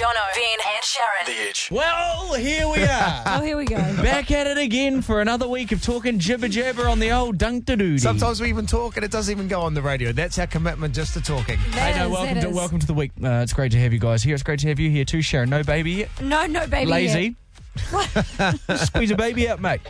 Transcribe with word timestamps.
Jono, 0.00 0.34
Ben, 0.34 0.58
and 0.76 0.82
Sharyn. 0.82 1.26
The 1.26 1.48
Edge. 1.50 1.68
Well, 1.70 2.32
here 2.32 2.66
we 2.66 2.82
are. 2.84 3.22
Oh, 3.40 3.42
here 3.42 3.58
we 3.58 3.66
go. 3.66 3.76
Back 3.76 4.30
at 4.30 4.46
it 4.46 4.56
again 4.56 5.02
for 5.02 5.20
another 5.20 5.46
week 5.46 5.72
of 5.72 5.82
talking 5.82 6.18
jibber 6.18 6.48
jabber 6.48 6.88
on 6.88 6.98
the 7.00 7.10
old 7.10 7.36
dunk 7.36 7.66
da 7.66 7.74
doody. 7.76 7.98
Sometimes 7.98 8.40
we 8.40 8.48
even 8.48 8.66
talk 8.66 8.96
and 8.96 9.04
it 9.04 9.10
doesn't 9.10 9.30
even 9.30 9.46
go 9.46 9.60
on 9.60 9.74
the 9.74 9.82
radio. 9.82 10.10
That's 10.10 10.38
our 10.38 10.46
commitment 10.46 10.94
just 10.94 11.12
to 11.14 11.20
talking. 11.20 11.58
Hey, 11.58 11.98
no, 11.98 12.08
welcome 12.08 12.40
to 12.40 12.48
welcome 12.48 12.78
to 12.78 12.86
the 12.86 12.94
week. 12.94 13.12
Uh, 13.22 13.40
it's 13.42 13.52
great 13.52 13.72
to 13.72 13.78
have 13.78 13.92
you 13.92 13.98
guys 13.98 14.22
here. 14.22 14.32
It's 14.32 14.42
great 14.42 14.60
to 14.60 14.68
have 14.68 14.80
you 14.80 14.88
here 14.88 15.04
too, 15.04 15.18
Sharyn. 15.18 15.50
No 15.50 15.62
baby 15.62 15.90
yet. 15.92 16.08
No, 16.22 16.46
no, 16.46 16.66
baby. 16.66 16.90
Lazy. 16.90 17.36
Squeeze 18.76 19.10
a 19.10 19.16
baby 19.16 19.50
out, 19.50 19.60
mate. 19.60 19.82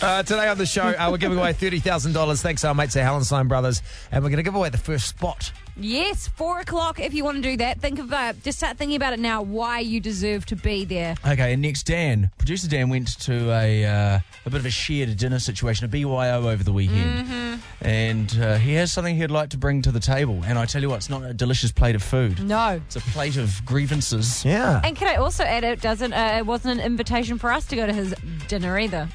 Uh, 0.00 0.22
today 0.22 0.46
on 0.46 0.56
the 0.58 0.66
show, 0.66 0.82
uh, 0.82 1.08
we're 1.10 1.18
giving 1.18 1.38
away 1.38 1.52
$30,000 1.52 2.40
thanks 2.40 2.60
to 2.62 2.68
our 2.68 2.74
mates 2.74 2.94
at 2.94 3.04
Hallenstein 3.04 3.48
Brothers. 3.48 3.82
And 4.12 4.22
we're 4.22 4.30
going 4.30 4.36
to 4.36 4.44
give 4.44 4.54
away 4.54 4.68
the 4.68 4.78
first 4.78 5.08
spot. 5.08 5.52
Yes, 5.80 6.28
four 6.28 6.60
o'clock. 6.60 6.98
If 7.00 7.14
you 7.14 7.24
want 7.24 7.36
to 7.36 7.42
do 7.42 7.56
that, 7.58 7.80
think 7.80 7.98
of 7.98 8.12
uh, 8.12 8.32
just 8.42 8.58
start 8.58 8.76
thinking 8.76 8.96
about 8.96 9.12
it 9.12 9.20
now. 9.20 9.42
Why 9.42 9.78
you 9.80 10.00
deserve 10.00 10.44
to 10.46 10.56
be 10.56 10.84
there. 10.84 11.14
Okay, 11.26 11.52
and 11.52 11.62
next, 11.62 11.84
Dan. 11.84 12.30
Producer 12.38 12.68
Dan 12.68 12.88
went 12.88 13.18
to 13.20 13.50
a 13.52 13.84
uh, 13.84 14.18
a 14.46 14.50
bit 14.50 14.58
of 14.60 14.66
a 14.66 14.70
shared 14.70 15.16
dinner 15.16 15.38
situation, 15.38 15.84
a 15.84 15.88
BYO 15.88 16.48
over 16.48 16.62
the 16.64 16.72
weekend, 16.72 17.28
Mm-hmm. 17.28 17.86
and 17.86 18.38
uh, 18.40 18.56
he 18.56 18.74
has 18.74 18.92
something 18.92 19.16
he'd 19.16 19.30
like 19.30 19.50
to 19.50 19.56
bring 19.58 19.82
to 19.82 19.92
the 19.92 20.00
table. 20.00 20.42
And 20.44 20.58
I 20.58 20.64
tell 20.66 20.82
you 20.82 20.88
what, 20.88 20.96
it's 20.96 21.10
not 21.10 21.22
a 21.22 21.32
delicious 21.34 21.70
plate 21.72 21.94
of 21.94 22.02
food. 22.02 22.42
No. 22.42 22.80
It's 22.86 22.96
a 22.96 23.00
plate 23.00 23.36
of 23.36 23.64
grievances. 23.64 24.44
Yeah. 24.44 24.80
And 24.82 24.96
can 24.96 25.08
I 25.08 25.16
also 25.16 25.44
add, 25.44 25.64
it 25.64 25.80
doesn't. 25.80 26.12
Uh, 26.12 26.36
it 26.38 26.46
wasn't 26.46 26.80
an 26.80 26.86
invitation 26.86 27.38
for 27.38 27.52
us 27.52 27.66
to 27.66 27.76
go 27.76 27.86
to 27.86 27.92
his 27.92 28.14
dinner 28.48 28.78
either. 28.78 29.08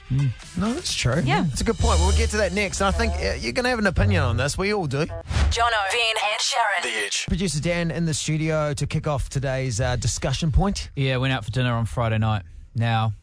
No, 0.58 0.73
that's 0.73 0.94
true. 0.94 1.22
Yeah. 1.25 1.45
It's 1.52 1.61
a 1.61 1.64
good 1.64 1.77
point. 1.77 2.00
We'll 2.00 2.16
get 2.16 2.30
to 2.31 2.38
that 2.38 2.53
next. 2.53 2.80
And 2.81 2.88
I 2.88 2.91
think 2.91 3.14
uh, 3.16 3.34
you're 3.39 3.53
going 3.53 3.64
to 3.64 3.70
have 3.70 3.80
an 3.80 3.88
opinion 3.88 4.23
on 4.23 4.38
this. 4.38 4.58
We 4.58 4.73
all 4.73 4.86
do. 4.88 5.05
Jono, 5.05 5.81
Ben, 5.91 6.16
and 6.31 6.41
Sharyn. 6.53 6.84
The 6.84 7.05
Edge. 7.05 7.25
Producer 7.27 7.59
Dan 7.62 7.89
in 7.91 8.05
the 8.05 8.13
studio 8.13 8.73
to 8.73 8.85
kick 8.88 9.07
off 9.07 9.30
today's 9.30 9.81
uh, 9.81 9.95
discussion 9.95 10.52
point. 10.52 10.91
Yeah, 10.95 11.17
went 11.17 11.34
out 11.34 11.44
for 11.44 11.52
dinner 11.52 11.73
on 11.73 11.85
Friday 11.85 12.17
night. 12.20 12.44
Now, 12.75 13.13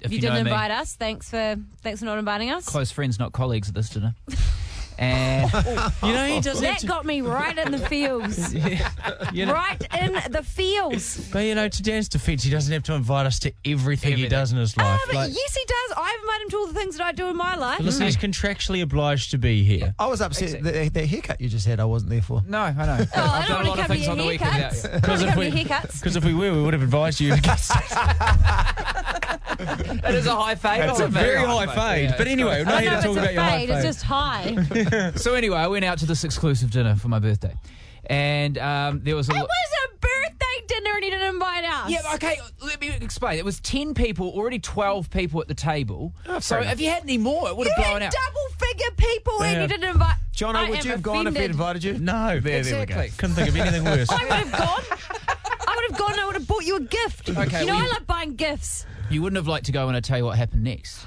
if 0.00 0.10
You, 0.10 0.16
you, 0.16 0.20
didn't 0.20 0.34
know 0.34 0.40
invite 0.40 0.70
me, 0.70 0.76
us. 0.76 0.94
Thanks 0.94 1.28
for 1.30 1.56
thanks 1.82 2.00
for 2.00 2.06
not 2.06 2.18
inviting 2.18 2.50
us. 2.50 2.64
close 2.66 2.90
friends, 2.92 3.18
not 3.18 3.32
colleagues 3.32 3.68
at 3.68 3.74
this 3.74 3.90
dinner. 3.90 4.14
And 4.98 5.52
You 6.02 6.12
know, 6.12 6.26
he 6.26 6.40
doesn't 6.40 6.62
That 6.64 6.84
got 6.86 7.04
me 7.04 7.20
right 7.20 7.56
in 7.58 7.72
the 7.72 7.78
feels. 7.78 8.54
You 9.32 9.44
know, 9.46 9.52
right 9.52 9.80
in 10.00 10.12
the 10.32 10.42
feels. 10.42 11.18
But 11.32 11.40
you 11.40 11.54
know, 11.54 11.68
to 11.68 11.82
Dan's 11.82 12.08
defence, 12.08 12.42
he 12.42 12.50
doesn't 12.50 12.72
have 12.72 12.82
to 12.84 12.94
invite 12.94 13.26
us 13.26 13.38
to 13.40 13.52
everything, 13.64 14.16
he 14.16 14.28
does 14.28 14.52
in 14.52 14.58
his 14.58 14.74
Ah, 14.78 14.82
life. 14.84 15.00
but 15.06 15.14
Like, 15.14 15.32
yes, 15.34 15.54
he 15.54 15.64
does. 15.64 15.98
I 15.98 16.08
have 16.10 16.20
invite 16.20 16.40
him 16.42 16.48
to 16.50 16.56
all 16.56 16.66
the 16.68 16.74
things 16.74 16.96
that 16.96 17.06
I 17.06 17.12
do 17.12 17.28
in 17.28 17.36
my 17.36 17.54
life. 17.56 17.80
listen, 17.80 18.04
he's 18.04 18.16
contractually 18.16 18.82
obliged 18.82 19.30
to 19.32 19.38
be 19.38 19.62
here. 19.64 19.94
I 19.98 20.06
was 20.06 20.20
upset 20.20 20.62
that 20.62 20.94
the 20.94 21.06
haircut 21.06 21.40
you 21.40 21.48
just 21.48 21.66
had, 21.66 21.80
I 21.80 21.84
wasn't 21.84 22.10
there 22.10 22.22
for. 22.22 22.42
no, 22.46 22.58
I 22.58 22.72
know. 22.72 22.98
Oh, 23.00 23.20
I 23.20 23.38
I've 23.40 23.48
don't 23.48 23.56
done 23.58 23.66
a 23.66 23.68
want 23.68 23.68
lot 23.68 23.74
to 23.76 23.80
of 23.82 23.86
cover 23.86 23.94
things 23.94 24.08
on 24.08 24.18
the 24.18 24.26
weekend 24.26 24.54
without 24.56 24.72
haircuts. 24.72 24.94
I 24.94 24.98
don't 25.00 25.08
want 25.08 25.20
to 25.20 25.26
if 25.26 25.28
cover 25.34 25.40
we, 25.40 25.46
your 25.46 25.56
haircuts. 25.66 26.00
because 26.00 26.16
if 26.16 26.24
we 26.24 26.34
were, 26.34 26.52
we 26.52 26.62
would 26.62 26.72
have 26.74 26.82
advised 26.82 27.20
you 27.20 27.34
to 27.34 27.40
get 27.40 27.60
It 29.58 30.14
is 30.14 30.26
a 30.26 30.34
high 30.34 30.54
fade. 30.54 30.88
It's 30.90 31.00
a 31.00 31.08
very 31.08 31.38
high 31.44 31.66
fade. 31.66 32.10
Yeah, 32.10 32.16
but 32.18 32.26
anyway, 32.28 32.62
we're 32.62 32.70
not 32.70 32.82
here 32.82 32.90
to 32.90 32.96
talk 32.96 33.06
it's 33.06 33.16
about 33.16 33.30
a 33.30 33.32
your 33.32 33.42
high 33.42 33.58
fade. 33.58 33.68
fade. 33.68 33.76
It's 33.76 33.84
just 33.86 34.02
high. 34.02 34.56
So 35.16 35.34
anyway, 35.34 35.56
I 35.58 35.66
went 35.66 35.84
out 35.84 35.98
to 35.98 36.06
this 36.06 36.24
exclusive 36.24 36.70
dinner 36.70 36.94
for 36.96 37.08
my 37.08 37.18
birthday, 37.18 37.54
and 38.06 38.58
um, 38.58 39.00
there 39.02 39.16
was 39.16 39.28
a. 39.28 39.32
It 39.32 39.36
was 39.36 39.48
a 39.48 39.96
birthday 39.98 40.66
dinner 40.68 40.90
and 40.96 41.04
he 41.04 41.10
didn't 41.10 41.28
invite 41.34 41.64
us. 41.64 41.90
Yeah, 41.90 42.00
okay, 42.14 42.38
let 42.62 42.80
me 42.80 42.90
explain. 43.00 43.38
It 43.38 43.44
was 43.44 43.60
10 43.60 43.94
people, 43.94 44.28
already 44.30 44.58
12 44.58 45.10
people 45.10 45.40
at 45.40 45.48
the 45.48 45.54
table. 45.54 46.12
so 46.40 46.58
if 46.58 46.80
you 46.80 46.90
had 46.90 47.02
any 47.02 47.18
more, 47.18 47.48
it 47.48 47.56
would 47.56 47.66
You 47.66 47.72
have 47.76 47.84
blown 47.84 48.00
had 48.02 48.08
out. 48.08 48.12
double 48.12 48.66
figure 48.66 48.90
people 48.96 49.42
and 49.42 49.52
Yeah. 49.52 49.62
you 49.62 49.68
didn't 49.68 49.90
invite. 49.90 50.16
Jono, 50.34 50.54
I 50.56 50.68
would 50.70 50.78
am 50.80 50.84
you 50.84 50.90
have 50.90 51.02
gone 51.02 51.26
if 51.26 51.32
he 51.34 51.38
offended. 51.38 51.50
invited 51.52 51.84
you? 51.84 51.98
No, 51.98 52.40
There, 52.40 52.62
there 52.62 52.80
we 52.80 52.86
go. 52.86 53.06
Couldn't 53.16 53.36
think 53.36 53.48
of 53.48 53.56
anything 53.56 53.84
worse. 53.84 54.08
I 54.10 54.22
would 54.24 54.32
have 54.32 54.52
gone. 54.52 54.98
I 55.68 55.74
would 55.76 55.90
have 55.90 55.98
gone. 55.98 56.12
and 56.12 56.20
I 56.20 56.26
would 56.26 56.34
have 56.34 56.46
bought 56.46 56.64
you 56.64 56.76
a 56.76 56.80
gift. 56.80 57.30
Okay, 57.30 57.60
you 57.60 57.66
know 57.66 57.74
well, 57.74 57.82
I 57.82 57.86
you- 57.86 57.92
love 57.92 58.06
buying 58.06 58.34
gifts. 58.34 58.86
You 59.10 59.22
wouldn't 59.22 59.36
have 59.36 59.46
liked 59.48 59.66
to 59.66 59.72
go 59.72 59.86
and 59.88 59.96
I 59.96 60.00
tell 60.00 60.18
you 60.18 60.24
what 60.24 60.36
happened 60.36 60.64
next. 60.64 61.06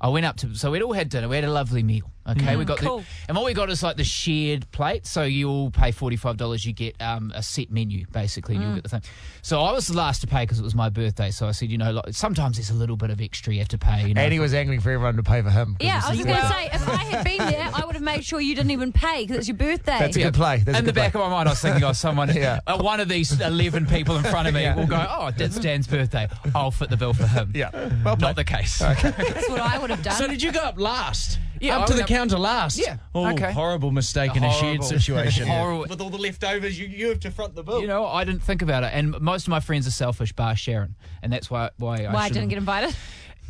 I 0.00 0.08
went 0.08 0.26
up 0.26 0.36
to 0.38 0.54
so 0.54 0.70
we'd 0.70 0.82
all 0.82 0.92
had 0.92 1.08
dinner. 1.10 1.28
We 1.28 1.36
had 1.36 1.44
a 1.44 1.52
lovely 1.52 1.82
meal. 1.82 2.10
Okay, 2.26 2.56
we 2.56 2.64
got 2.64 2.78
cool. 2.78 2.98
the, 3.00 3.04
and 3.28 3.36
what 3.36 3.44
we 3.44 3.52
got 3.52 3.68
is 3.70 3.82
like 3.82 3.96
the 3.98 4.04
shared 4.04 4.70
plate. 4.72 5.06
So 5.06 5.24
you 5.24 5.48
all 5.50 5.70
pay 5.70 5.90
forty 5.90 6.16
five 6.16 6.36
dollars. 6.38 6.64
You 6.64 6.72
get 6.72 7.00
um, 7.00 7.32
a 7.34 7.42
set 7.42 7.70
menu 7.70 8.06
basically, 8.12 8.54
and 8.54 8.64
you'll 8.64 8.74
get 8.74 8.82
the 8.84 8.88
thing. 8.88 9.02
So 9.42 9.60
I 9.62 9.72
was 9.72 9.88
the 9.88 9.96
last 9.96 10.20
to 10.22 10.26
pay 10.26 10.44
because 10.44 10.58
it 10.58 10.62
was 10.62 10.74
my 10.74 10.88
birthday. 10.88 11.30
So 11.30 11.46
I 11.46 11.52
said, 11.52 11.70
you 11.70 11.76
know, 11.76 11.92
like, 11.92 12.14
sometimes 12.14 12.56
there's 12.56 12.70
a 12.70 12.74
little 12.74 12.96
bit 12.96 13.10
of 13.10 13.20
extra 13.20 13.52
you 13.52 13.58
have 13.58 13.68
to 13.68 13.78
pay. 13.78 14.08
You 14.08 14.14
know, 14.14 14.22
And 14.22 14.32
he 14.32 14.40
was 14.40 14.54
angling 14.54 14.80
for 14.80 14.90
everyone 14.90 15.16
to 15.16 15.22
pay 15.22 15.42
for 15.42 15.50
him. 15.50 15.76
Yeah, 15.80 15.96
this 16.00 16.06
I 16.06 16.10
was 16.10 16.24
going 16.24 16.36
to 16.40 16.46
say 16.48 16.66
if 16.72 16.88
I 16.88 16.94
had 17.04 17.24
been 17.24 17.38
there, 17.38 17.70
I 17.74 17.84
would 17.84 17.94
have 17.94 18.02
made 18.02 18.24
sure 18.24 18.40
you 18.40 18.54
didn't 18.54 18.70
even 18.70 18.90
pay 18.92 19.24
because 19.24 19.36
it's 19.36 19.48
your 19.48 19.56
birthday. 19.58 19.98
That's 19.98 20.16
a 20.16 20.22
good 20.22 20.34
play. 20.34 20.58
That's 20.64 20.76
a 20.76 20.78
in 20.78 20.84
the 20.86 20.92
good 20.92 20.94
play. 20.94 21.06
back 21.08 21.14
of 21.14 21.20
my 21.20 21.28
mind, 21.28 21.48
I 21.48 21.52
was 21.52 21.60
thinking, 21.60 21.84
oh, 21.84 21.92
someone, 21.92 22.28
Yeah. 22.34 22.60
uh, 22.66 22.78
one 22.78 23.00
of 23.00 23.08
these 23.08 23.38
11 23.38 23.84
people 23.86 24.16
in 24.16 24.22
front 24.24 24.48
of 24.48 24.54
me 24.54 24.62
Yeah. 24.62 24.76
will 24.76 24.86
go, 24.86 25.06
oh, 25.10 25.30
it's 25.36 25.58
Dan's 25.58 25.86
birthday. 25.86 26.26
I'll 26.54 26.70
foot 26.70 26.88
the 26.88 26.96
bill 26.96 27.12
for 27.12 27.26
him. 27.26 27.52
Yeah. 27.54 27.70
Well 28.02 28.16
Not 28.16 28.18
played. 28.20 28.36
the 28.36 28.44
case. 28.44 28.78
That's 28.78 29.48
what 29.50 29.60
I 29.60 29.78
would 29.78 29.90
have 29.90 30.02
done. 30.02 30.14
So 30.14 30.26
did 30.26 30.42
you 30.42 30.52
go 30.52 30.60
up 30.60 30.78
last? 30.80 31.38
Yeah, 31.60 31.76
up 31.78 31.82
I 31.84 31.86
to 31.86 31.92
the 31.94 32.02
up- 32.02 32.08
counter 32.14 32.38
last. 32.38 32.78
Yeah, 32.78 32.98
Oh, 33.14 33.26
okay. 33.32 33.52
horrible 33.52 33.90
mistake 33.90 34.36
in 34.36 34.44
a 34.44 34.52
shared 34.52 34.84
situation. 34.84 35.46
Horrible. 35.54 35.86
With 35.88 36.00
all 36.00 36.10
the 36.10 36.18
leftovers, 36.18 36.78
you, 36.78 36.86
you 36.86 37.08
have 37.08 37.20
to 37.20 37.30
front 37.30 37.54
the 37.54 37.62
bill. 37.62 37.80
You 37.80 37.86
know, 37.86 38.06
I 38.06 38.24
didn't 38.24 38.42
think 38.42 38.62
about 38.62 38.84
it, 38.84 38.90
and 38.92 39.20
most 39.20 39.44
of 39.46 39.48
my 39.50 39.60
friends 39.60 39.86
are 39.86 39.90
selfish, 39.92 40.32
bar 40.32 40.54
Sharyn, 40.54 40.94
and 41.22 41.32
that's 41.32 41.50
why 41.50 41.70
why 41.78 42.04
I, 42.04 42.12
Why 42.12 42.20
I 42.20 42.28
shouldn't- 42.28 42.34
didn't 42.34 42.48
get 42.50 42.58
invited? 42.58 42.96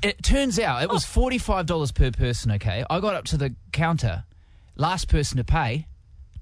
It 0.02 0.22
turns 0.22 0.58
out 0.58 0.82
it 0.82 0.90
was 0.90 1.04
forty 1.04 1.38
five 1.38 1.64
dollars 1.66 1.90
per 1.92 2.10
person. 2.10 2.50
Okay, 2.52 2.84
I 2.90 3.00
got 3.00 3.14
up 3.14 3.24
to 3.26 3.36
the 3.38 3.54
counter, 3.72 4.24
last 4.76 5.08
person 5.08 5.38
to 5.38 5.44
pay, 5.44 5.86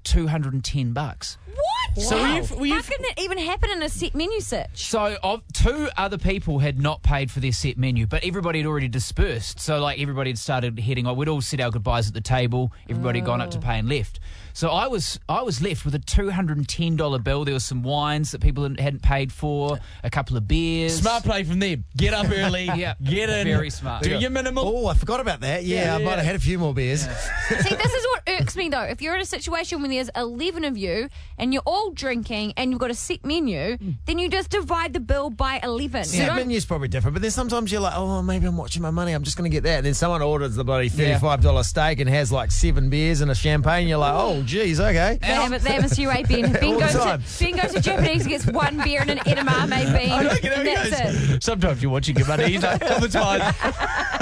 two 0.03 0.27
hundred 0.27 0.53
and 0.53 0.63
ten 0.65 0.91
bucks. 0.91 1.37
What? 1.55 1.62
So 1.97 2.19
were 2.21 2.27
you- 2.27 2.55
were 2.57 2.65
you- 2.65 2.73
How 2.75 2.81
can 2.81 2.97
it 3.05 3.19
even 3.19 3.37
happen 3.37 3.69
in 3.71 3.81
a 3.83 3.89
set 3.89 4.15
menu 4.15 4.39
search? 4.39 4.69
So, 4.89 5.17
of, 5.23 5.41
two 5.53 5.89
other 5.97 6.17
people 6.17 6.59
had 6.59 6.79
not 6.79 7.03
paid 7.03 7.29
for 7.31 7.39
their 7.39 7.51
set 7.51 7.77
menu, 7.77 8.05
but 8.07 8.23
everybody 8.23 8.59
had 8.59 8.65
already 8.67 8.87
dispersed. 8.87 9.59
So, 9.59 9.79
like, 9.79 9.99
everybody 9.99 10.31
had 10.31 10.37
started 10.39 10.79
heading 10.79 11.05
on. 11.07 11.15
We'd 11.15 11.27
all 11.29 11.41
said 11.41 11.61
our 11.61 11.69
goodbyes 11.71 12.07
at 12.07 12.13
the 12.13 12.21
table. 12.21 12.71
Everybody 12.89 13.19
had 13.19 13.25
gone 13.25 13.41
up 13.41 13.51
to 13.51 13.57
oh. 13.57 13.61
pay 13.61 13.79
and 13.79 13.87
left. 13.89 14.19
So, 14.53 14.69
I 14.69 14.87
was 14.87 15.19
I 15.27 15.41
was 15.41 15.61
left 15.61 15.83
with 15.85 15.95
a 15.95 15.99
two 15.99 16.29
hundred 16.29 16.57
and 16.57 16.67
ten 16.67 16.95
dollar 16.95 17.17
bill. 17.19 17.43
There 17.45 17.53
was 17.53 17.63
some 17.65 17.83
wines 17.83 18.31
that 18.31 18.41
people 18.41 18.63
hadn't- 18.63 18.79
hadn't 18.79 19.01
paid 19.01 19.31
for, 19.31 19.79
a 20.03 20.09
couple 20.09 20.37
of 20.37 20.47
beers. 20.47 20.99
Smart 20.99 21.23
play 21.23 21.43
from 21.43 21.59
them. 21.59 21.83
Get 21.97 22.13
up 22.13 22.27
early. 22.31 22.63
Yeah, 22.75 22.95
Get 23.03 23.29
in. 23.29 23.45
very 23.45 23.69
smart. 23.69 24.03
Do 24.03 24.09
Yeah. 24.09 24.19
your 24.19 24.29
minimal. 24.29 24.63
Oh, 24.65 24.87
I 24.87 24.93
forgot 24.95 25.19
about 25.19 25.41
that. 25.41 25.63
Yeah, 25.63 25.85
Yeah, 25.85 25.95
I 25.95 25.97
might 25.99 26.03
yeah. 26.11 26.15
have 26.17 26.25
had 26.25 26.35
a 26.35 26.39
few 26.39 26.57
more 26.57 26.73
beers. 26.73 27.01
See, 27.01 27.55
this 27.55 27.93
is 27.93 28.05
what 28.11 28.23
irks 28.27 28.55
me 28.55 28.69
though. 28.69 28.81
If 28.83 29.01
you're 29.01 29.15
in 29.15 29.21
a 29.21 29.25
situation 29.25 29.81
when 29.81 29.91
there's 29.91 30.09
11 30.15 30.63
of 30.63 30.77
you 30.77 31.09
and 31.37 31.53
you're 31.53 31.61
all 31.65 31.82
drinking 31.91 32.53
and 32.57 32.71
you've 32.71 32.79
got 32.79 32.91
a 32.91 32.95
set 32.95 33.23
menu, 33.25 33.77
hmm. 33.77 33.91
then 34.05 34.17
you 34.19 34.29
just 34.29 34.49
divide 34.49 34.93
the 34.93 34.99
bill 34.99 35.29
by 35.29 35.59
11. 35.63 36.05
You 36.09 36.19
Yeah, 36.19 36.25
don't- 36.27 36.35
menu's 36.37 36.65
probably 36.65 36.87
different, 36.87 37.13
but 37.15 37.21
then 37.21 37.31
sometimes 37.31 37.71
you're 37.71 37.81
like, 37.81 37.93
oh, 37.95 38.21
maybe 38.21 38.45
I'm 38.47 38.57
watching 38.57 38.81
my 38.81 38.91
money. 38.91 39.13
I'm 39.13 39.23
just 39.23 39.37
going 39.37 39.49
to 39.49 39.53
get 39.55 39.63
that. 39.63 39.77
And 39.77 39.85
then 39.85 39.93
someone 39.93 40.21
orders 40.21 40.55
the 40.55 40.63
bloody 40.63 40.89
$35 40.89 41.63
steak 41.65 41.99
and 41.99 42.09
has 42.09 42.31
like 42.31 42.51
seven 42.51 42.89
beers 42.89 43.21
and 43.21 43.31
a 43.31 43.35
champagne. 43.35 43.87
You're 43.87 43.97
like, 43.97 44.13
oh, 44.15 44.41
geez, 44.43 44.79
okay. 44.79 45.17
They 45.21 45.27
have, 45.27 45.51
a, 45.53 45.59
they 45.59 45.71
have 45.71 45.85
a 45.85 45.89
Suey 45.89 46.23
Ben. 46.23 46.51
Ben 46.53 46.63
All 46.65 46.73
the 46.75 46.79
goes, 46.79 46.91
to, 46.91 46.97
time. 46.97 47.23
ben 47.39 47.51
goes 47.57 47.73
to 47.73 47.81
Japanese, 47.81 48.27
gets 48.27 48.45
one 48.47 48.77
beer 48.83 49.01
and 49.01 49.09
an 49.11 49.17
edamame 49.19 49.69
bean, 49.99 50.11
I 50.11 50.21
like 50.21 50.43
it, 50.43 50.51
and 50.53 50.67
how 50.67 50.83
he 50.83 50.89
that's 50.89 51.01
goes, 51.29 51.29
it. 51.31 51.43
Sometimes 51.43 51.81
you're 51.81 51.91
watching 51.91 52.15
your 52.15 52.27
money. 52.27 52.45
He's 52.51 52.63
like, 52.63 52.83
all 52.89 52.99
the 52.99 53.07
time. 53.07 53.53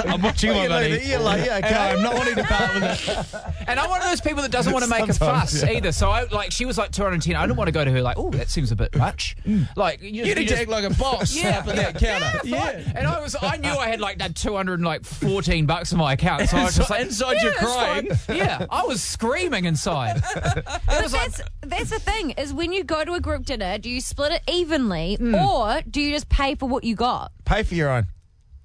I'm 0.04 0.20
watching 0.22 0.50
my 0.50 0.60
You're 0.62 0.68
like, 0.70 0.90
money. 0.90 1.06
you're 1.08 1.20
like, 1.20 1.44
yeah, 1.46 1.56
And 1.56 1.64
okay. 1.64 1.74
I'm 1.76 2.02
not 2.02 2.14
wanting 2.14 2.34
to 2.36 2.44
part 2.44 2.74
with 2.74 3.08
it. 3.08 3.26
And 3.68 3.78
I'm 3.78 3.88
one 3.88 4.00
of 4.02 4.08
those 4.08 4.20
people 4.20 4.42
that 4.42 4.50
doesn't 4.50 4.72
want 4.72 4.84
to 4.84 4.90
make 4.90 5.08
a 5.08 5.12
Sometimes, 5.12 5.52
fuss 5.52 5.62
yeah. 5.62 5.76
either. 5.76 5.92
So 5.92 6.10
I 6.10 6.24
like 6.24 6.50
she 6.50 6.64
was 6.64 6.76
like 6.76 6.90
210. 6.90 7.36
I 7.36 7.46
didn't 7.52 7.58
want 7.58 7.68
to 7.68 7.72
go 7.72 7.84
to 7.84 7.90
her 7.90 8.02
like, 8.02 8.16
oh, 8.18 8.30
that 8.30 8.48
seems 8.50 8.72
a 8.72 8.76
bit 8.76 8.96
much. 8.96 9.36
Like 9.76 10.02
you, 10.02 10.24
You 10.24 10.34
need 10.34 10.34
to 10.36 10.44
just- 10.46 10.62
act 10.62 10.70
like 10.70 10.84
a 10.84 10.90
boss 10.94 11.34
Yeah. 11.42 11.58
up 11.58 11.68
at 11.68 11.76
that 11.76 11.94
counter. 11.98 12.40
Yeah. 12.44 12.92
And 12.94 13.06
I 13.06 13.20
was, 13.20 13.36
I 13.40 13.56
knew 13.58 13.70
I 13.70 13.88
had 13.88 14.00
like 14.00 14.18
that 14.18 14.34
214 14.34 15.66
bucks 15.66 15.92
in 15.92 15.98
my 15.98 16.14
account. 16.14 16.48
So 16.48 16.56
I 16.56 16.64
was 16.64 16.76
just 16.76 16.90
like, 16.90 17.02
Inside 17.02 17.32
yeah, 17.34 17.42
you're 17.42 17.52
that's 17.52 17.64
crying. 17.64 18.14
fine. 18.14 18.36
Yeah. 18.42 18.66
I 18.70 18.84
was 18.84 19.02
screaming 19.02 19.64
inside. 19.66 20.22
But 20.34 21.02
was 21.02 21.12
like, 21.12 21.32
that's, 21.32 21.42
that's 21.62 21.90
the 21.90 21.98
thing, 21.98 22.30
is 22.32 22.52
when 22.54 22.72
you 22.72 22.84
go 22.84 23.04
to 23.04 23.12
a 23.14 23.20
group 23.20 23.44
dinner, 23.44 23.78
do 23.78 23.88
you 23.90 24.00
split 24.00 24.32
it 24.32 24.42
evenly 24.50 25.16
Hmm. 25.16 25.34
or 25.34 25.80
do 25.88 26.00
you 26.00 26.12
just 26.12 26.28
pay 26.28 26.54
for 26.54 26.68
what 26.68 26.84
you 26.84 26.94
got? 26.94 27.32
Pay 27.44 27.62
for 27.62 27.74
your 27.74 27.90
own. 27.90 28.06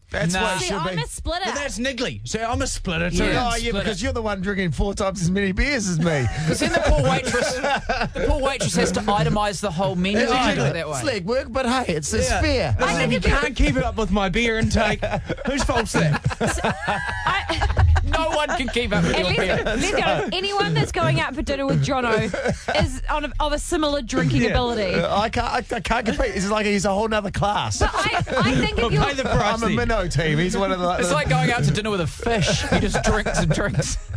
That's 0.09 0.33
Nah. 0.33 0.41
what 0.41 0.55
it 0.55 0.59
See, 0.61 0.65
should 0.67 0.75
I'm 0.77 0.95
be. 0.95 1.01
a 1.01 1.05
splitter. 1.07 1.45
But 1.45 1.55
that's 1.55 1.77
niggly. 1.79 2.21
So 2.25 2.39
I'm 2.39 2.61
a 2.61 2.67
splitter 2.67 3.09
too. 3.09 3.17
Yeah. 3.25 3.49
Oh, 3.51 3.55
yeah, 3.57 3.69
split 3.69 3.73
because 3.83 4.01
it. 4.01 4.03
you're 4.05 4.13
the 4.13 4.21
one 4.21 4.39
drinking 4.41 4.71
four 4.71 4.93
times 4.93 5.21
as 5.21 5.29
many 5.29 5.51
beers 5.51 5.87
as 5.89 5.99
me. 5.99 6.25
because 6.43 6.59
then 6.61 6.71
the 6.71 6.79
poor 6.85 7.03
waitress, 7.03 7.55
the 7.55 8.25
poor 8.27 8.39
waitress 8.41 8.75
has 8.75 8.91
to 8.93 9.01
itemise 9.01 9.59
the 9.59 9.69
whole 9.71 9.95
menu 9.95 10.19
if 10.19 10.29
do 10.29 10.33
it 10.61 10.73
that 10.73 10.87
way. 10.87 10.93
It's 10.95 11.03
leg 11.03 11.25
work, 11.25 11.47
but 11.51 11.65
hey, 11.65 11.95
it's, 11.95 12.13
it's 12.13 12.29
Yeah. 12.29 12.41
fair. 12.41 12.75
Listen, 12.79 12.95
think 12.97 13.05
if 13.05 13.11
you 13.11 13.17
if 13.17 13.25
you- 13.27 13.39
can't 13.41 13.55
keep 13.55 13.75
it 13.75 13.83
up 13.83 13.97
with 13.97 14.11
my 14.11 14.29
beer 14.29 14.57
intake, 14.59 15.03
whose 15.45 15.63
fault's 15.63 15.91
that? 15.91 16.23
I, 17.25 17.85
No 18.17 18.29
one 18.35 18.49
can 18.49 18.67
keep 18.69 18.93
up 18.93 19.03
with 19.03 19.15
and 19.15 19.27
your 19.35 19.45
let's, 19.45 19.63
beer. 19.63 19.75
let's 19.75 19.91
be 19.91 20.01
honest, 20.03 20.33
anyone 20.35 20.73
that's 20.73 20.91
going 20.91 21.19
out 21.19 21.35
for 21.35 21.41
dinner 21.41 21.65
with 21.65 21.83
Jono 21.85 22.83
is 22.83 23.01
on 23.09 23.25
a, 23.25 23.33
of 23.39 23.53
a 23.53 23.59
similar 23.59 24.01
drinking 24.01 24.45
ability. 24.45 24.95
Uh, 24.95 25.19
I 25.19 25.29
can't, 25.29 25.47
I, 25.47 25.75
I 25.75 25.79
can't 25.79 26.05
compete. 26.05 26.35
It's 26.35 26.49
like 26.49 26.65
he's 26.65 26.85
a 26.85 26.93
whole 26.93 27.07
nother 27.07 27.31
class. 27.31 27.79
But 27.79 27.91
I, 27.93 28.23
I 28.37 28.55
think 28.55 28.79
if 28.79 28.91
you're 28.91 29.03
Pay 29.03 29.13
the 29.13 29.23
price. 29.23 29.41
I'm 29.41 29.63
a 29.63 29.67
then. 29.67 29.75
minnow 29.75 30.07
team. 30.07 30.37
He's 30.37 30.57
one 30.57 30.71
of 30.71 30.79
the. 30.79 30.89
It's 30.99 31.09
the- 31.09 31.13
like 31.13 31.29
going 31.29 31.51
out 31.51 31.63
to 31.63 31.71
dinner 31.71 31.89
with 31.91 32.01
a 32.01 32.07
fish. 32.07 32.61
He 32.69 32.79
just 32.79 33.03
drinks 33.03 33.39
and 33.39 33.51
drinks. 33.53 33.97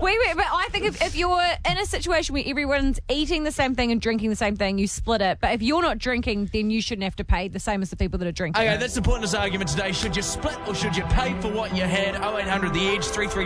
Wait, 0.00 0.18
wait, 0.26 0.34
but 0.36 0.46
I 0.50 0.66
think 0.72 0.84
if, 0.84 1.00
if 1.00 1.14
you're 1.14 1.40
in 1.68 1.78
a 1.78 1.86
situation 1.86 2.32
where 2.32 2.42
everyone's 2.44 2.98
eating 3.08 3.44
the 3.44 3.52
same 3.52 3.76
thing 3.76 3.92
and 3.92 4.00
drinking 4.00 4.28
the 4.30 4.34
same 4.34 4.56
thing, 4.56 4.78
you 4.78 4.88
split 4.88 5.20
it. 5.20 5.38
But 5.40 5.52
if 5.54 5.62
you're 5.62 5.80
not 5.82 5.98
drinking, 5.98 6.50
then 6.52 6.70
you 6.70 6.82
shouldn't 6.82 7.04
have 7.04 7.14
to 7.16 7.24
pay 7.24 7.46
the 7.46 7.60
same 7.60 7.80
as 7.80 7.88
the 7.90 7.94
people 7.96 8.18
that 8.18 8.26
are 8.26 8.32
drinking. 8.32 8.60
Okay, 8.60 8.76
that's 8.78 8.94
the 8.94 9.02
pointless 9.02 9.32
argument 9.32 9.70
today. 9.70 9.92
Should 9.92 10.16
you 10.16 10.22
split 10.22 10.56
or 10.66 10.74
should 10.74 10.96
you 10.96 11.04
pay 11.04 11.40
for 11.40 11.52
what 11.52 11.72
you 11.76 11.84
had? 11.84 12.16
0800 12.16 12.74
The 12.74 12.88
Edge 12.88 13.04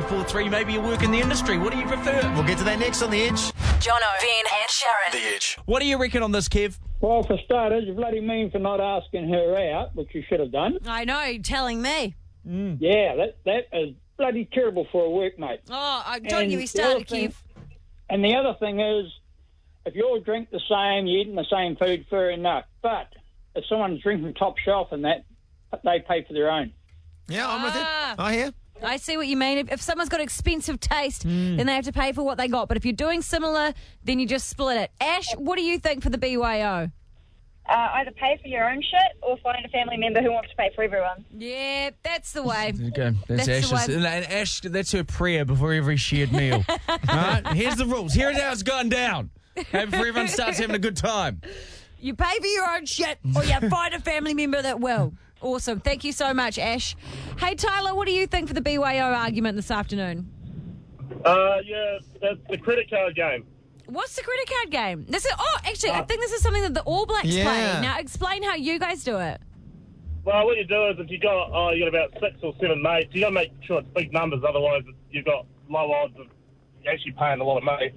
3343. 0.09 0.49
Maybe 0.51 0.73
you 0.75 0.81
work 0.81 1.03
in 1.03 1.11
the 1.11 1.19
industry. 1.19 1.59
What 1.59 1.73
do 1.73 1.79
you 1.79 1.87
prefer? 1.87 2.21
We'll 2.35 2.45
get 2.45 2.59
to 2.59 2.65
that 2.65 2.79
next 2.79 3.03
on 3.03 3.11
the 3.11 3.23
edge. 3.23 3.53
Jono, 3.81 4.01
Ben, 4.21 4.45
and 4.61 4.69
Sharyn. 4.71 5.13
The 5.13 5.35
Edge. 5.35 5.59
What 5.67 5.81
do 5.81 5.87
you 5.87 5.99
reckon 5.99 6.23
on 6.23 6.33
this, 6.33 6.49
Kev? 6.49 6.79
Well, 7.01 7.23
for 7.23 7.39
starters, 7.45 7.85
you're 7.87 7.95
bloody 7.95 8.21
mean 8.21 8.51
for 8.51 8.59
not 8.59 8.81
asking 8.81 9.29
her 9.31 9.57
out, 9.75 9.95
which 9.95 10.09
you 10.15 10.23
should 10.29 10.41
have 10.41 10.53
done. 10.53 10.79
I 10.87 11.05
know, 11.05 11.23
you're 11.25 11.43
telling 11.43 11.81
me. 11.83 12.15
Yeah, 12.47 13.17
that 13.17 13.37
that 13.47 13.69
is 13.73 13.95
bloody 14.19 14.47
terrible 14.53 14.87
for 14.93 15.05
a 15.07 15.09
workmate. 15.09 15.61
Oh, 15.71 16.03
I- 16.07 16.19
don't 16.19 16.43
And 16.43 16.51
get 16.51 16.59
me 16.59 16.67
started, 16.67 17.07
Kev. 17.09 17.35
And 18.11 18.23
the 18.25 18.35
other 18.37 18.55
thing 18.61 18.81
is, 18.81 19.07
if 19.87 19.95
you 19.95 20.05
all 20.07 20.21
drink 20.21 20.51
the 20.51 20.61
same, 20.69 21.07
you're 21.07 21.21
eating 21.23 21.35
the 21.35 21.47
same 21.51 21.77
food, 21.77 22.05
fair 22.11 22.31
enough. 22.31 22.65
But 22.83 23.09
if 23.55 23.65
someone's 23.67 24.03
drinking 24.03 24.35
top 24.35 24.59
shelf 24.59 24.93
and 24.93 25.05
that, 25.07 25.25
they 25.83 26.01
pay 26.07 26.23
for 26.25 26.35
their 26.35 26.51
own. 26.51 26.73
Yeah, 27.29 27.49
I'm 27.49 27.63
with 27.63 27.75
you. 27.75 27.81
Ah. 27.83 28.15
I 28.19 28.33
hear. 28.35 28.53
I 28.83 28.97
see 28.97 29.17
what 29.17 29.27
you 29.27 29.37
mean. 29.37 29.59
If, 29.59 29.73
if 29.73 29.81
someone's 29.83 30.09
got 30.09 30.21
expensive 30.21 30.81
taste, 30.81 31.23
then 31.23 31.65
they 31.67 31.75
have 31.75 31.85
to 31.85 31.93
pay 31.93 32.13
for 32.13 32.23
what 32.23 32.39
they 32.39 32.49
got. 32.49 32.69
But 32.69 32.77
if 32.77 32.85
you're 32.85 32.93
doing 32.93 33.23
similar, 33.23 33.73
then 34.05 34.19
you 34.19 34.27
just 34.27 34.49
split 34.49 34.77
it. 34.77 34.91
Ash, 35.01 35.33
what 35.37 35.57
do 35.57 35.63
you 35.65 35.79
think 35.79 36.03
for 36.03 36.11
the 36.11 36.19
BYO? 36.19 36.91
Uh, 37.67 37.89
either 37.95 38.11
pay 38.11 38.39
for 38.43 38.49
your 38.49 38.69
own 38.69 38.83
shit 38.83 39.17
or 39.23 39.39
find 39.39 39.65
a 39.65 39.69
family 39.71 39.97
member 39.97 40.21
who 40.21 40.31
wants 40.31 40.51
to 40.51 40.57
pay 40.57 40.71
for 40.75 40.85
everyone. 40.85 41.25
Yeah, 41.31 41.91
that's 42.03 42.33
the 42.33 42.43
way. 42.43 42.75
Okay, 42.89 43.17
that's, 43.27 43.47
That's 43.47 43.47
the 43.47 43.55
Ash's. 43.57 43.73
one. 43.73 43.91
And, 43.91 44.07
and 44.07 44.25
Ash, 44.27 44.61
that's 44.61 44.93
her 44.93 45.03
prayer 45.05 45.47
before 45.47 45.73
every 45.73 45.97
shared 45.97 46.31
meal. 46.31 46.63
All 46.89 46.99
right, 47.09 47.47
here's 47.55 47.77
the 47.77 47.87
rules. 47.87 48.13
Here's 48.13 48.39
how 48.39 48.53
it's 48.53 48.63
going 48.63 48.91
down. 48.91 49.31
Okay, 49.57 49.87
before 49.87 50.01
everyone 50.07 50.29
starts 50.29 50.59
having 50.59 50.77
a 50.77 50.79
good 50.81 50.97
time. 50.97 51.41
You 52.01 52.15
pay 52.15 52.39
for 52.39 52.47
your 52.47 52.69
own 52.71 52.85
shit, 52.85 53.19
or 53.35 53.43
you 53.45 53.59
find 53.71 53.95
a 53.95 54.01
family 54.01 54.35
member 54.35 54.61
that 54.61 54.79
will. 54.81 55.15
Awesome. 55.45 55.79
Thank 55.79 56.05
you 56.05 56.13
so 56.13 56.33
much, 56.33 56.59
Ash. 56.59 56.97
Hey, 57.39 57.55
Tyler, 57.55 57.95
what 57.95 58.07
do 58.07 58.13
you 58.15 58.27
think 58.27 58.49
for 58.49 58.55
the 58.55 58.63
BYO 58.63 59.13
argument 59.13 59.57
this 59.57 59.71
afternoon? 59.71 60.31
Uh, 61.23 61.59
yeah, 61.65 61.99
that's 62.23 62.39
the 62.49 62.57
credit 62.57 62.89
card 62.89 63.15
game. 63.15 63.45
What's 63.87 64.17
the 64.17 64.23
credit 64.23 64.49
card 64.49 64.71
game? 64.71 65.05
This 65.07 65.27
is 65.27 65.33
oh, 65.39 65.57
actually, 65.67 65.91
I 65.91 66.01
think 66.03 66.23
this 66.23 66.33
is 66.33 66.41
something 66.41 66.63
that 66.63 66.73
the 66.73 66.83
All 66.85 67.05
Blacks 67.05 67.27
Yeah. 67.27 67.45
play. 67.45 67.83
Now, 67.83 67.99
explain 67.99 68.43
how 68.43 68.55
you 68.55 68.79
guys 68.79 69.05
do 69.05 69.19
it. 69.19 69.39
Well, 70.25 70.47
what 70.47 70.57
you 70.57 70.65
do 70.65 70.89
is 70.89 70.97
if 70.99 71.11
you 71.11 71.19
got 71.19 71.51
oh, 71.53 71.71
you 71.73 71.85
got 71.85 71.89
about 71.95 72.13
six 72.23 72.39
or 72.43 72.55
seven 72.59 72.83
mates, 72.83 73.15
you 73.15 73.21
got 73.21 73.29
to 73.29 73.35
make 73.35 73.53
sure 73.65 73.81
it's 73.81 73.89
big 73.95 74.15
numbers. 74.15 74.41
Otherwise, 74.49 74.83
you've 75.11 75.27
got 75.27 75.45
low 75.69 75.93
odds 75.93 76.15
of 76.19 76.27
actually 76.91 77.13
paying 77.13 77.41
a 77.41 77.45
lot 77.45 77.59
of 77.59 77.65
money. 77.65 77.93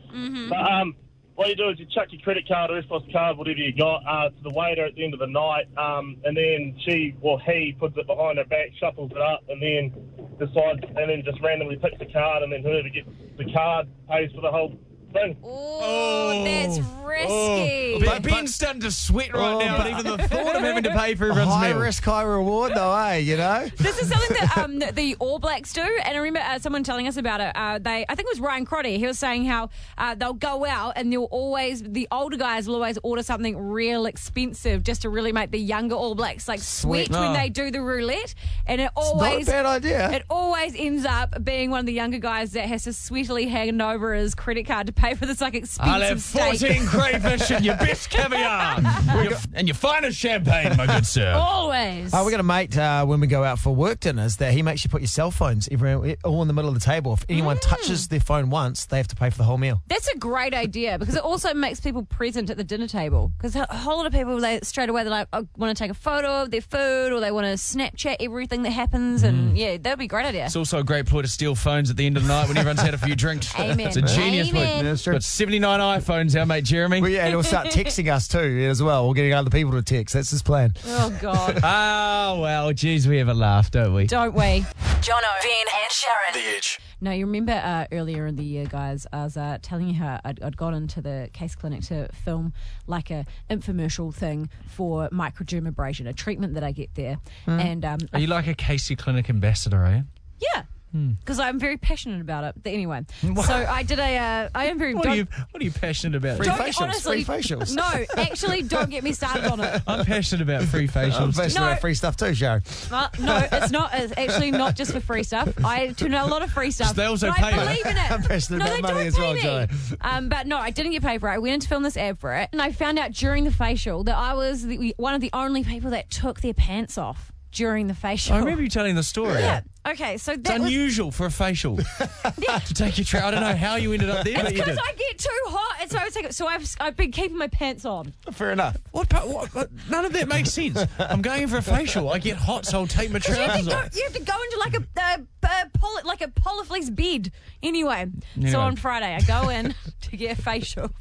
But 0.50 0.70
um, 0.70 0.96
what 1.38 1.50
you 1.50 1.56
do 1.56 1.70
is 1.70 1.78
you 1.78 1.86
chuck 1.94 2.08
your 2.10 2.20
credit 2.22 2.48
card 2.48 2.72
or 2.72 2.82
EFTPOS 2.82 3.14
card, 3.14 3.38
whatever 3.38 3.60
you 3.60 3.72
got, 3.72 4.02
uh, 4.08 4.30
to 4.30 4.42
the 4.42 4.50
waiter 4.50 4.84
at 4.88 4.96
the 4.96 5.04
end 5.04 5.14
of 5.14 5.20
the 5.20 5.28
night, 5.28 5.66
um, 5.78 6.18
and 6.26 6.36
then 6.36 6.76
she 6.84 7.14
or 7.22 7.40
he 7.42 7.76
puts 7.80 7.96
it 7.96 8.08
behind 8.08 8.40
her 8.40 8.46
back, 8.46 8.70
shuffles 8.80 9.12
it 9.12 9.22
up, 9.22 9.44
and 9.48 9.62
then 9.62 9.94
decides, 10.40 10.82
and 10.82 11.10
then 11.10 11.22
just 11.24 11.40
randomly 11.44 11.76
picks 11.76 12.00
the 12.00 12.08
card, 12.08 12.42
and 12.42 12.52
then 12.52 12.64
whoever 12.64 12.90
gets 12.90 13.08
the 13.38 13.46
card 13.54 13.88
pays 14.10 14.32
for 14.34 14.42
the 14.42 14.50
whole 14.50 14.74
thing. 15.20 15.38
Oh, 15.44 16.44
that's 16.44 16.80
risky. 17.06 18.04
But 18.06 18.22
Ben's 18.24 18.54
starting 18.54 18.82
to 18.82 18.92
sweat 18.92 19.34
right 19.34 19.54
Oh, 19.54 19.60
now, 19.60 19.78
but- 19.78 19.84
but 19.92 20.00
even 20.00 20.18
the 20.18 20.28
thought 20.28 20.56
of 20.56 20.62
having 20.62 20.84
to 20.84 20.92
pay 20.92 21.16
for 21.16 21.30
everyone's 21.30 21.54
High 21.54 21.70
meal. 21.74 21.80
risk, 21.80 22.04
high 22.04 22.24
reward, 22.24 22.74
though, 22.76 22.94
eh? 22.96 23.18
You 23.18 23.38
know? 23.38 23.68
This 23.78 24.00
is 24.02 24.10
something 24.10 24.36
that 24.40 24.58
um, 24.58 24.80
the- 24.80 24.92
the 24.92 25.16
All 25.20 25.40
Blacks 25.40 25.74
do, 25.74 25.82
and 25.82 26.16
I 26.16 26.20
remember 26.20 26.40
uh, 26.48 26.60
someone 26.60 26.84
telling 26.84 27.08
us 27.08 27.18
about 27.18 27.42
it. 27.42 27.52
Uh, 27.56 27.80
they, 27.80 28.06
I 28.08 28.16
think 28.16 28.28
it 28.28 28.32
was 28.32 28.40
Ryan 28.40 28.66
Crotty. 28.66 28.98
He 28.98 29.06
was 29.08 29.18
saying 29.20 29.46
how 29.46 29.70
uh, 29.98 30.16
they'll 30.16 30.34
go 30.34 30.66
out 30.66 30.94
and 30.96 31.12
they'll 31.12 31.24
always, 31.26 31.82
the 31.84 32.08
older 32.12 32.38
guys 32.38 32.68
will 32.68 32.76
always 32.76 32.98
order 33.04 33.24
something 33.24 33.58
real 33.58 34.06
expensive 34.06 34.84
just 34.84 35.02
to 35.04 35.10
really 35.10 35.32
make 35.32 35.52
the 35.52 35.60
younger 35.60 35.96
All 35.96 36.16
Blacks 36.16 36.48
like 36.48 36.60
sweat 36.60 37.08
Sweat. 37.08 37.10
when 37.22 37.32
Oh. 37.32 37.34
they 37.34 37.50
do 37.50 37.72
the 37.72 37.82
roulette, 37.82 38.34
and 38.66 38.80
it 38.82 38.86
Not 38.96 39.04
a 39.04 39.08
always. 39.08 39.48
bad 39.48 39.66
idea. 39.66 40.12
It 40.12 40.24
always 40.30 40.74
ends 40.76 41.06
up 41.06 41.44
being 41.44 41.72
one 41.72 41.82
of 41.82 41.86
the 41.86 41.94
younger 41.94 42.20
guys 42.20 42.52
that 42.54 42.68
has 42.68 42.84
to 42.84 42.92
sweetily 42.92 43.50
hand 43.50 43.82
over 43.82 44.14
his 44.14 44.36
credit 44.36 44.66
card 44.68 44.88
to 44.88 44.94
pay 44.94 45.07
for 45.16 45.26
this 45.26 45.42
like 45.42 45.56
I'll 45.80 46.02
have 46.02 46.18
expensive 46.18 46.62
14 46.62 46.86
crayfish 46.88 47.52
and 47.52 47.66
your 47.66 47.76
best 47.78 48.10
caviar. 48.10 48.82
Your- 49.24 49.38
and 49.54 49.68
your 49.68 49.76
finest 49.76 50.18
champagne, 50.18 50.76
my 50.78 50.86
good 50.86 51.06
sir. 51.06 51.34
Always. 51.36 52.14
Oh, 52.14 52.26
we 52.26 52.32
got 52.32 52.40
a 52.40 52.44
mate 52.44 52.78
uh, 52.78 53.06
when 53.06 53.20
we 53.20 53.28
go 53.28 53.44
out 53.44 53.60
for 53.60 53.74
work 53.74 54.00
dinners 54.00 54.38
that 54.38 54.54
he 54.54 54.62
makes 54.62 54.84
you 54.84 54.90
put 54.90 55.02
your 55.02 55.08
cell 55.08 55.32
phones 55.32 55.68
everywhere, 55.72 56.16
all 56.24 56.42
in 56.42 56.48
the 56.48 56.54
middle 56.54 56.70
of 56.70 56.74
the 56.76 56.80
table. 56.86 57.14
If 57.14 57.26
anyone 57.30 57.58
touches 57.58 58.08
their 58.08 58.20
phone 58.20 58.50
once, 58.50 58.86
they 58.86 58.98
have 58.98 59.08
to 59.10 59.16
pay 59.16 59.30
for 59.30 59.38
the 59.38 59.44
whole 59.44 59.58
meal. 59.58 59.82
That's 59.88 60.08
a 60.10 60.18
great 60.18 60.54
idea 60.54 60.98
because 61.00 61.16
it 61.16 61.24
also 61.24 61.54
makes 61.54 61.80
people 61.80 62.04
present 62.06 62.50
at 62.50 62.58
the 62.58 62.64
dinner 62.64 62.88
table. 62.88 63.32
Because 63.38 63.56
a 63.56 63.66
whole 63.66 63.98
lot 63.98 64.06
of 64.06 64.14
people, 64.14 64.40
they 64.40 64.60
straight 64.62 64.90
away 64.90 65.04
they're 65.04 65.12
like, 65.12 65.28
I 65.34 65.42
want 65.58 65.76
to 65.76 65.82
take 65.84 65.92
a 65.92 65.96
photo 65.96 66.42
of 66.44 66.52
their 66.52 66.62
food 66.62 67.12
or 67.14 67.20
they 67.20 67.32
want 67.32 67.46
to 67.46 67.54
Snapchat 67.54 68.18
everything 68.20 68.64
that 68.64 68.72
happens, 68.72 69.24
and 69.24 69.58
yeah, 69.58 69.78
that'd 69.78 70.00
be 70.00 70.06
a 70.06 70.08
great 70.08 70.26
idea. 70.26 70.46
It's 70.46 70.56
also 70.56 70.80
a 70.80 70.84
great 70.84 71.06
ploy 71.06 71.22
to 71.24 71.28
steal 71.28 71.56
phones 71.56 71.90
at 71.90 71.98
the 71.98 72.06
end 72.06 72.18
of 72.18 72.24
the 72.24 72.30
night 72.30 72.48
when 72.48 72.58
everyone's 72.58 72.82
had 72.82 72.94
a 72.94 72.98
few 72.98 73.16
drinks. 73.16 73.54
Amen. 73.60 73.80
It's 73.88 73.98
a 73.98 74.02
genius 74.02 74.50
ploy. 74.50 74.62
Amen. 74.62 74.86
That's 74.90 75.04
true. 75.04 75.14
Got 75.14 75.24
79 75.24 75.80
iPhones, 75.80 76.40
our 76.40 76.46
mate 76.46 76.64
Jeremy. 76.64 77.02
Well, 77.02 77.10
yeah, 77.10 77.22
and 77.26 77.30
he'll 77.30 77.44
start 77.44 77.68
texting 77.72 78.12
us 78.12 78.28
too 78.28 78.68
as 78.70 78.82
well. 78.82 79.08
We're 79.08 79.14
getting 79.14 79.34
other 79.34 79.50
people 79.50 79.72
to 79.74 79.82
text. 79.82 80.14
That's 80.14 80.32
his 80.32 80.42
plan. 80.42 80.74
oh 80.86 81.18
God, 81.22 81.60
Oh, 81.64 82.40
well, 82.42 82.74
geez, 82.74 83.08
we 83.08 83.18
have 83.18 83.28
a 83.30 83.34
laugh, 83.34 83.72
don't 83.72 83.94
we? 83.94 84.08
don't 84.08 84.34
we? 84.34 84.66
Jono, 85.02 85.22
Ben, 85.42 85.66
and 85.84 85.92
Sharyn. 85.92 86.34
The 86.34 86.58
Edge. 86.58 86.80
Now, 87.00 87.12
you 87.12 87.28
remember 87.28 87.52
uh, 87.54 87.86
earlier 87.92 88.26
in 88.26 88.36
the 88.38 88.44
year, 88.44 88.66
guys, 88.66 89.06
I 89.14 89.24
was 89.24 89.38
uh, 89.38 89.60
telling 89.62 89.88
you 89.88 89.94
how 89.94 90.20
I'd, 90.26 90.42
I'd 90.42 90.58
gone 90.58 90.74
into 90.74 91.00
the 91.00 91.30
Caci 91.32 91.56
clinic 91.56 91.82
to 91.84 92.10
film 92.12 92.54
like 92.88 93.12
a 93.12 93.26
infomercial 93.52 94.12
thing 94.14 94.50
for 94.68 95.08
microdermabrasion, 95.10 96.08
a 96.10 96.14
treatment 96.14 96.56
that 96.56 96.64
I 96.64 96.72
get 96.72 96.96
there, 96.96 97.20
and 97.46 97.86
um, 97.86 98.00
Are 98.14 98.20
you 98.20 98.26
like 98.28 98.48
a 98.48 98.56
Caci 98.56 98.96
Clinic 98.96 99.30
ambassador, 99.30 99.84
are 99.86 99.92
you? 99.98 100.04
yeah. 100.40 100.64
Because 100.92 101.40
I'm 101.40 101.60
very 101.60 101.78
passionate 101.78 102.22
about 102.22 102.44
it. 102.44 102.56
But 102.64 102.72
anyway, 102.74 103.06
so 103.22 103.54
I 103.54 103.84
did 103.84 104.00
a. 104.00 104.18
Uh, 104.18 104.50
I 104.56 104.66
am 104.68 104.80
very. 104.80 104.96
What 104.96 105.04
don't- 105.04 105.14
are 105.14 105.16
you, 105.18 105.28
what 105.52 105.62
are 105.62 105.66
you 105.66 105.72
passionate 105.72 106.16
about? 106.16 106.38
Free 106.38 106.46
don't- 106.48 106.58
facials, 106.58 106.82
honestly, 106.82 107.24
free 107.24 107.38
facials. 107.40 107.76
No, 107.76 108.06
actually, 108.22 108.64
don't 108.64 108.90
get 108.90 109.04
me 109.04 109.12
started 109.14 109.46
on 109.52 109.60
it. 109.60 109.82
I'm 109.88 110.06
passionate 110.06 110.42
about 110.42 110.64
free 110.64 110.82
I'm 110.96 111.12
facials. 111.12 111.36
passionate 111.36 111.56
No. 111.56 111.68
about 111.68 111.82
free 111.82 111.94
stuff 111.94 112.18
too, 112.18 112.26
Sharyn. 112.28 112.92
Uh, 112.92 113.10
no, 113.20 113.48
it's 113.52 113.72
not. 113.72 113.92
It's 113.94 114.14
actually 114.18 114.52
not 114.52 114.76
just 114.76 114.92
for 114.94 115.00
free 115.00 115.24
stuff. 115.24 115.54
I 115.64 115.88
do 115.88 116.10
know 116.10 116.26
a 116.26 116.30
lot 116.30 116.42
of 116.42 116.52
free 116.52 116.72
stuff. 116.72 116.96
They 116.96 117.06
also 117.06 117.28
but 117.28 117.38
pay 117.38 117.44
I 117.44 117.50
you. 117.52 117.60
believe 117.60 117.86
in 117.86 117.98
it. 117.98 118.12
I'm 118.18 118.24
passionate 118.24 118.60
no, 118.60 118.66
about 118.78 118.94
money 118.94 119.08
as 119.08 119.18
well, 119.20 119.34
me. 119.34 119.42
Joey. 119.42 119.68
Um, 120.02 120.30
but 120.30 120.48
no, 120.48 120.58
I 120.58 120.72
didn't 120.72 120.94
get 120.94 121.04
paid 121.04 121.20
for 121.20 121.30
it. 121.30 121.34
I 121.34 121.38
went 121.38 121.54
in 121.54 121.60
to 121.60 121.68
film 121.68 121.84
this 121.84 121.98
ad 121.98 122.18
for 122.20 122.34
it, 122.34 122.50
and 122.52 122.62
I 122.62 122.72
found 122.72 122.98
out 122.98 123.12
during 123.12 123.44
the 123.44 123.52
facial 123.52 124.04
that 124.06 124.16
I 124.16 124.34
was 124.34 124.66
the, 124.66 124.94
one 124.98 125.14
of 125.14 125.22
the 125.22 125.30
only 125.34 125.64
people 125.64 125.92
that 125.92 126.10
took 126.10 126.42
their 126.42 126.54
pants 126.54 126.98
off 126.98 127.32
during 127.52 127.88
the 127.88 127.96
facial. 127.96 128.36
I 128.36 128.40
remember 128.40 128.62
you 128.62 128.70
telling 128.70 128.96
the 128.96 129.04
story. 129.04 129.40
Yeah. 129.40 129.62
Okay, 129.88 130.18
so 130.18 130.34
It's 130.34 130.42
that 130.44 130.60
was 130.60 130.68
unusual 130.68 131.12
for 131.12 131.26
a 131.28 131.32
facial 131.32 131.78
to 132.68 132.74
take 132.74 132.98
your 132.98 133.06
trout. 133.06 133.34
I 133.34 133.40
don't 133.40 133.40
know 133.50 133.56
how 133.56 133.76
you 133.78 133.94
ended 133.94 134.10
up 134.10 134.26
there, 134.26 134.36
but 134.44 134.52
you 134.52 134.60
because 134.60 134.76
did. 134.76 134.84
I 134.86 134.94
get 134.94 135.18
too 135.18 135.30
hot, 135.46 135.78
and 135.82 135.90
so 135.90 135.98
I 135.98 136.04
was 136.04 136.16
like, 136.16 136.34
so 136.34 136.46
I've 136.48 136.76
I've 136.82 136.98
been 136.98 137.12
keeping 137.12 137.38
my 137.38 137.48
pants 137.48 137.86
on. 137.86 138.14
Fair 138.32 138.52
enough. 138.52 138.76
What, 138.92 139.10
part- 139.10 139.28
what, 139.30 139.54
what? 139.56 139.70
None 139.90 140.04
of 140.06 140.12
that 140.14 140.28
makes 140.28 140.52
sense. 140.52 140.78
I'm 141.00 141.22
going 141.22 141.44
in 141.44 141.48
for 141.50 141.58
a 141.58 141.62
facial. 141.62 142.10
I 142.12 142.20
get 142.20 142.36
hot, 142.38 142.66
so 142.66 142.80
I'll 142.82 142.88
take 142.88 143.12
my 143.12 143.20
You 143.26 143.34
have, 143.34 143.46
trousers 143.46 143.66
to 143.66 143.72
go, 143.72 143.78
off. 143.78 143.96
you 143.96 144.04
have 144.04 144.14
to 144.14 144.24
go 144.24 144.34
into 144.44 144.60
like 144.60 144.74
a 144.76 145.02
uh, 145.02 145.18
uh, 145.48 145.66
poly, 145.74 146.04
like 146.04 146.22
a 146.22 146.28
polyflex 146.28 146.94
bed. 146.94 147.32
Anyway, 147.64 148.08
Anyway. 148.36 148.52
so 148.52 148.60
on 148.60 148.76
Friday 148.76 149.16
I 149.16 149.22
go 149.22 149.48
in 149.50 149.74
to 150.02 150.18
get 150.18 150.38
a 150.38 150.42
facial, 150.42 150.92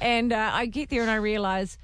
and 0.00 0.32
uh, 0.32 0.50
I 0.52 0.66
get 0.66 0.88
there 0.88 1.02
and 1.02 1.10
I 1.10 1.16
realise 1.16 1.78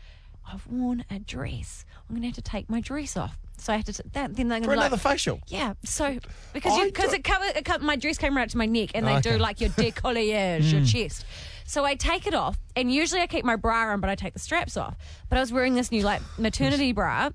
I've 0.51 0.65
worn 0.69 1.05
a 1.11 1.19
dress. 1.19 1.85
I'm 2.09 2.15
gonna 2.15 2.27
have 2.27 2.37
to 2.37 2.43
take 2.43 2.71
my 2.71 2.81
dress 2.81 3.17
off. 3.17 3.37
So 3.59 3.73
I 3.73 3.77
have 3.77 3.85
to 3.87 3.93
t- 3.93 4.03
that. 4.13 4.37
Then 4.37 4.49
they're 4.49 4.61
For 4.61 4.67
gonna 4.67 4.77
be 4.77 4.81
another 4.87 4.97
like, 4.97 5.01
facial. 5.01 5.41
yeah. 5.49 5.75
So 5.85 6.19
because 6.53 6.79
I 6.79 6.87
because 6.87 7.13
it 7.13 7.25
covered, 7.25 7.57
it 7.57 7.83
my 7.83 7.97
dress 7.97 8.19
came 8.19 8.37
right 8.37 8.49
to 8.49 8.59
my 8.59 8.67
neck, 8.67 8.91
and 8.95 9.07
they 9.07 9.15
oh, 9.15 9.17
Okay. 9.17 9.33
do 9.33 9.39
like 9.39 9.61
your 9.61 9.71
décolletage, 9.83 10.71
your 10.71 10.81
hmm. 10.81 10.87
chest. 10.87 11.25
So 11.65 11.85
I 11.85 11.95
take 11.97 12.27
it 12.27 12.35
off, 12.35 12.59
and 12.77 12.93
usually 12.93 13.21
I 13.21 13.27
keep 13.27 13.45
my 13.45 13.57
bra 13.57 13.93
on, 13.93 14.01
but 14.01 14.09
I 14.09 14.15
take 14.15 14.35
the 14.35 14.39
straps 14.39 14.77
off. 14.77 14.97
But 15.29 15.39
I 15.39 15.41
was 15.41 15.53
wearing 15.53 15.75
this 15.75 15.91
new 15.91 16.03
like 16.03 16.23
maternity 16.39 16.93
bra, 16.93 17.31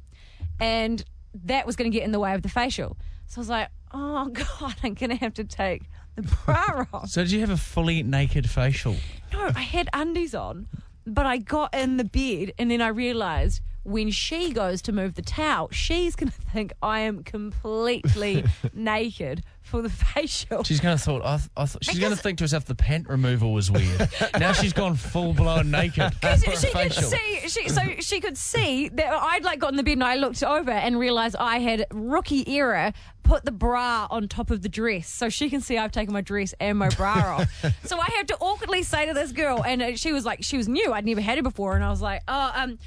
and 0.60 1.04
that 1.46 1.66
was 1.66 1.76
going 1.76 1.92
to 1.92 1.96
get 1.98 2.06
in 2.06 2.12
the 2.12 2.20
way 2.20 2.34
of 2.34 2.42
the 2.42 2.50
facial. 2.50 2.98
So 3.28 3.40
I 3.40 3.42
was 3.42 3.50
like, 3.50 3.70
oh 3.94 4.26
god, 4.34 4.76
I'm 4.84 4.94
going 4.94 5.10
to 5.10 5.16
have 5.18 5.34
to 5.36 5.44
take 5.44 5.84
the 6.16 6.22
bra 6.46 6.86
off. 6.94 7.10
So 7.10 7.24
did 7.24 7.32
you 7.32 7.40
have 7.42 7.50
a 7.50 7.58
fully 7.58 8.04
naked 8.04 8.50
facial? 8.50 8.96
No, 9.34 9.52
I 9.56 9.62
had 9.62 9.90
undies 9.94 10.36
on, 10.36 10.68
but 11.06 11.26
I 11.26 11.38
got 11.38 11.74
in 11.74 11.98
the 11.98 12.04
bed, 12.04 12.54
and 12.58 12.72
then 12.72 12.82
I 12.82 12.90
realised 12.90 13.62
when 13.84 14.12
she 14.12 14.52
goes 14.54 14.82
to 14.84 14.92
move 14.92 15.16
the 15.16 15.22
towel, 15.22 15.70
she's 15.72 16.16
going 16.16 16.32
to 16.32 16.42
think 16.42 16.74
I 16.82 17.00
am 17.00 17.24
completely 17.24 18.44
naked 18.74 19.44
for 19.72 19.82
the 19.82 19.90
facial. 20.14 20.64
She's 20.64 20.82
going 20.82 20.98
to 20.98 21.04
thought. 21.04 21.24
I, 21.24 21.38
th- 21.38 21.50
I 21.56 21.66
thought 21.66 21.84
she's 21.84 21.98
going 21.98 22.12
to 22.12 22.22
think 22.22 22.38
to 22.40 22.44
herself 22.44 22.66
the 22.66 22.76
pant 22.76 23.08
removal 23.08 23.54
was 23.54 23.72
weird. 23.72 24.10
now 24.40 24.52
she's 24.52 24.74
gone 24.74 24.96
full 24.96 25.34
blown 25.34 25.72
naked 25.72 26.14
a 26.24 26.38
she 26.38 26.72
could 26.72 26.94
see, 26.94 27.40
she, 27.48 27.70
so 27.70 27.82
she 28.00 28.20
could 28.20 28.38
see 28.38 28.90
that 28.90 29.14
I'd 29.14 29.46
like 29.46 29.60
got 29.60 29.72
in 29.72 29.78
the 29.78 29.84
bed 29.84 29.94
and 29.94 30.04
I 30.04 30.16
looked 30.16 30.44
over 30.44 30.72
and 30.72 31.00
realised 31.00 31.38
I 31.38 31.60
had 31.60 31.88
rookie 31.92 32.52
era 32.52 32.94
put 33.24 33.46
the 33.46 33.52
bra 33.52 34.08
on 34.12 34.28
top 34.28 34.52
of 34.52 34.62
the 34.62 34.70
dress, 34.70 35.08
so 35.08 35.30
she 35.30 35.50
can 35.50 35.62
see 35.62 35.78
I've 35.78 35.92
taken 35.92 36.14
my 36.14 36.22
dress 36.22 36.54
and 36.60 36.78
my 36.78 36.90
bra 36.90 37.38
off. 37.40 37.66
So 37.86 37.98
I 37.98 38.10
had 38.18 38.28
to 38.28 38.38
awkwardly 38.40 38.84
say 38.84 39.06
to 39.06 39.14
this 39.14 39.32
girl, 39.32 39.64
and 39.64 39.82
uh, 39.82 39.96
she 39.96 40.12
was 40.12 40.26
like, 40.26 40.44
she 40.44 40.58
was 40.58 40.68
new, 40.68 40.92
I'd 40.92 41.06
never 41.06 41.22
had 41.22 41.38
it 41.38 41.44
before, 41.44 41.76
and 41.76 41.84
I 41.84 41.90
was 41.90 42.02
like, 42.02 42.22
oh, 42.28 42.52
um. 42.54 42.78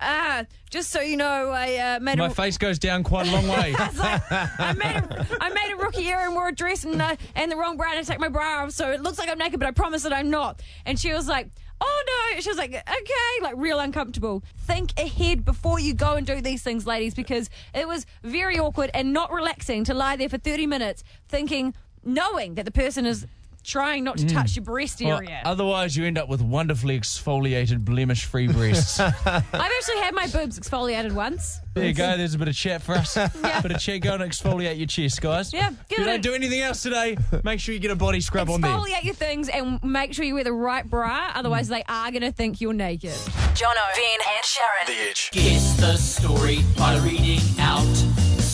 Ah, 0.00 0.44
just 0.70 0.90
so 0.90 1.00
you 1.00 1.16
know, 1.16 1.50
I 1.50 1.74
uh, 1.76 2.00
made 2.00 2.18
My 2.18 2.26
a 2.26 2.30
face 2.30 2.56
goes 2.58 2.78
down 2.78 3.02
quite 3.02 3.26
a 3.26 3.30
long 3.32 3.48
way. 3.48 3.74
I 3.76 3.90
like, 3.90 4.22
I 4.60 4.72
made 4.74 4.96
a, 4.96 5.26
I 5.40 5.50
made 5.50 5.72
a 5.72 5.76
rookie 5.76 6.06
error 6.06 6.24
and 6.24 6.34
wore 6.34 6.48
a 6.48 6.54
dress 6.54 6.84
and 6.84 7.00
uh, 7.00 7.16
and 7.34 7.50
the 7.50 7.56
wrong 7.56 7.76
bra 7.76 7.90
and 7.90 7.98
I 7.98 8.02
take 8.02 8.20
my 8.20 8.28
bra 8.28 8.62
off, 8.62 8.70
so 8.72 8.90
it 8.90 9.00
looks 9.00 9.18
like 9.18 9.28
I'm 9.28 9.38
naked, 9.38 9.58
but 9.58 9.66
I 9.66 9.72
promise 9.72 10.04
that 10.04 10.12
I'm 10.12 10.30
not. 10.30 10.62
And 10.86 10.98
she 10.98 11.12
was 11.12 11.26
like, 11.26 11.48
Oh 11.80 12.32
no! 12.34 12.40
She 12.40 12.48
was 12.48 12.58
like, 12.58 12.70
okay, 12.70 13.42
like 13.42 13.54
real 13.56 13.78
uncomfortable. 13.78 14.42
Think 14.66 14.92
ahead 14.98 15.44
before 15.44 15.78
you 15.78 15.94
go 15.94 16.14
and 16.14 16.26
do 16.26 16.40
these 16.40 16.62
things, 16.62 16.86
ladies, 16.86 17.14
because 17.14 17.48
it 17.74 17.86
was 17.86 18.04
very 18.22 18.58
awkward 18.58 18.90
and 18.94 19.12
not 19.12 19.32
relaxing 19.32 19.84
to 19.84 19.94
lie 19.94 20.16
there 20.16 20.28
for 20.28 20.38
30 20.38 20.66
minutes 20.66 21.04
thinking, 21.28 21.74
knowing 22.04 22.56
that 22.56 22.64
the 22.64 22.72
person 22.72 23.06
is 23.06 23.26
trying 23.64 24.04
not 24.04 24.18
to 24.18 24.24
mm. 24.24 24.32
touch 24.32 24.56
your 24.56 24.64
breast 24.64 25.00
Well, 25.02 25.18
area. 25.18 25.42
otherwise, 25.44 25.96
you 25.96 26.04
end 26.04 26.18
up 26.18 26.28
with 26.28 26.40
wonderfully 26.40 26.98
exfoliated, 26.98 27.84
blemish-free 27.84 28.48
breasts. 28.48 28.98
I've 29.26 29.44
actually 29.52 29.98
had 29.98 30.14
my 30.14 30.26
boobs 30.26 30.58
exfoliated 30.58 31.12
once. 31.12 31.60
There 31.74 31.86
you 31.86 31.94
go. 31.94 32.16
There's 32.16 32.34
a 32.34 32.38
bit 32.38 32.48
of 32.48 32.56
chat 32.56 32.82
for 32.82 32.94
us. 32.94 33.16
Yeah. 33.16 33.60
Bit 33.60 33.72
of 33.72 33.80
chat. 33.80 34.00
Go 34.00 34.14
and 34.14 34.22
exfoliate 34.22 34.78
your 34.78 34.86
chest, 34.86 35.20
guys. 35.20 35.52
Yeah, 35.52 35.70
If 35.70 35.88
give 35.88 35.98
you 35.98 36.04
it 36.04 36.06
don't 36.06 36.18
a- 36.20 36.22
do 36.22 36.34
anything 36.34 36.60
else 36.60 36.82
today, 36.82 37.16
make 37.44 37.60
sure 37.60 37.74
you 37.74 37.80
get 37.80 37.90
a 37.90 37.96
body 37.96 38.20
scrub 38.20 38.50
on 38.50 38.60
there. 38.60 38.70
Exfoliate 38.70 39.04
your 39.04 39.14
things 39.14 39.48
and 39.48 39.82
make 39.82 40.14
sure 40.14 40.24
you 40.24 40.34
wear 40.34 40.44
the 40.44 40.52
right 40.52 40.88
bra, 40.88 41.32
otherwise 41.34 41.66
mm. 41.66 41.70
they 41.70 41.84
are 41.88 42.10
going 42.10 42.22
to 42.22 42.32
think 42.32 42.60
you're 42.60 42.72
naked. 42.72 43.10
Jono, 43.10 43.74
Ben, 43.94 44.18
and 44.36 44.44
Sharyn. 44.44 44.86
The 44.86 45.10
Edge. 45.10 45.30
Guess 45.32 45.80
the 45.80 45.96
story 45.96 46.60
by 46.76 46.96
reading 46.98 47.40
out 47.58 47.84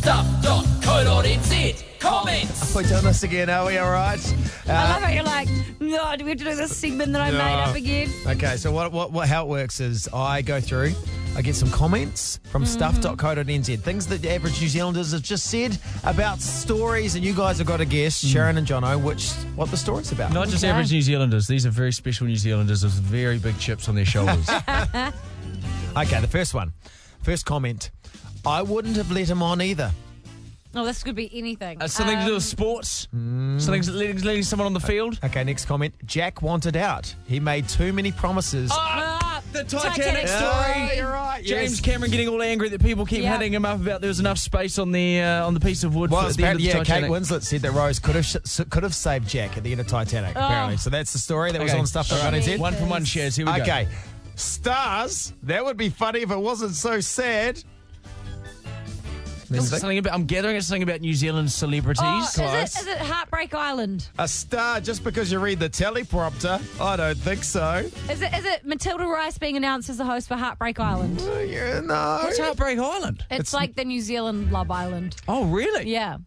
stuff.co.nz. 0.05 1.94
Comments. 2.05 2.75
We're 2.75 2.83
doing 2.83 3.05
this 3.05 3.23
again, 3.23 3.49
are 3.49 3.65
we 3.67 3.79
all 3.79 3.91
right? 3.91 4.21
I 4.69 4.71
Uh, 4.71 4.75
love 4.93 5.03
how 5.03 5.09
you're 5.11 5.23
like, 5.25 5.49
no, 5.81 6.15
do 6.17 6.25
we 6.25 6.31
have 6.33 6.39
to 6.39 6.45
do 6.45 6.55
this 6.55 6.77
segment 6.77 7.13
that 7.13 7.23
I 7.23 7.31
made 7.31 7.41
up 7.41 7.75
again? 7.75 8.11
Okay, 8.27 8.57
so 8.59 8.71
what, 8.73 8.93
what, 8.93 9.11
what 9.11 9.27
how 9.29 9.45
it 9.45 9.49
works 9.49 9.81
is 9.81 10.09
I 10.13 10.43
go 10.43 10.61
through, 10.61 10.93
I 11.37 11.41
get 11.43 11.55
some 11.55 11.71
comments 11.71 12.41
from 12.51 12.65
Mm-hmm. 12.65 13.01
stuff.co.nz, 13.01 13.81
things 13.81 14.07
that 14.09 14.21
the 14.23 14.31
average 14.31 14.61
New 14.61 14.69
Zealanders 14.69 15.13
have 15.13 15.23
just 15.23 15.47
said 15.47 15.79
about 16.05 16.41
stories, 16.41 17.15
and 17.15 17.25
you 17.25 17.33
guys 17.35 17.59
have 17.59 17.67
got 17.67 17.79
to 17.79 17.85
guess, 17.87 18.23
Sharyn 18.23 18.59
and 18.59 18.67
Jono, 18.67 19.03
which 19.03 19.31
what 19.57 19.71
the 19.71 19.77
story's 19.77 20.13
about. 20.13 20.33
Not 20.33 20.49
just 20.49 20.63
Okay. 20.63 20.71
average 20.73 20.93
New 20.93 21.01
Zealanders. 21.03 21.47
These 21.47 21.65
are 21.67 21.71
very 21.71 21.93
special 21.93 22.27
New 22.27 22.37
Zealanders 22.37 22.85
with 22.85 22.93
very 22.93 23.39
big 23.39 23.59
chips 23.59 23.89
on 23.89 23.95
their 23.95 24.05
shoulders. 24.07 24.49
Okay, 25.97 26.21
the 26.21 26.27
first 26.27 26.55
one, 26.55 26.73
first 27.23 27.47
comment. 27.47 27.93
I 28.45 28.63
wouldn't 28.63 28.97
have 28.97 29.13
let 29.13 29.29
him 29.31 29.43
on 29.45 29.63
either. 29.63 29.93
Oh, 30.77 30.85
this 30.85 31.03
could 31.03 31.15
be 31.15 31.31
anything. 31.39 31.81
Uh, 31.81 31.87
something 31.89 32.17
to 32.19 32.25
do 32.25 32.29
Um, 32.31 32.35
with 32.35 32.45
sports. 32.45 33.07
Something's 33.13 33.89
leading, 33.89 34.21
leading 34.23 34.43
someone 34.43 34.67
on 34.67 34.73
the 34.75 34.81
field. 34.81 35.19
Okay, 35.25 35.45
next 35.45 35.67
comment. 35.67 35.95
Jack 36.05 36.43
wanted 36.43 36.77
out. 36.77 37.15
He 37.27 37.39
made 37.41 37.69
too 37.69 37.93
many 37.93 38.11
promises. 38.13 38.71
ah, 38.75 39.41
The 39.53 39.63
Titanic 39.65 39.95
Titanic 39.97 40.29
story. 40.29 40.43
story. 40.87 40.97
you're 40.97 41.13
right. 41.13 41.45
James 41.45 41.73
yes. 41.73 41.81
Cameron 41.81 42.11
getting 42.11 42.29
all 42.29 42.43
angry 42.43 42.69
that 42.71 42.83
people 42.83 43.07
keep 43.07 43.23
Yeah. 43.23 43.33
hitting 43.37 43.55
him 43.55 43.65
up 43.65 43.81
about 43.81 44.01
there 44.01 44.09
was 44.09 44.19
enough 44.19 44.39
space 44.39 44.79
on 44.81 44.91
the 44.91 45.21
uh, 45.21 45.47
on 45.47 45.55
the 45.55 45.61
piece 45.61 45.85
of 45.85 45.95
wood 45.95 46.11
Well, 46.11 46.23
for 46.23 46.27
it's 46.29 46.35
at 46.35 46.39
the 46.39 46.47
end 46.49 46.59
of 46.61 46.65
apparently, 46.67 46.85
the 46.85 46.93
yeah, 46.93 47.01
Kate 47.01 47.11
Winslet 47.41 47.43
said 47.45 47.63
that 47.63 47.71
Rose 47.73 47.99
could 48.01 48.17
have 48.17 48.27
sh- 48.27 48.61
could 48.71 48.83
have 48.83 48.95
saved 48.95 49.29
Jack 49.29 49.57
at 49.57 49.63
the 49.63 49.71
end 49.71 49.81
of 49.81 49.87
Titanic. 49.87 50.33
Apparently, 50.35 50.77
so 50.77 50.91
that's 50.91 51.13
the 51.13 51.19
story 51.21 51.53
that 51.53 51.61
was 51.63 51.71
on 51.71 51.77
Okay. 51.77 51.81
on 51.83 51.87
stuff.co.nz. 51.87 52.59
One 52.59 52.75
from 52.75 52.89
one 52.89 53.05
shares. 53.05 53.37
Here 53.37 53.47
we 53.47 53.53
go. 53.53 53.63
Okay, 53.63 53.87
stars. 54.35 55.33
That 55.45 55.65
would 55.65 55.77
be 55.77 55.89
funny 55.89 56.21
if 56.21 56.31
it 56.31 56.39
wasn't 56.39 56.75
so 56.75 57.01
sad. 57.01 57.63
It's 59.57 59.69
something 59.69 59.99
about, 59.99 60.15
I'm 60.15 60.25
gathering 60.27 60.57
it's 60.57 60.67
something 60.67 60.83
about 60.83 61.01
New 61.01 61.15
Zealand 61.15 61.51
celebrities. 61.51 62.03
Oh, 62.05 62.23
is, 62.23 62.39
it, 62.39 62.41
Close. 62.43 62.81
is 62.81 62.87
it 62.87 62.99
Heartbreak 62.99 63.55
Island? 63.55 64.09
A 64.19 64.29
star 64.29 64.81
just 64.81 65.05
because 65.05 65.31
you 65.31 65.39
read 65.39 65.59
the 65.61 65.69
teleprompter? 65.69 66.61
I 66.81 66.97
don't 66.97 67.19
think 67.19 67.45
so. 67.45 67.89
Is 68.11 68.23
it 68.23 68.35
is 68.35 68.45
it 68.45 68.65
Matilda 68.65 69.07
Rice 69.07 69.39
being 69.39 69.57
announced 69.57 69.89
as 69.91 69.99
the 69.99 70.05
host 70.05 70.29
for 70.29 70.37
Heartbreak 70.37 70.79
Island? 70.81 71.21
Uh, 71.21 71.39
yeah, 71.39 71.81
no. 71.81 72.21
What's 72.23 72.39
Heartbreak 72.39 72.79
Island? 72.79 73.25
It's, 73.31 73.53
like 73.53 73.77
the 73.77 73.85
New 73.85 74.01
Zealand 74.01 74.51
Love 74.51 74.71
Island. 74.71 75.17
Oh, 75.29 75.45
really? 75.47 75.89
Yeah. 75.89 76.19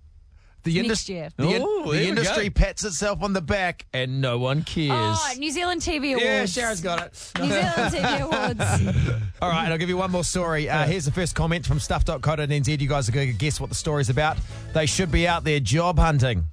The 0.73 0.81
next 0.87 1.07
indus- 1.07 1.09
year. 1.09 1.29
The, 1.37 1.47
in- 1.55 1.61
Oh, 1.65 1.83
the 1.83 1.89
we 1.89 2.07
industry 2.07 2.49
go. 2.49 2.61
pats 2.61 2.83
itself 2.83 3.21
on 3.23 3.33
the 3.33 3.41
back 3.41 3.85
and 3.93 4.21
no 4.21 4.37
one 4.39 4.63
cares. 4.63 4.89
Oh, 4.91 5.33
New 5.37 5.51
Zealand 5.51 5.81
TV 5.81 6.09
Awards. 6.13 6.23
yeah, 6.23 6.43
Sharyn's 6.45 6.81
got 6.81 7.05
it. 7.05 7.31
New 7.39 7.47
Zealand 7.49 7.93
TV 7.93 8.21
Awards. 9.01 9.21
All 9.41 9.49
right, 9.49 9.71
I'll 9.71 9.77
give 9.77 9.89
you 9.89 9.97
one 9.97 10.11
more 10.11 10.23
story. 10.23 10.69
Uh, 10.69 10.85
here's 10.85 11.05
the 11.05 11.11
first 11.11 11.35
comment 11.35 11.65
from 11.65 11.79
stuff.co.nz. 11.79 12.79
You 12.81 12.87
guys 12.87 13.07
are 13.09 13.11
going 13.11 13.27
to 13.27 13.33
guess 13.33 13.59
what 13.59 13.69
the 13.69 13.75
story's 13.75 14.09
about. 14.09 14.37
They 14.73 14.85
should 14.85 15.11
be 15.11 15.27
out 15.27 15.43
there 15.43 15.59
job 15.59 15.97
hunting. 15.99 16.43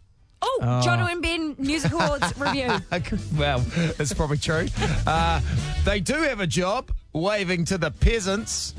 Oh, 0.46 0.58
Jono 0.84 1.10
and 1.10 1.22
Ben 1.22 1.56
Music 1.58 1.90
Awards 1.92 2.32
review. 2.38 2.68
well, 3.38 3.60
that's 3.96 4.12
probably 4.12 4.36
true. 4.36 4.66
Uh, 5.06 5.40
they 5.84 6.00
do 6.00 6.14
have 6.14 6.40
a 6.40 6.46
job 6.46 6.90
waving 7.14 7.64
to 7.66 7.78
the 7.78 7.90
peasants. 7.90 8.74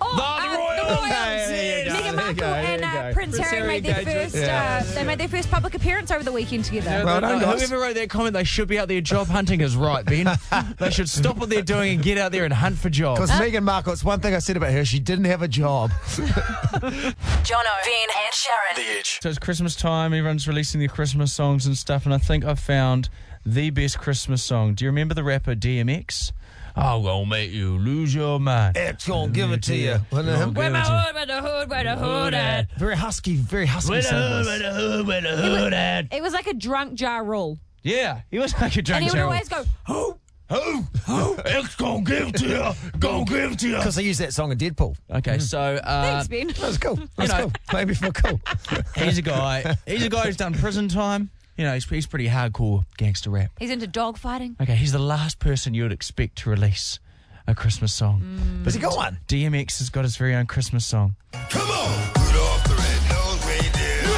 Oh, 0.00 0.40
The 0.42 0.56
Royals. 0.56 1.08
Yeah, 1.08 1.46
there 1.46 1.84
you 1.84 1.90
go, 1.90 1.96
Meghan 1.96 2.16
Markle 2.16 2.34
go, 2.34 2.46
and 2.46 2.84
uh. 2.84 3.12
Prince, 3.12 3.36
Prince 3.36 3.38
Harry 3.38 3.60
Harry 3.60 3.80
made 3.80 3.84
their 3.84 4.04
first. 4.04 4.36
Yeah. 4.36 4.82
Uh, 4.82 4.94
they 4.94 5.04
made 5.04 5.18
their 5.18 5.28
first 5.28 5.50
public 5.50 5.74
appearance 5.74 6.10
over 6.10 6.22
the 6.22 6.32
weekend 6.32 6.64
together. 6.64 7.04
Well 7.04 7.20
done, 7.20 7.40
guys. 7.40 7.60
Whoever 7.60 7.82
wrote 7.82 7.94
that 7.96 8.10
comment, 8.10 8.34
they 8.34 8.44
should 8.44 8.68
be 8.68 8.78
out 8.78 8.88
there 8.88 9.00
job 9.00 9.28
hunting 9.28 9.60
is 9.60 9.76
right, 9.76 10.04
Ben. 10.04 10.28
they 10.78 10.90
should 10.90 11.08
stop 11.08 11.36
what 11.36 11.50
they're 11.50 11.62
doing 11.62 11.94
and 11.94 12.02
get 12.02 12.18
out 12.18 12.32
there 12.32 12.44
and 12.44 12.52
hunt 12.52 12.78
for 12.78 12.90
jobs. 12.90 13.20
Because 13.20 13.30
Meghan 13.40 13.62
Markle, 13.62 13.92
it's 13.92 14.04
one 14.04 14.20
thing 14.20 14.34
I 14.34 14.38
said 14.38 14.56
about 14.56 14.72
her, 14.72 14.84
she 14.84 15.00
didn't 15.00 15.26
have 15.26 15.42
a 15.42 15.48
job. 15.48 15.90
Jono, 16.04 17.74
Ben, 17.84 18.08
and 18.16 18.32
Sharyn. 18.32 18.76
The 18.76 18.98
Edge. 18.98 19.20
So 19.22 19.28
it's 19.28 19.38
Christmas 19.38 19.76
time. 19.76 20.12
Everyone's 20.12 20.46
releasing 20.46 20.80
their 20.80 20.88
Christmas 20.88 21.32
songs 21.32 21.66
and 21.66 21.76
stuff, 21.76 22.04
and 22.04 22.14
I 22.14 22.18
think 22.18 22.44
I've 22.44 22.60
found 22.60 23.08
the 23.44 23.70
best 23.70 23.98
Christmas 23.98 24.42
song. 24.42 24.74
Do 24.74 24.84
you 24.84 24.90
remember 24.90 25.14
the 25.14 25.24
rapper 25.24 25.54
DMX? 25.54 26.32
I'm 26.76 27.02
gonna 27.02 27.26
make 27.26 27.50
you 27.50 27.78
lose 27.78 28.14
your 28.14 28.38
mind. 28.40 28.76
It's 28.76 29.06
gonna 29.06 29.32
give 29.32 29.52
it 29.52 29.62
to 29.64 29.76
you. 29.76 29.98
Wasn't 30.10 30.28
it? 30.28 30.56
Where 30.56 30.70
my 30.70 30.80
hood, 30.80 31.14
where 31.14 31.26
the 31.26 31.40
hood, 31.40 31.70
where 31.70 31.84
the 31.84 31.96
hood 31.96 32.34
at? 32.34 32.70
Very 32.78 32.96
husky, 32.96 33.36
very 33.36 33.66
husky 33.66 34.00
sound 34.02 34.44
voice. 34.44 34.58
the 34.58 34.72
hood, 34.72 35.06
where 35.06 35.20
the 35.20 35.36
hood 35.36 35.72
at? 35.72 36.12
It 36.12 36.22
was 36.22 36.32
like 36.32 36.46
a 36.46 36.54
drunk 36.54 37.00
Ja 37.00 37.18
Rule. 37.18 37.58
Yeah, 37.82 38.22
he 38.30 38.38
was 38.38 38.52
like 38.60 38.76
a 38.76 38.82
drunk 38.82 38.86
jar. 38.86 38.96
And 38.96 39.04
he 39.04 39.10
would 39.10 39.24
always 39.24 39.48
go, 39.48 39.64
Who? 39.86 40.18
Who? 40.50 40.82
Who? 41.06 41.38
X 41.44 41.76
gonna 41.76 42.02
give 42.02 42.28
it 42.28 42.36
to 42.36 42.48
you. 42.48 42.98
Gonna 42.98 43.24
give 43.24 43.52
it 43.52 43.58
to 43.60 43.68
you. 43.68 43.76
Because 43.76 43.94
they 43.94 44.02
used 44.02 44.20
that 44.20 44.32
song 44.34 44.50
in 44.50 44.58
Deadpool. 44.58 44.96
Okay, 45.08 45.38
so 45.38 45.60
uh, 45.60 46.02
thanks, 46.02 46.26
Ben. 46.28 46.48
That 46.48 46.60
was 46.60 46.78
cool. 46.78 46.98
That's 47.16 47.30
know- 47.30 47.50
cool. 47.68 47.78
Made 47.78 47.88
me 47.88 47.94
feel 47.94 48.12
cool. 48.12 48.40
he's 48.96 49.18
a 49.18 49.22
guy. 49.22 49.76
He's 49.86 50.04
a 50.04 50.08
guy 50.08 50.26
who's 50.26 50.36
done 50.36 50.54
prison 50.54 50.88
time. 50.88 51.30
You 51.60 51.66
know, 51.66 51.74
he's, 51.74 51.86
he's 51.86 52.06
pretty 52.06 52.26
hardcore 52.26 52.86
gangster 52.96 53.28
rap. 53.28 53.50
He's 53.58 53.68
into 53.68 53.86
dog 53.86 54.16
fighting. 54.16 54.56
Okay, 54.62 54.74
he's 54.74 54.92
the 54.92 54.98
last 54.98 55.38
person 55.40 55.74
you 55.74 55.82
would 55.82 55.92
expect 55.92 56.36
to 56.38 56.48
release 56.48 56.98
a 57.46 57.54
Christmas 57.54 57.92
song. 57.92 58.22
But 58.60 58.72
has 58.72 58.74
he 58.76 58.80
got 58.80 58.96
one? 58.96 59.18
DMX 59.28 59.76
has 59.80 59.90
got 59.90 60.04
his 60.04 60.16
very 60.16 60.34
own 60.34 60.46
Christmas 60.46 60.86
song. 60.86 61.16
Come 61.50 61.70
on. 61.70 61.98
Rudolph 62.16 62.64
the 62.64 62.76
red-nosed 62.76 63.44
reindeer 63.44 64.08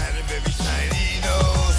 had 0.00 0.16
a 0.16 0.22
very 0.32 0.50
shiny 0.50 1.20
nose. 1.20 1.78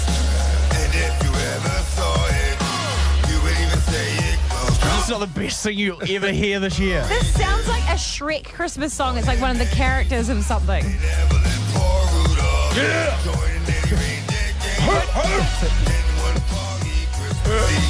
And 0.78 0.94
if 0.94 1.22
you 1.24 1.30
ever 1.34 1.82
saw 1.90 2.14
it, 2.30 3.32
you 3.32 3.42
would 3.42 3.58
even 3.66 3.80
say 3.80 4.14
it 4.14 4.38
glows. 4.48 4.78
This 4.78 5.02
is 5.06 5.10
not 5.10 5.18
the 5.18 5.40
best 5.40 5.64
thing 5.64 5.76
you'll 5.76 6.08
ever 6.08 6.30
hear 6.30 6.60
this 6.60 6.78
year. 6.78 7.04
This 7.08 7.34
sounds 7.34 7.66
like 7.66 7.82
a 7.82 7.96
Shrek 7.98 8.44
Christmas 8.44 8.94
song. 8.94 9.18
It's 9.18 9.26
like 9.26 9.40
one 9.40 9.50
of 9.50 9.58
the 9.58 9.74
characters 9.74 10.28
of 10.28 10.44
something. 10.44 10.84
Evelyn, 10.84 11.42
poor 11.74 12.28
Rudolph. 12.28 12.76
Yeah. 12.76 13.20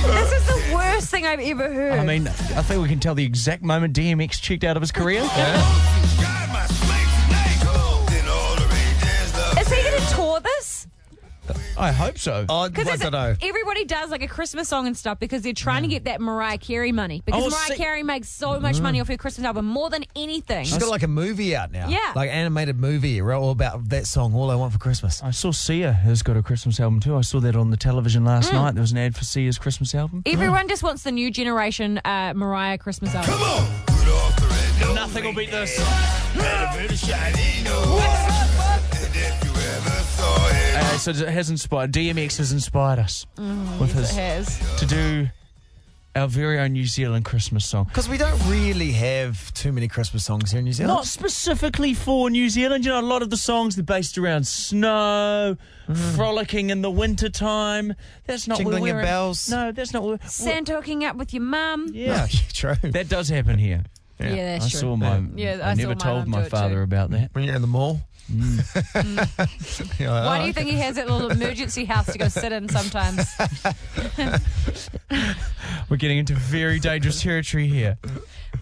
This 0.03 0.33
is 0.33 0.47
the 0.47 0.75
worst 0.75 1.11
thing 1.11 1.27
I've 1.27 1.41
ever 1.41 1.73
heard. 1.73 1.99
I 1.99 2.05
mean, 2.05 2.27
I 2.29 2.63
think 2.63 2.83
we 2.83 2.89
can 2.89 2.99
tell 2.99 3.15
the 3.15 3.25
exact 3.25 3.63
moment 3.63 3.95
DMX 3.95 4.41
checked 4.41 4.65
out 4.65 4.77
of 4.77 4.81
his 4.81 4.91
career. 4.93 5.21
I 11.81 11.93
hope 11.93 12.19
so. 12.19 12.45
Oh, 12.49 12.61
I 12.63 12.69
Because 12.69 13.01
don't 13.01 13.13
know. 13.13 13.35
everybody 13.43 13.85
does 13.85 14.11
like 14.11 14.23
a 14.23 14.29
Christmas 14.29 14.69
song 14.69 14.87
and 14.87 14.97
stuff 14.97 15.19
because 15.19 15.43
they're 15.43 15.53
trying 15.53 15.83
to 15.83 15.89
get 15.89 16.05
that 16.05 16.21
Mariah 16.21 16.59
Carey 16.59 16.93
money. 16.93 17.23
Because 17.25 17.43
Oh, 17.45 17.49
Mariah 17.51 17.67
see- 17.69 17.77
Carey 17.77 18.03
makes 18.03 18.29
so 18.29 18.61
much 18.61 18.81
money 18.81 19.01
off 19.01 19.09
her 19.09 19.17
Christmas 19.17 19.45
album, 19.47 19.65
more 19.67 19.91
than 19.91 20.05
anything. 20.15 20.65
She's 20.65 20.79
got 20.79 20.91
like 20.91 21.03
a 21.03 21.09
movie 21.09 21.57
out 21.57 21.73
now. 21.73 21.89
Yeah. 21.89 22.13
Like 22.15 22.31
animated 22.31 22.79
movie 22.79 23.21
all 23.23 23.51
about 23.51 23.89
that 23.89 24.07
song, 24.07 24.35
All 24.35 24.51
I 24.51 24.55
Want 24.55 24.73
for 24.73 24.79
Christmas. 24.79 25.23
I 25.23 25.31
saw 25.31 25.51
Sia 25.53 25.93
has 25.93 26.23
got 26.23 26.37
a 26.37 26.43
Christmas 26.43 26.79
album 26.81 27.01
too. 27.01 27.17
I 27.17 27.23
saw 27.23 27.41
that 27.41 27.57
on 27.57 27.71
the 27.71 27.77
television 27.77 28.25
last 28.25 28.51
Hmm. 28.51 28.57
night. 28.57 28.75
There 28.75 28.83
was 28.83 28.93
an 28.93 28.99
ad 28.99 29.17
for 29.17 29.25
Sia's 29.25 29.59
Christmas 29.59 29.95
album. 29.95 30.23
Everyone 30.27 30.69
just 30.69 30.83
wants 30.83 31.03
the 31.03 31.13
new 31.13 31.31
generation 31.31 32.01
uh, 32.05 32.33
Mariah 32.37 32.77
Christmas 32.79 33.15
album. 33.15 33.33
Come 33.33 33.43
on. 33.43 33.67
Rudolph 33.99 34.37
the 34.37 34.47
red-nosed 34.47 34.95
Nothing 34.95 35.25
will 35.25 35.33
beat 35.35 35.51
this. 35.51 35.79
It. 41.09 41.17
So 41.17 41.25
it 41.25 41.29
has 41.29 41.51
inspired. 41.51 41.93
DMX 41.93 42.39
has 42.39 42.53
inspired 42.53 42.99
us 42.99 43.27
mm, 43.37 43.81
with 43.81 43.93
his 43.93 44.11
It 44.11 44.15
has. 44.15 44.79
to 44.79 44.87
do 44.87 45.29
our 46.17 46.27
very 46.27 46.59
own 46.59 46.73
New 46.73 46.87
Zealand 46.87 47.25
Christmas 47.25 47.65
song. 47.65 47.85
Because 47.85 48.09
we 48.09 48.19
don't 48.19 48.39
really 48.49 48.93
have 48.93 49.53
too 49.55 49.73
many 49.73 49.87
Christmas 49.87 50.25
songs 50.25 50.51
here 50.51 50.59
in 50.59 50.65
New 50.65 50.73
Zealand. 50.73 50.97
Not 50.97 51.07
specifically 51.07 51.95
for 51.95 52.31
New 52.31 52.49
Zealand. 52.49 52.85
You 52.85 52.91
know, 52.91 53.01
a 53.01 53.03
lot 53.03 53.23
of 53.23 53.31
the 53.31 53.37
songs 53.37 53.79
are 53.79 53.83
based 53.83 54.19
around 54.19 54.47
snow, 54.47 55.57
mm. 55.89 56.17
frolicking 56.17 56.71
in 56.71 56.83
the 56.83 56.91
winter 56.91 57.29
time. 57.29 57.95
That's 58.27 58.49
not 58.49 58.59
Jingling 58.59 58.81
what 58.81 58.83
we're 58.83 59.03
bells. 59.03 59.49
No, 59.51 59.73
that's 59.73 59.93
not 59.93 60.03
what. 60.03 60.29
Santa 60.29 60.75
hooking 60.75 61.05
up 61.05 61.17
with 61.17 61.33
your 61.33 61.43
mum. 61.43 61.91
Yeah, 61.93 62.27
oh, 62.29 62.39
true. 62.53 62.75
that 62.83 63.09
does 63.09 63.29
happen 63.29 63.59
here. 63.59 63.85
Yeah, 64.19 64.35
that's 64.59 64.67
I 64.67 64.69
true. 64.69 64.81
saw 64.81 64.97
my. 64.97 65.23
Yeah, 65.35 65.61
I, 65.63 65.71
I 65.71 65.75
saw 65.75 65.81
never 65.81 65.95
told 65.95 66.27
mum 66.27 66.43
my 66.43 66.49
father 66.49 66.77
too. 66.77 66.83
about 66.83 67.11
that. 67.11 67.31
When 67.33 67.45
you're 67.45 67.55
in 67.55 67.63
the 67.63 67.69
mall. 67.69 68.01
You're 69.99 70.11
Why 70.11 70.39
"Oh, 70.39 70.41
do 70.41 70.47
you 70.47 70.53
think 70.53 70.71
he 70.71 70.77
has 70.77 70.97
that 70.97 71.11
little 71.11 71.31
emergency 71.31 71.85
house 71.85 72.07
to 72.13 72.19
go 72.19 72.29
sit 72.29 72.53
in 72.53 72.69
sometimes? 72.69 73.27
We're 75.89 75.97
getting 75.97 76.19
into 76.19 76.35
very 76.35 76.79
dangerous 76.79 77.21
territory 77.21 77.67
here. 77.67 77.99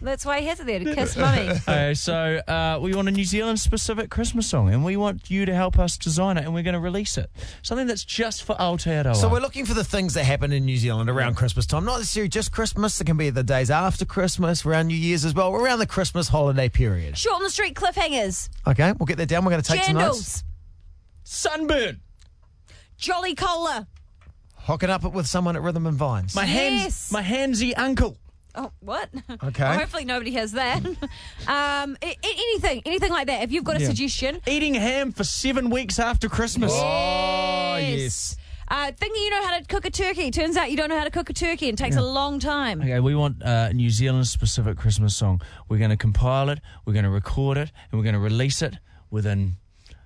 That's 0.01 0.25
why 0.25 0.41
he 0.41 0.47
has 0.47 0.61
it 0.61 0.67
there 0.67 0.79
to 0.79 0.95
kiss 0.95 1.17
mummy. 1.17 1.49
Uh, 1.69 1.93
so 1.93 2.41
uh, 2.49 2.79
we 2.81 2.95
want 2.95 3.09
a 3.09 3.11
New 3.11 3.25
Zealand 3.25 3.61
specific 3.61 4.11
Christmas 4.11 4.47
song, 4.47 4.73
and 4.73 4.85
we 4.85 4.97
want 4.97 5.31
you 5.31 5.45
to 5.45 5.55
help 5.55 5.79
us 5.79 5.99
design 5.99 6.39
it, 6.39 6.45
and 6.45 6.55
we're 6.55 6.63
going 6.63 6.75
to 6.75 6.81
release 6.81 7.19
it. 7.19 7.29
Something 7.63 7.87
that's 7.87 8.05
just 8.05 8.45
for 8.45 8.55
Aotearoa. 8.57 9.17
So 9.17 9.29
we're 9.29 9.41
looking 9.41 9.67
for 9.67 9.75
the 9.75 9.85
things 9.85 10.15
that 10.15 10.25
happen 10.25 10.53
in 10.53 10.65
New 10.65 10.77
Zealand 10.79 11.11
around 11.11 11.35
Christmas 11.35 11.67
time. 11.67 11.85
Not 11.85 11.99
necessarily 11.99 12.29
just 12.29 12.53
Christmas. 12.53 12.99
It 13.01 13.05
can 13.05 13.17
be 13.17 13.29
the 13.31 13.43
days 13.43 13.71
after 13.71 14.05
Christmas, 14.07 14.65
around 14.65 14.87
New 14.87 14.97
Year's 14.97 15.25
as 15.25 15.35
well, 15.35 15.53
around 15.55 15.79
the 15.81 15.87
Christmas 15.87 16.29
holiday 16.29 16.69
period. 16.69 17.19
Short 17.19 17.37
on 17.37 17.43
the 17.43 17.51
street 17.51 17.75
cliffhangers. 17.75 18.49
Okay, 18.67 18.93
we'll 18.93 19.07
get 19.07 19.19
that 19.19 19.29
down. 19.29 19.45
We're 19.45 19.51
going 19.51 19.58
to 19.63 19.73
take 19.73 19.83
some 19.85 19.97
notes. 19.97 20.43
Jandals. 20.43 20.45
sunburn. 21.25 22.01
Jolly 22.97 23.35
cola. 23.35 23.87
Hooking 24.57 24.91
up 24.91 25.05
it 25.05 25.13
with 25.13 25.27
someone 25.27 25.57
at 25.57 25.63
Rhythm 25.63 25.87
and 25.87 25.97
Vines. 25.97 26.35
My 26.35 26.45
Yes. 26.45 26.53
hands, 27.11 27.13
my 27.13 27.23
handsy 27.23 27.73
uncle. 27.77 28.17
Oh, 28.55 28.73
what? 28.81 29.09
Okay. 29.43 29.63
Well, 29.63 29.79
hopefully 29.79 30.05
nobody 30.05 30.33
has 30.33 30.53
that. 30.53 30.85
um, 31.47 31.97
a- 32.03 32.07
a- 32.07 32.17
anything, 32.23 32.83
anything 32.87 33.11
like 33.13 33.29
that. 33.29 33.43
If 33.45 33.53
you've 33.53 33.65
got 33.65 33.77
a 33.77 33.81
Yeah. 33.81 33.87
suggestion, 33.87 34.41
Eating 34.47 34.75
ham 34.75 35.13
for 35.13 35.23
seven 35.25 35.71
weeks 35.71 35.99
after 35.99 36.29
Christmas. 36.29 36.73
Oh, 36.75 37.77
yes. 37.81 38.37
Uh, 38.71 38.93
thinking 38.95 39.23
you 39.23 39.31
know 39.31 39.47
how 39.47 39.57
to 39.59 39.65
cook 39.65 39.85
a 39.87 39.91
turkey. 39.91 40.31
Turns 40.31 40.57
out 40.57 40.71
you 40.71 40.77
don't 40.77 40.91
know 40.91 40.99
how 40.99 41.05
to 41.05 41.11
cook 41.11 41.31
a 41.31 41.33
turkey 41.33 41.69
and 41.71 41.79
takes 41.79 41.97
a 41.97 42.03
long 42.03 42.39
time. 42.39 42.83
Okay, 42.83 43.01
we 43.01 43.15
want 43.15 43.43
uh, 43.43 43.69
a 43.71 43.73
New 43.73 43.89
Zealand 43.89 44.27
specific 44.27 44.77
Christmas 44.77 45.17
song. 45.17 45.41
We're 45.71 45.79
going 45.79 45.89
to 45.91 45.97
compile 45.97 46.51
it, 46.51 46.59
we're 46.85 46.93
going 46.93 47.05
to 47.07 47.11
record 47.11 47.57
it, 47.57 47.71
and 47.91 47.99
we're 47.99 48.05
going 48.05 48.15
to 48.15 48.19
release 48.21 48.61
it 48.61 48.77
within 49.11 49.57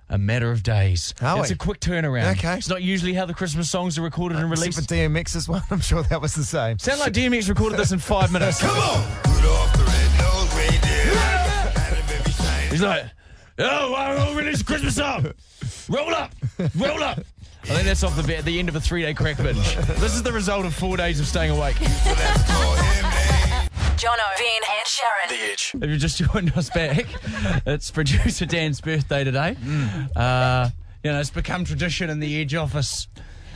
a 0.09 0.17
matter 0.17 0.51
of 0.51 0.63
days. 0.63 1.13
Are 1.21 1.39
it's 1.39 1.49
we? 1.49 1.55
a 1.55 1.57
quick 1.57 1.79
turnaround. 1.79 2.33
Okay. 2.37 2.55
It's 2.57 2.69
not 2.69 2.81
usually 2.83 3.13
how 3.13 3.25
the 3.25 3.33
Christmas 3.33 3.69
songs 3.69 3.97
are 3.97 4.01
recorded 4.01 4.37
and 4.37 4.45
uh, 4.45 4.51
Except 4.51 4.75
released. 4.77 4.89
for 4.89 4.95
DMX's 4.95 5.49
one, 5.49 5.61
I'm 5.71 5.79
sure 5.81 6.03
that 6.03 6.21
was 6.21 6.35
the 6.35 6.43
same. 6.43 6.77
Sound 6.79 6.99
like 6.99 7.13
DMX 7.13 7.49
recorded 7.49 7.79
this 7.79 7.91
in 7.91 7.99
five 7.99 8.31
minutes. 8.31 8.59
Come 8.61 8.77
on. 8.77 9.03
Rudolph 9.33 9.73
the 9.73 9.83
red-nosed 9.83 10.53
reindeer. 10.55 11.15
Had 11.17 11.97
a 11.97 12.01
very 12.03 12.31
shiny 12.31 12.67
He's 12.69 12.81
like, 12.81 13.05
oh, 13.59 13.95
I'm 13.95 14.17
going 14.17 14.35
to 14.35 14.43
release 14.43 14.61
a 14.61 14.65
Christmas 14.65 14.95
song. 14.95 15.31
Roll 15.89 16.13
up, 16.13 16.33
roll 16.75 17.03
up. 17.03 17.19
I 17.63 17.67
think 17.67 17.85
that's 17.85 18.03
off 18.03 18.15
the, 18.17 18.23
be- 18.23 18.41
the 18.41 18.59
end 18.59 18.67
of 18.67 18.75
a 18.75 18.81
three 18.81 19.03
day 19.03 19.13
crack 19.13 19.37
binge. 19.37 19.75
This 19.75 20.15
is 20.15 20.21
the 20.23 20.33
result 20.33 20.65
of 20.65 20.73
four 20.75 20.97
days 20.97 21.19
of 21.21 21.27
staying 21.27 21.51
awake. 21.51 21.77
Jono, 24.03 24.37
Ben, 24.37 24.61
and 24.69 24.85
Sharyn. 24.85 25.29
The 25.29 25.51
Edge. 25.53 25.75
If 25.81 25.89
you 25.89 25.97
just 25.97 26.17
joined 26.33 26.51
us 26.57 26.69
back, 26.69 27.05
it's 27.65 27.89
producer 27.89 28.45
Dan's 28.45 28.81
birthday 28.81 29.23
today. 29.23 29.55
Uh, 30.13 30.71
you 31.05 31.11
know, 31.13 31.21
it's 31.21 31.29
become 31.29 31.63
tradition 31.63 32.09
in 32.09 32.19
the 32.19 32.41
Edge 32.41 32.53
office. 32.53 33.07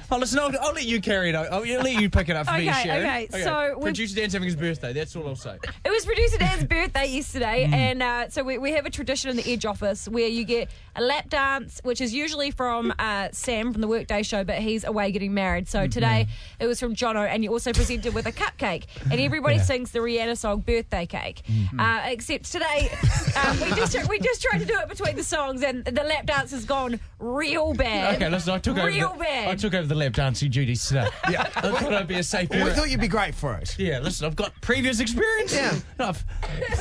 Oh, 0.10 0.18
listen, 0.18 0.40
I'll, 0.40 0.52
I'll 0.62 0.74
let 0.74 0.86
you 0.86 1.02
carry 1.02 1.30
it. 1.30 1.36
I'll, 1.36 1.54
I'll 1.56 1.62
let 1.62 1.94
you 2.02 2.10
pick 2.10 2.30
it 2.30 2.36
up 2.36 2.48
for 2.48 2.54
me, 2.54 2.70
Okay, 2.70 2.88
Sharyn. 2.90 3.00
okay, 3.00 3.28
okay. 3.34 3.44
so 3.44 3.78
producer 3.82 4.16
Dan's 4.16 4.32
having 4.34 4.46
his 4.48 4.56
birthday. 4.56 4.94
That's 4.94 5.14
all 5.16 5.28
I'll 5.28 5.36
say. 5.36 5.58
It 5.84 5.90
was 5.90 6.06
producer 6.06 6.38
Dan's 6.38 6.64
birthday 6.70 7.08
yesterday, 7.08 7.66
Mm. 7.68 7.74
and 7.74 8.04
uh, 8.04 8.30
so 8.30 8.44
we, 8.44 8.58
we 8.58 8.72
have 8.72 8.86
a 8.86 8.90
tradition 8.90 9.30
in 9.30 9.36
the 9.36 9.52
Edge 9.52 9.66
office 9.66 10.08
where 10.08 10.28
you 10.28 10.46
get 10.46 10.70
a 10.96 11.02
lap 11.02 11.30
dance, 11.30 11.82
which 11.84 12.00
is 12.02 12.14
usually 12.14 12.52
from 12.52 12.94
uh, 13.00 13.28
Sam 13.32 13.74
from 13.74 13.82
the 13.82 13.88
Workday 13.88 14.24
Show, 14.24 14.44
but 14.44 14.60
he's 14.60 14.84
away 14.86 15.12
getting 15.12 15.34
married. 15.34 15.66
Mm-hmm. 15.66 15.78
So 15.86 15.88
today 15.88 16.28
it 16.60 16.68
was 16.68 16.80
from 16.80 16.96
Jono, 16.96 17.28
and 17.28 17.44
you 17.44 17.52
also 17.52 17.74
presented 17.74 18.14
with 18.14 18.26
a 18.28 18.32
cupcake, 18.32 18.86
and 19.12 19.20
everybody 19.20 19.60
sings 19.60 19.92
the 19.92 20.00
Rihanna 20.00 20.38
song 20.38 20.62
"Birthday 20.62 21.06
Cake," 21.06 21.42
Mm-hmm. 21.50 21.80
uh, 21.80 22.02
except 22.06 22.52
today 22.52 22.90
um, 23.36 23.60
we 23.60 23.70
just 23.76 24.10
we 24.10 24.20
just 24.20 24.42
tried 24.42 24.60
to 24.60 24.66
do 24.66 24.78
it 24.80 24.88
between 24.88 25.16
the 25.18 25.24
songs, 25.24 25.64
and 25.64 25.84
the 25.84 26.04
lap 26.04 26.26
dance 26.26 26.52
has 26.52 26.64
gone 26.66 27.00
real 27.20 27.74
bad. 27.74 28.16
Okay, 28.16 28.30
listen, 28.30 28.54
I 28.54 28.60
took 28.60 28.78
real 28.78 29.08
over. 29.08 29.18
The, 29.18 29.24
bad. 29.24 29.48
I 29.50 29.56
took 29.56 29.74
over 29.74 29.88
the 29.88 29.96
lap 29.98 30.14
dancing 30.14 30.50
duties 30.52 30.86
today. 30.88 31.08
Yeah, 31.30 31.42
I 31.56 31.62
thought 31.72 31.94
I'd 31.94 32.08
be 32.08 32.16
a 32.16 32.24
safe 32.24 32.50
Well, 32.50 32.66
we 32.66 32.72
thought 32.72 32.90
you'd 32.90 33.02
be 33.02 33.08
great 33.08 33.36
for 33.36 33.56
it. 33.56 33.78
Yeah, 33.78 34.00
listen, 34.00 34.26
I've 34.26 34.36
got 34.36 34.60
previous 34.62 35.00
experience. 35.00 35.54
Yeah. 35.54 35.76
I've, 36.00 36.24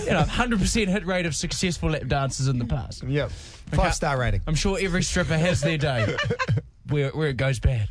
you 0.05 0.11
know, 0.13 0.23
100% 0.23 0.89
hit 0.89 1.07
rate 1.07 1.27
of 1.27 1.35
successful 1.35 1.91
lap 1.91 2.07
dances 2.07 2.49
in 2.49 2.59
the 2.59 2.65
past. 2.65 3.03
Yep. 3.03 3.31
Five 3.73 3.95
star 3.95 4.19
rating. 4.19 4.43
I'm 4.47 4.55
sure 4.55 4.79
every 4.81 5.03
stripper 5.03 5.37
has 5.37 5.61
their 5.61 5.79
day 5.79 6.17
where, 6.89 7.11
where 7.11 7.29
it 7.29 7.37
goes 7.37 7.59
bad. 7.59 7.89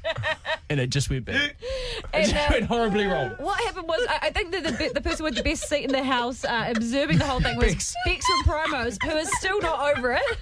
And 0.69 0.79
it 0.79 0.89
just 0.89 1.09
went 1.09 1.25
bad. 1.25 1.53
And, 2.13 2.27
It 2.29 2.35
uh, 2.35 2.47
went 2.51 2.65
horribly 2.65 3.05
wrong. 3.05 3.31
What 3.39 3.59
happened 3.61 3.87
was, 3.87 4.05
I, 4.09 4.27
I 4.27 4.29
think 4.31 4.51
that 4.51 4.63
the, 4.63 4.71
be- 4.73 4.89
the 4.89 5.01
person 5.01 5.23
with 5.23 5.35
the 5.35 5.43
best 5.43 5.67
seat 5.69 5.83
in 5.85 5.91
the 5.91 6.03
house, 6.03 6.43
uh, 6.45 6.71
observing 6.75 7.17
the 7.19 7.25
whole 7.25 7.39
thing, 7.39 7.57
was 7.57 7.73
Bex. 7.73 7.95
Bex, 8.05 8.25
from 8.27 8.43
Promos, 8.43 8.97
who 9.03 9.15
is 9.17 9.29
still 9.37 9.59
not 9.61 9.97
over 9.97 10.13
it. 10.13 10.37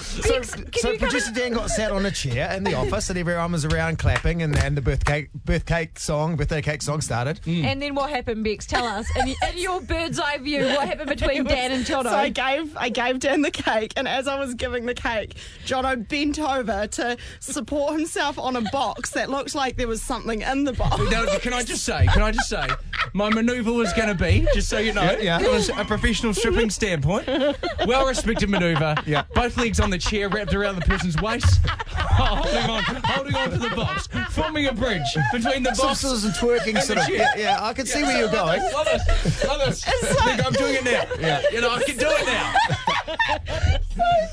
So, 0.00 0.22
Bex, 0.30 0.54
can 0.54 0.72
so 0.74 0.90
you 0.92 0.98
come 0.98 1.08
producer 1.08 1.28
in- 1.28 1.34
Dan 1.34 1.52
got 1.52 1.70
sat 1.70 1.90
on 1.90 2.04
a 2.06 2.10
chair 2.10 2.52
in 2.56 2.64
the 2.64 2.74
office, 2.74 3.08
and 3.10 3.18
everyone 3.18 3.52
was 3.52 3.64
around 3.64 3.98
clapping, 3.98 4.42
and 4.42 4.54
then 4.54 4.74
the 4.74 4.80
birthday 4.82 5.28
birth 5.44 5.66
cake 5.66 5.98
song, 5.98 6.36
birthday 6.36 6.62
cake 6.62 6.82
song 6.82 7.00
started. 7.00 7.40
And 7.46 7.80
then 7.82 7.94
what 7.94 8.10
happened, 8.10 8.44
Bex? 8.44 8.66
Tell 8.66 8.84
us, 8.86 9.06
in, 9.16 9.28
in 9.28 9.36
your 9.58 9.80
bird's 9.80 10.18
eye 10.18 10.38
view, 10.38 10.64
what 10.66 10.86
happened 10.88 11.08
between 11.08 11.44
Dan 11.52 11.72
and 11.72 11.84
Jono? 11.84 12.04
So 12.04 12.10
I 12.16 12.28
gave 12.28 12.76
I 12.76 12.88
gave 12.88 13.18
Dan 13.20 13.42
the 13.42 13.50
cake, 13.50 13.92
and 13.96 14.06
as 14.08 14.28
I 14.28 14.38
was 14.38 14.54
giving 14.54 14.86
the 14.86 14.94
cake, 14.94 15.34
Jono 15.66 16.06
bent 16.08 16.38
over 16.38 16.86
to 16.86 17.16
support 17.40 17.94
himself 17.94 18.38
on 18.38 18.56
a 18.56 18.62
box 18.70 19.10
that 19.10 19.27
looked 19.28 19.54
like 19.54 19.76
there 19.76 19.88
was 19.88 20.02
something 20.02 20.42
in 20.42 20.64
the 20.64 20.72
box. 20.72 20.98
Now, 21.10 21.26
can 21.38 21.52
I 21.52 21.62
just 21.62 21.84
say, 21.84 22.06
can 22.12 22.22
I 22.22 22.30
just 22.32 22.48
say, 22.48 22.66
my 23.12 23.28
manoeuvre 23.30 23.72
was 23.72 23.92
going 23.92 24.08
to 24.08 24.14
be, 24.14 24.46
just 24.54 24.68
so 24.68 24.78
you 24.78 24.92
know, 24.92 25.02
Yeah, 25.02 25.18
yeah. 25.20 25.38
from 25.38 25.46
a 25.54 25.56
s- 25.58 25.68
a 25.70 25.84
professional 25.84 26.34
stripping 26.34 26.70
standpoint, 26.70 27.26
well 27.86 28.06
respected 28.06 28.48
manoeuvre. 28.50 29.02
Yeah. 29.06 29.22
Both 29.34 29.56
legs 29.56 29.80
on 29.80 29.90
the 29.90 29.98
chair, 29.98 30.28
wrapped 30.28 30.54
around 30.54 30.76
the 30.76 30.82
person's 30.82 31.16
waist, 31.20 31.60
holding 31.88 32.70
on, 32.70 32.82
holding 33.04 33.34
on 33.34 33.50
to 33.50 33.58
the 33.58 33.70
box, 33.74 34.08
forming 34.30 34.66
a 34.66 34.72
bridge 34.72 35.02
between 35.32 35.62
the 35.62 35.74
Some 35.74 35.88
box. 35.88 36.00
sort 36.00 36.16
of 36.24 36.30
twerking 36.32 36.74
and 36.74 36.82
sort 36.84 36.98
of. 36.98 37.06
chair. 37.06 37.16
Yeah, 37.16 37.36
yeah, 37.36 37.58
I 37.64 37.72
can 37.72 37.86
see 37.86 38.02
where 38.02 38.18
you're 38.18 38.30
going. 38.30 38.60
Love 38.72 38.86
this, 38.86 39.44
love 39.44 39.60
this. 39.66 39.84
Think 39.84 40.44
I'm 40.46 40.52
doing 40.52 40.74
it 40.76 40.84
now. 40.84 41.04
Yeah. 41.20 41.42
You 41.52 41.60
know, 41.60 41.70
I 41.70 41.82
can 41.82 41.96
do 41.96 42.06
it 42.08 42.26
now. 42.26 42.54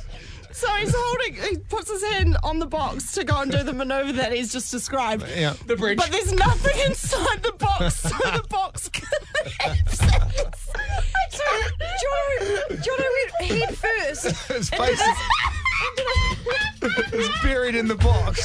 So 0.55 0.67
he's 0.75 0.93
holding, 0.95 1.35
he 1.35 1.57
puts 1.57 1.91
his 1.91 2.01
hand 2.01 2.37
on 2.41 2.59
the 2.59 2.65
box 2.65 3.11
to 3.15 3.25
go 3.25 3.41
and 3.41 3.51
do 3.51 3.61
the 3.61 3.73
maneuver 3.73 4.13
that 4.13 4.31
he's 4.31 4.53
just 4.53 4.71
described. 4.71 5.25
Yeah. 5.35 5.53
The 5.65 5.75
bridge. 5.75 5.97
But 5.97 6.11
there's 6.13 6.31
nothing 6.31 6.79
inside 6.85 7.43
the 7.43 7.51
box, 7.59 7.95
so 7.97 8.07
the 8.07 8.45
box 8.49 8.89
collapses. 8.93 9.99
So 9.99 11.43
Jono, 12.01 12.67
Jono 12.69 13.05
went 13.41 13.51
head 13.51 13.77
first. 13.77 14.23
His 14.47 14.69
face 14.69 15.01
is, 15.01 15.17
is 17.13 17.29
buried 17.43 17.75
in 17.75 17.89
the 17.89 17.95
box. 17.95 18.41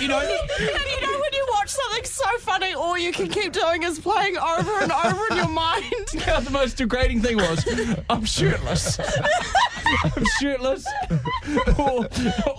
You 0.00 0.08
know, 0.08 0.18
And 0.18 0.28
you 0.28 1.00
know 1.00 1.20
when 1.20 1.32
you 1.32 1.46
watch 1.52 1.68
something 1.70 2.04
so 2.04 2.26
funny, 2.38 2.74
all 2.74 2.98
you 2.98 3.12
can 3.12 3.28
keep 3.28 3.52
doing 3.52 3.84
is 3.84 4.00
playing 4.00 4.36
over 4.36 4.80
and 4.80 4.90
over 4.90 5.22
in 5.30 5.36
your 5.36 5.48
mind. 5.48 5.84
Yeah, 6.12 6.40
the 6.40 6.50
most 6.50 6.76
degrading 6.76 7.22
thing 7.22 7.36
was 7.36 7.64
I'm 8.10 8.24
shirtless. 8.24 8.98
I'm 10.04 10.24
shirtless. 10.40 10.86
Or, 11.78 12.08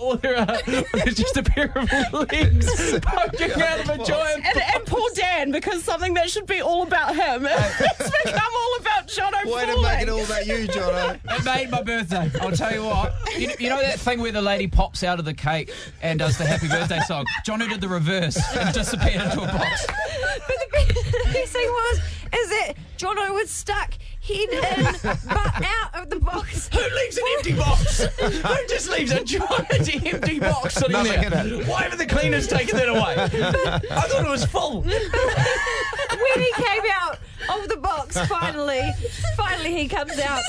or 0.00 0.16
there 0.16 0.38
are 0.38 0.58
there's 0.66 1.14
just 1.14 1.36
a 1.36 1.42
pair 1.42 1.72
of 1.76 1.90
legs 2.12 2.98
poking 3.00 3.62
out 3.62 3.80
of 3.80 3.88
a 3.88 4.04
giant. 4.04 4.46
And, 4.46 4.62
and 4.74 4.86
poor 4.86 5.08
Dan, 5.14 5.50
because 5.50 5.82
something 5.84 6.14
that 6.14 6.30
should 6.30 6.46
be 6.46 6.60
all 6.60 6.82
about 6.82 7.14
him, 7.14 7.46
it's 7.50 8.24
become 8.24 8.52
all 8.54 8.76
about 8.80 9.08
Jono 9.08 9.44
Way 9.52 9.66
to 9.66 9.82
make 9.82 10.02
it 10.02 10.08
all 10.08 10.24
about 10.24 10.46
you, 10.46 10.66
Jono. 10.68 11.18
It 11.38 11.44
made 11.44 11.70
my 11.70 11.82
birthday. 11.82 12.30
I'll 12.40 12.50
tell 12.50 12.72
you 12.72 12.84
what. 12.84 13.14
You, 13.38 13.50
you 13.58 13.68
know 13.68 13.80
that 13.80 14.00
thing 14.00 14.20
where 14.20 14.32
the 14.32 14.42
lady 14.42 14.66
pops 14.66 15.02
out 15.02 15.18
of 15.18 15.24
the 15.24 15.34
cake 15.34 15.72
and 16.02 16.18
does 16.18 16.36
the 16.38 16.44
happy 16.44 16.68
birthday 16.68 17.00
song? 17.00 17.26
Johnny 17.44 17.68
did 17.68 17.80
the 17.80 17.88
reverse 17.88 18.38
and 18.56 18.74
disappeared 18.74 19.22
into 19.22 19.42
a 19.42 19.46
box. 19.46 19.86
But 19.86 20.46
the 20.46 20.68
best, 20.72 20.94
the 20.94 21.30
best 21.32 21.52
thing 21.52 21.68
was, 21.68 22.00
is 22.34 22.48
that 22.50 22.74
Jono 22.96 23.34
was 23.34 23.50
stuck 23.50 23.94
head 24.28 24.50
in, 24.50 24.84
butt 25.28 25.64
out 25.64 26.02
of 26.02 26.10
the 26.10 26.20
box. 26.20 26.68
Who 26.72 26.80
leaves 26.96 27.16
an 27.18 27.24
empty 27.36 27.54
box? 27.54 28.00
Who 28.04 28.66
just 28.68 28.90
leaves 28.90 29.12
a 29.12 29.24
giant 29.24 30.06
empty 30.06 30.38
box 30.40 30.74
sitting 30.74 30.92
Nothing 30.92 31.30
there? 31.30 31.46
in. 31.46 31.66
Why 31.66 31.82
haven't 31.82 31.98
the 31.98 32.06
cleaners 32.06 32.46
taken 32.46 32.76
that 32.76 32.88
away? 32.88 33.14
I 33.16 34.00
thought 34.02 34.26
it 34.26 34.30
was 34.30 34.44
full. 34.44 34.84
when 36.10 36.42
he 36.44 36.52
came 36.54 36.82
out 36.92 37.18
of 37.48 37.68
the 37.68 37.76
box. 37.76 38.18
Finally, 38.26 38.90
finally, 39.36 39.74
he 39.76 39.88
comes 39.88 40.18
out. 40.18 40.42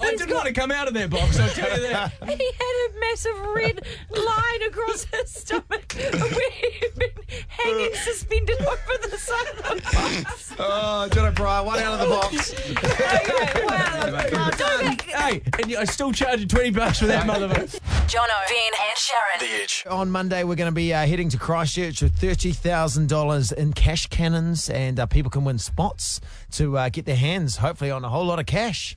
I 0.00 0.10
didn't 0.16 0.34
want 0.34 0.46
to 0.46 0.52
come 0.52 0.70
out 0.70 0.88
of 0.88 0.94
that 0.94 1.10
box, 1.10 1.38
I'll 1.40 1.48
tell 1.50 1.76
you 1.80 1.88
that. 1.88 2.12
He 2.34 2.50
had 2.52 2.90
a 2.90 3.00
massive 3.00 3.40
red 3.54 3.80
line 4.10 4.62
across 4.68 5.04
his 5.04 5.30
stomach 5.30 5.94
where 5.94 6.50
he'd 6.50 6.94
been 6.96 7.10
hanging 7.48 7.94
suspended 7.94 8.60
over 8.60 9.08
the 9.10 9.16
side 9.16 9.46
of 9.48 9.56
the 9.56 9.82
box. 9.82 10.52
Oh, 10.58 11.08
John 11.12 11.26
O'Brien, 11.26 11.64
one 11.64 11.78
out 11.78 11.94
of 11.94 12.00
the 12.00 12.14
box. 12.14 12.52
Okay, 12.52 13.64
wow. 13.64 14.50
Go 14.50 14.82
back. 14.82 15.02
Hey, 15.02 15.42
and 15.60 15.70
you- 15.70 15.78
I 15.78 15.84
still 15.84 16.12
charge 16.12 16.40
you 16.40 16.46
20 16.46 16.70
bucks 16.70 16.98
for 16.98 17.06
that 17.06 17.26
motherfucker. 17.26 17.78
Jono, 18.08 18.48
Ben, 18.48 18.72
and 18.88 18.96
Sharyn. 18.98 19.40
The 19.40 19.62
Edge. 19.62 19.84
On 19.88 20.10
Monday, 20.10 20.44
we're 20.44 20.54
going 20.56 20.70
to 20.70 20.74
be 20.74 20.92
uh, 20.92 21.06
heading 21.06 21.28
to 21.30 21.38
Christchurch 21.38 22.02
with 22.02 22.14
$30,000 22.20 23.52
in 23.54 23.72
cash 23.72 24.06
cannons, 24.08 24.68
and 24.70 24.98
uh, 25.00 25.03
people 25.06 25.30
can 25.30 25.44
win 25.44 25.58
spots 25.58 26.20
to 26.52 26.76
uh, 26.78 26.88
get 26.88 27.04
their 27.06 27.16
hands, 27.16 27.56
hopefully, 27.56 27.90
on 27.90 28.04
a 28.04 28.08
whole 28.08 28.24
lot 28.24 28.38
of 28.38 28.46
cash. 28.46 28.96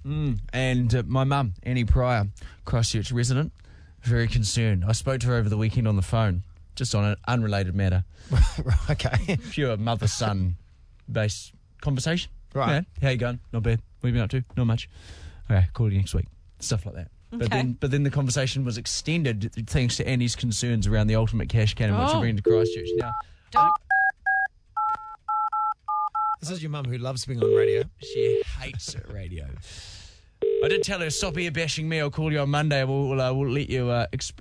And 0.54 0.96
uh, 0.96 1.04
my 1.06 1.24
mum, 1.24 1.54
Annie 1.64 1.86
Pryor, 1.86 2.28
Christchurch 2.66 3.12
resident, 3.12 3.52
very 4.02 4.28
concerned. 4.28 4.84
I 4.88 4.92
spoke 4.94 5.20
to 5.22 5.28
her 5.28 5.36
over 5.36 5.50
the 5.50 5.58
weekend 5.58 5.88
on 5.88 5.96
the 5.96 6.02
phone, 6.02 6.44
just 6.76 6.94
on 6.96 7.04
an 7.06 7.16
unrelated 7.28 7.76
matter. 7.76 8.04
okay. 8.90 9.38
Pure 9.52 9.78
mother 9.78 10.08
son 10.08 10.56
based 11.12 11.54
conversation. 11.82 12.32
Right. 12.54 12.72
Yeah. 13.02 13.02
How 13.02 13.10
you 13.10 13.18
going? 13.18 13.40
Not 13.54 13.64
bad. 13.64 13.82
What 14.00 14.08
have 14.08 14.10
you 14.10 14.14
been 14.14 14.24
up 14.24 14.30
to? 14.32 14.44
Not 14.56 14.66
much. 14.68 14.90
Okay, 15.50 15.66
call 15.74 15.92
you 15.92 15.98
next 15.98 16.14
week. 16.14 16.26
Stuff 16.60 16.86
like 16.86 16.96
that. 16.96 17.08
But 17.32 17.44
Okay. 17.44 17.58
then, 17.58 17.78
but 17.80 17.92
then 17.92 18.04
the 18.04 18.10
conversation 18.10 18.64
was 18.64 18.78
extended 18.78 19.52
thanks 19.68 19.98
to 19.98 20.08
Annie's 20.08 20.36
concerns 20.36 20.88
around 20.88 21.08
the 21.08 21.16
ultimate 21.16 21.50
cash 21.50 21.74
cannon, 21.74 21.98
which 22.00 22.08
Oh. 22.10 22.14
we're 22.16 22.20
bringing 22.22 22.38
to 22.38 22.42
Christchurch. 22.44 22.88
Now, 22.96 23.12
Don't. 23.52 23.74
This 26.40 26.52
is 26.52 26.62
your 26.62 26.70
mum 26.70 26.86
who 26.86 26.98
loves 26.98 27.26
being 27.26 27.42
on 27.44 27.54
radio. 27.54 27.84
She 28.02 28.42
hates 28.60 28.96
radio. 29.10 29.48
I 30.64 30.68
did 30.68 30.84
tell 30.84 31.00
her, 31.00 31.10
stop 31.10 31.38
ear 31.38 31.52
bashing 31.52 31.90
me. 31.90 32.00
I'll 32.00 32.12
call 32.12 32.32
you 32.32 32.40
on 32.40 32.50
Monday. 32.50 32.84
We'll, 32.84 33.10
we'll, 33.10 33.22
uh, 33.22 33.34
we'll 33.34 33.50
let 33.50 33.70
you. 33.70 33.90
Uh, 33.90 34.06
exp- 34.14 34.34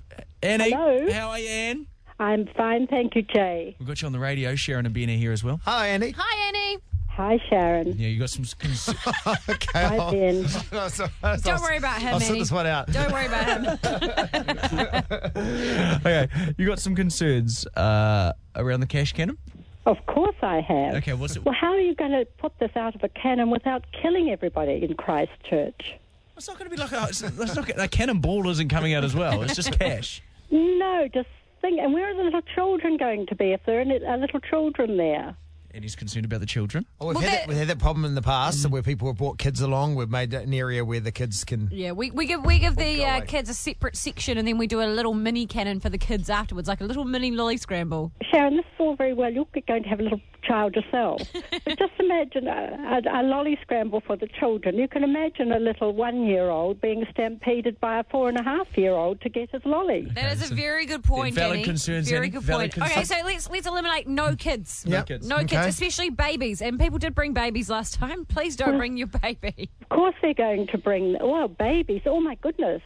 Annie, 0.43 0.71
Hello. 0.71 1.11
how 1.11 1.29
are 1.29 1.39
you, 1.39 1.49
Anne? 1.49 1.87
I'm 2.19 2.47
fine, 2.55 2.87
thank 2.87 3.15
you, 3.15 3.21
Jay. 3.23 3.75
We've 3.79 3.87
got 3.87 4.01
you 4.01 4.05
on 4.07 4.11
the 4.11 4.19
radio. 4.19 4.53
Sharyn 4.53 4.85
and 4.85 4.93
Ben 4.93 5.09
are 5.09 5.13
here 5.13 5.31
as 5.31 5.43
well. 5.43 5.59
Hi, 5.65 5.87
Annie. 5.89 6.13
Hi, 6.17 6.47
Annie. 6.47 6.77
Hi, 7.09 7.39
Sharyn. 7.51 7.95
Yeah, 7.97 8.07
you 8.09 8.19
got 8.19 8.29
some. 8.29 8.45
Cons- 8.59 8.89
okay. 9.49 9.67
Hi, 9.73 9.97
I'll- 9.97 10.11
Ben. 10.11 10.45
Don't 11.41 11.61
worry 11.61 11.77
about 11.77 11.99
him, 12.01 12.13
I'll 12.13 12.19
sit 12.19 12.29
Annie. 12.29 12.39
this 12.39 12.51
one 12.51 12.67
out. 12.67 12.91
Don't 12.91 13.11
worry 13.11 13.25
about 13.27 13.47
him. 13.47 13.65
okay, 16.05 16.27
you 16.57 16.65
got 16.67 16.79
some 16.79 16.95
concerns 16.95 17.65
uh, 17.75 18.33
around 18.55 18.79
the 18.81 18.87
cash 18.87 19.13
cannon. 19.13 19.37
Of 19.87 20.05
course 20.05 20.35
I 20.41 20.59
have. 20.59 20.95
Okay, 20.95 21.13
what's 21.13 21.37
it? 21.37 21.45
Well, 21.45 21.55
how 21.55 21.69
are 21.71 21.79
you 21.79 21.95
going 21.95 22.11
to 22.11 22.25
put 22.39 22.59
this 22.59 22.71
out 22.75 22.93
of 22.93 23.03
a 23.03 23.07
cannon 23.07 23.49
without 23.49 23.85
killing 24.01 24.29
everybody 24.29 24.83
in 24.83 24.93
Christchurch? 24.95 25.93
It's 26.35 26.45
not 26.45 26.59
going 26.59 26.69
to 26.69 26.75
be 26.75 26.81
like 26.81 26.91
a. 26.91 27.05
It's, 27.07 27.21
it's 27.23 27.55
not, 27.55 27.69
a 27.79 27.87
cannonball 27.87 28.49
isn't 28.49 28.67
coming 28.67 28.93
out 28.93 29.05
as 29.05 29.15
well. 29.15 29.41
It's 29.43 29.55
just 29.55 29.79
cash. 29.79 30.21
No, 30.51 31.07
just 31.13 31.29
think. 31.61 31.79
And 31.79 31.93
where 31.93 32.11
are 32.11 32.15
the 32.17 32.23
little 32.23 32.41
children 32.53 32.97
going 32.97 33.27
to 33.27 33.35
be 33.35 33.53
if 33.53 33.61
there 33.65 33.77
are 33.77 33.81
any- 33.81 34.05
are 34.05 34.17
little 34.17 34.41
children 34.41 34.97
there? 34.97 35.37
And 35.73 35.83
he's 35.83 35.95
concerned 35.95 36.25
about 36.25 36.39
the 36.39 36.45
children. 36.45 36.85
Oh, 36.99 37.07
we've, 37.07 37.15
Well, 37.15 37.23
had 37.23 37.31
that- 37.33 37.39
that, 37.41 37.47
we've 37.49 37.57
had 37.57 37.67
that 37.67 37.79
problem 37.79 38.05
in 38.05 38.15
the 38.15 38.21
past 38.21 38.67
where 38.69 38.81
people 38.81 39.07
have 39.09 39.17
brought 39.17 39.37
kids 39.37 39.61
along. 39.61 39.95
We've 39.95 40.09
made 40.09 40.33
an 40.33 40.53
area 40.53 40.83
where 40.83 40.99
the 40.99 41.11
kids 41.11 41.43
can. 41.43 41.69
Yeah, 41.71 41.91
we, 41.91 42.09
we 42.11 42.25
give 42.25 42.43
we 42.45 42.57
give 42.59 42.75
the 42.77 43.03
uh, 43.03 43.21
kids 43.21 43.49
a 43.49 43.53
separate 43.53 43.95
section, 43.95 44.37
and 44.37 44.47
then 44.47 44.57
we 44.57 44.65
do 44.67 44.81
a 44.81 44.87
little 44.87 45.13
mini 45.13 45.45
cannon 45.45 45.79
for 45.79 45.89
the 45.89 45.97
kids 45.97 46.29
afterwards, 46.29 46.67
like 46.67 46.81
a 46.81 46.85
little 46.85 47.05
mini 47.05 47.31
lolly 47.31 47.57
scramble. 47.57 48.11
Sharyn, 48.33 48.51
this 48.55 48.65
is 48.65 48.79
all 48.79 48.95
very 48.95 49.13
well. 49.13 49.31
You're 49.31 49.45
going 49.67 49.83
to 49.83 49.89
have 49.89 49.99
a 49.99 50.03
little 50.03 50.21
child 50.47 50.75
yourself. 50.75 51.21
but 51.33 51.77
just 51.77 51.93
imagine 51.99 52.47
a, 52.47 53.01
a, 53.05 53.21
a 53.21 53.23
lolly 53.23 53.57
scramble 53.61 54.01
for 54.05 54.15
the 54.15 54.27
children. 54.39 54.75
You 54.75 54.87
can 54.87 55.03
imagine 55.03 55.51
a 55.51 55.59
little 55.59 55.93
one 55.93 56.25
year 56.25 56.49
old 56.49 56.81
being 56.81 57.05
stampeded 57.11 57.79
by 57.79 57.99
a 57.99 58.03
four 58.05 58.29
and 58.29 58.39
a 58.39 58.43
half 58.43 58.67
year 58.75 58.93
old 58.93 59.21
to 59.21 59.29
get 59.29 59.51
his 59.51 59.61
lolly. 59.65 60.07
That 60.15 60.33
is 60.33 60.51
a 60.51 60.55
very 60.55 60.85
good 60.85 61.03
point, 61.03 61.35
valid 61.35 61.57
Annie. 61.57 61.63
concerns, 61.63 62.09
Very 62.09 62.27
Annie. 62.27 62.29
good 62.29 62.43
Valid 62.43 62.71
point. 62.73 62.91
Okay, 62.91 63.03
so 63.03 63.15
let's 63.25 63.49
let's 63.49 63.67
eliminate 63.67 64.07
no 64.07 64.29
mm. 64.29 64.39
kids. 64.39 64.83
Yep. 64.87 65.07
kids. 65.07 65.27
No 65.27 65.37
kids, 65.43 65.67
especially 65.67 66.09
babies. 66.09 66.61
And 66.61 66.79
people 66.79 66.99
did 66.99 67.13
bring 67.13 67.33
babies 67.33 67.69
last 67.69 67.95
time. 67.95 68.25
Please 68.25 68.55
don't 68.55 68.77
bring 68.77 68.97
your 68.97 69.07
baby. 69.07 69.69
Of 69.81 69.89
course, 69.89 70.15
they're 70.21 70.33
going 70.33 70.67
to 70.67 70.77
bring, 70.77 71.17
well, 71.19 71.47
babies. 71.47 72.01
Oh, 72.05 72.19
my 72.19 72.35
goodness. 72.35 72.81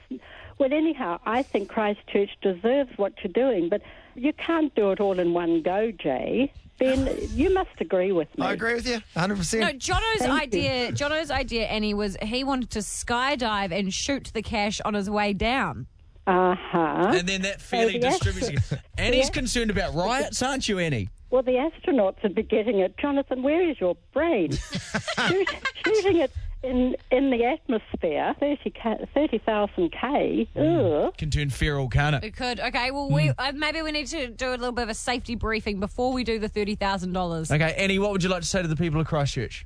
Well, 0.58 0.74
anyhow, 0.74 1.19
I 1.26 1.41
think 1.43 1.69
Christchurch 1.69 2.30
deserves 2.41 2.91
what 2.97 3.13
you're 3.24 3.34
doing, 3.34 3.69
but 3.69 3.82
you 4.15 4.34
can't 4.34 4.74
do 4.76 4.91
it 4.91 5.00
all 5.00 5.19
in 5.19 5.34
one 5.34 5.63
go, 5.63 5.91
Jay. 5.91 6.52
Ben, 6.81 7.15
you 7.35 7.53
must 7.53 7.69
agree 7.79 8.11
with 8.11 8.27
me. 8.39 8.43
I 8.43 8.53
agree 8.53 8.73
with 8.73 8.87
you 8.87 9.01
100%. 9.15 9.59
No, 9.59 9.71
Jono's 9.73 10.01
Thank 10.17 10.21
you. 10.55 10.61
idea. 10.61 10.91
Jono's 10.91 11.29
idea, 11.29 11.67
Annie, 11.67 11.93
was 11.93 12.17
he 12.23 12.43
wanted 12.43 12.71
to 12.71 12.79
skydive 12.79 13.71
and 13.71 13.93
shoot 13.93 14.31
the 14.33 14.41
cash 14.41 14.81
on 14.81 14.95
his 14.95 15.07
way 15.07 15.33
down. 15.33 15.85
Uh 16.25 16.55
huh. 16.57 17.13
And 17.15 17.29
then 17.29 17.43
that 17.43 17.61
fairly 17.61 17.99
yes. 17.99 18.19
distributes. 18.19 18.73
Annie's 18.97 19.29
concerned 19.29 19.69
about 19.69 19.93
riots, 19.93 20.41
aren't 20.41 20.67
you, 20.67 20.79
Annie? 20.79 21.09
Well, 21.29 21.43
the 21.43 21.51
astronauts 21.51 22.23
would 22.23 22.33
be 22.33 22.43
getting 22.43 22.79
it. 22.79 22.97
Jonathan, 22.97 23.43
where 23.43 23.69
is 23.69 23.79
your 23.79 23.95
brain? 24.11 24.51
Shoot, 25.27 25.49
shooting 25.85 26.17
it 26.17 26.31
in 26.63 26.95
in 27.12 27.32
the 27.32 27.43
atmosphere, 27.45 28.36
30 28.39 28.69
K, 28.71 29.08
30,000 29.13 29.91
K. 29.91 30.47
Ugh. 30.56 31.17
Can 31.17 31.30
turn 31.32 31.50
feral, 31.50 31.88
can't 31.89 32.15
it? 32.15 32.24
It 32.24 32.36
could. 32.36 32.60
Okay, 32.60 32.91
well, 32.91 33.10
we 33.10 33.32
uh, 33.38 33.52
maybe 33.54 33.82
we 33.82 33.91
need 33.91 34.08
to 34.08 34.28
do 34.28 34.50
a 34.50 34.52
little 34.52 34.71
bit 34.71 34.84
of 34.84 34.89
a 34.89 34.93
safety 34.93 35.36
briefing 35.36 35.80
before 35.80 36.13
we 36.13 36.24
do 36.24 36.39
the 36.39 36.50
thirty 36.50 36.76
thousand 36.76 37.13
dollars. 37.13 37.52
Okay, 37.52 37.74
Annie, 37.78 38.00
what 38.00 38.12
would 38.12 38.24
you 38.24 38.30
like 38.30 38.41
to 38.41 38.47
say 38.47 38.62
to 38.62 38.67
the 38.67 38.76
people 38.76 39.00
of 39.02 39.08
Christchurch? 39.08 39.65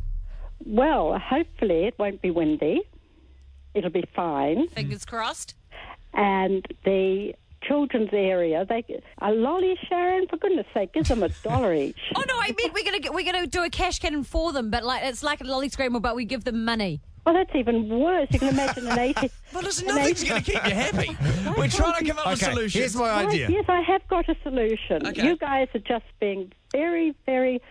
Well, 0.65 1.19
hopefully 1.19 1.85
it 1.85 1.95
won't 1.99 2.21
be 2.21 2.31
windy. 2.31 2.81
It'll 3.73 3.89
be 3.89 4.05
fine. 4.15 4.69
Fingers 4.69 5.03
crossed. 5.05 5.53
and 6.13 6.65
the 6.85 7.33
children's 7.67 8.09
area, 8.13 8.65
they 8.67 8.83
a 9.21 9.31
lolly, 9.31 9.75
Sharyn, 9.91 10.29
for 10.29 10.37
goodness 10.37 10.65
sake, 10.73 10.93
give 10.93 11.07
them 11.07 11.23
a 11.23 11.29
dollar 11.43 11.73
each. 11.73 11.97
Oh 12.15 12.23
no, 12.27 12.33
I 12.39 12.53
mean 12.57 12.71
we're 12.73 12.83
gonna 12.83 12.99
get, 12.99 13.13
we're 13.13 13.25
gonna 13.25 13.47
do 13.47 13.63
a 13.63 13.69
cash 13.69 13.99
cannon 13.99 14.23
for 14.23 14.51
them, 14.53 14.69
but 14.69 14.83
like 14.83 15.03
it's 15.03 15.23
like 15.23 15.41
a 15.41 15.43
lolly 15.43 15.69
scramble, 15.69 15.99
but 15.99 16.15
we 16.15 16.25
give 16.25 16.43
them 16.43 16.63
money. 16.65 17.01
Well, 17.25 17.33
that's 17.33 17.49
even 17.55 17.89
worse. 17.89 18.27
You 18.29 18.37
can 18.39 18.49
imagine 18.49 18.85
an 18.87 18.99
eighty. 18.99 19.31
Well, 19.53 19.63
listen, 19.63 19.89
an 19.89 19.95
nothing's 19.95 20.23
going 20.23 20.43
to 20.43 20.51
keep 20.51 20.63
you 20.67 20.71
happy. 20.75 21.17
We're 21.57 21.69
trying 21.69 22.03
to 22.03 22.05
come 22.11 22.19
up 22.19 22.27
with 22.27 22.43
Okay, 22.43 22.51
solution. 22.51 22.81
here's 22.81 22.95
my 22.95 23.09
Right, 23.09 23.27
idea. 23.27 23.49
Yes, 23.49 23.65
I 23.69 23.79
have 23.81 24.05
got 24.09 24.27
a 24.29 24.35
solution. 24.43 25.07
Okay. 25.07 25.25
You 25.25 25.35
guys 25.37 25.67
are 25.73 25.79
just 25.79 26.03
being 26.19 26.51
very, 26.73 27.15
very 27.25 27.61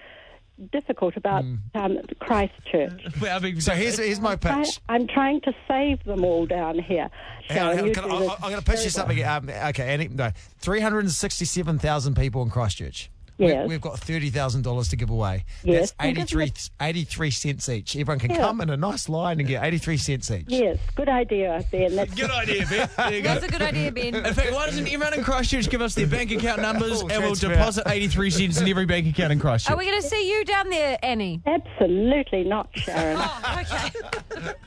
difficult 0.72 1.16
about 1.16 1.44
um, 1.74 1.98
Christchurch. 2.20 3.04
Well, 3.20 3.36
I 3.36 3.40
mean, 3.40 3.60
So 3.60 3.72
here's, 3.72 3.98
here's 3.98 4.20
my 4.20 4.32
I, 4.32 4.36
pitch. 4.36 4.80
I'm 4.88 5.06
trying 5.06 5.40
to 5.42 5.52
save 5.68 6.02
them 6.04 6.24
all 6.24 6.46
down 6.46 6.78
here. 6.78 7.08
Hang 7.48 7.62
on, 7.62 7.76
hang 7.76 7.84
on, 7.86 7.94
can 7.94 8.04
I, 8.04 8.08
do 8.08 8.14
I, 8.14 8.20
this 8.20 8.30
I'm 8.30 8.50
going 8.50 8.56
to 8.56 8.62
pitch 8.62 8.84
you 8.84 8.90
very 8.90 8.90
something. 8.90 9.24
Um, 9.24 9.48
okay, 9.68 9.88
Annie, 9.88 10.08
no. 10.08 10.30
367,000 10.60 12.16
people 12.16 12.42
in 12.42 12.50
Christchurch. 12.50 13.10
Yes. 13.38 13.66
We, 13.66 13.74
have 13.74 13.82
got 13.82 13.94
$30,000 14.00 14.90
to 14.90 14.96
give 14.96 15.10
away. 15.10 15.44
Yes, 15.64 15.92
That's 15.98 16.32
83, 16.32 16.52
83 16.80 17.30
cents 17.30 17.68
each. 17.68 17.96
Everyone 17.96 18.18
can 18.20 18.30
Yeah. 18.30 18.38
come 18.38 18.60
in 18.60 18.70
a 18.70 18.76
nice 18.76 19.08
line 19.08 19.40
and 19.40 19.48
get 19.48 19.64
83 19.64 19.96
cents 19.96 20.30
each. 20.30 20.44
Yes, 20.48 20.78
good 20.94 21.08
idea, 21.08 21.64
Ben. 21.72 21.96
That's 21.96 22.14
Good 22.14 22.30
idea, 22.30 22.66
Ben. 22.66 22.88
There 22.96 23.12
you 23.14 23.22
go. 23.22 23.34
That's 23.34 23.44
a 23.46 23.48
good 23.48 23.62
idea, 23.62 23.90
Ben. 23.92 24.14
In 24.14 24.34
fact, 24.34 24.52
why 24.52 24.66
doesn't 24.66 24.86
everyone 24.86 25.14
in 25.14 25.24
Christchurch 25.24 25.68
give 25.68 25.80
us 25.82 25.94
their 25.94 26.06
bank 26.06 26.30
account 26.30 26.62
numbers 26.62 27.02
Oh, 27.02 27.08
and 27.08 27.22
we'll 27.22 27.34
deposit 27.34 27.84
83 27.88 28.30
cents 28.30 28.60
in 28.60 28.68
every 28.68 28.86
bank 28.86 29.06
account 29.08 29.32
in 29.32 29.40
Christchurch? 29.40 29.72
Are 29.72 29.76
we 29.78 29.86
gonna 29.86 30.02
see 30.02 30.30
you 30.30 30.44
down 30.44 30.68
there, 30.68 30.98
Annie? 31.02 31.42
absolutely 31.46 32.44
not, 32.44 32.72
Sharyn. 32.74 33.16
Oh, 33.18 33.60
okay. 33.60 34.52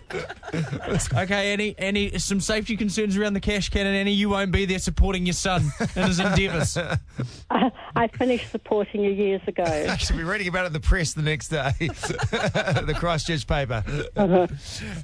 Okay, 1.14 1.52
Annie, 1.52 1.76
Annie, 1.78 2.18
some 2.18 2.40
safety 2.40 2.78
concerns 2.78 3.18
around 3.18 3.34
the 3.34 3.42
cash 3.42 3.70
cannon. 3.70 3.94
Annie, 3.94 4.14
you 4.14 4.30
won't 4.30 4.52
be 4.54 4.66
there 4.66 4.80
supporting 4.80 5.26
your 5.26 5.34
son 5.34 5.70
in 5.96 6.04
his 6.04 6.20
endeavours. 6.20 6.78
I, 7.50 7.72
I 7.96 8.08
finished 8.08 8.52
supporting 8.58 9.04
you 9.04 9.12
years 9.12 9.42
ago. 9.48 9.64
I 9.90 9.98
should 9.98 10.18
be 10.18 10.24
reading 10.24 10.48
about 10.48 10.64
it 10.66 10.68
in 10.68 10.74
the 10.74 10.80
press 10.80 11.14
the 11.14 11.22
next 11.22 11.50
day. 11.50 11.72
the 11.80 12.96
Christchurch 12.98 13.46
paper. 13.48 13.84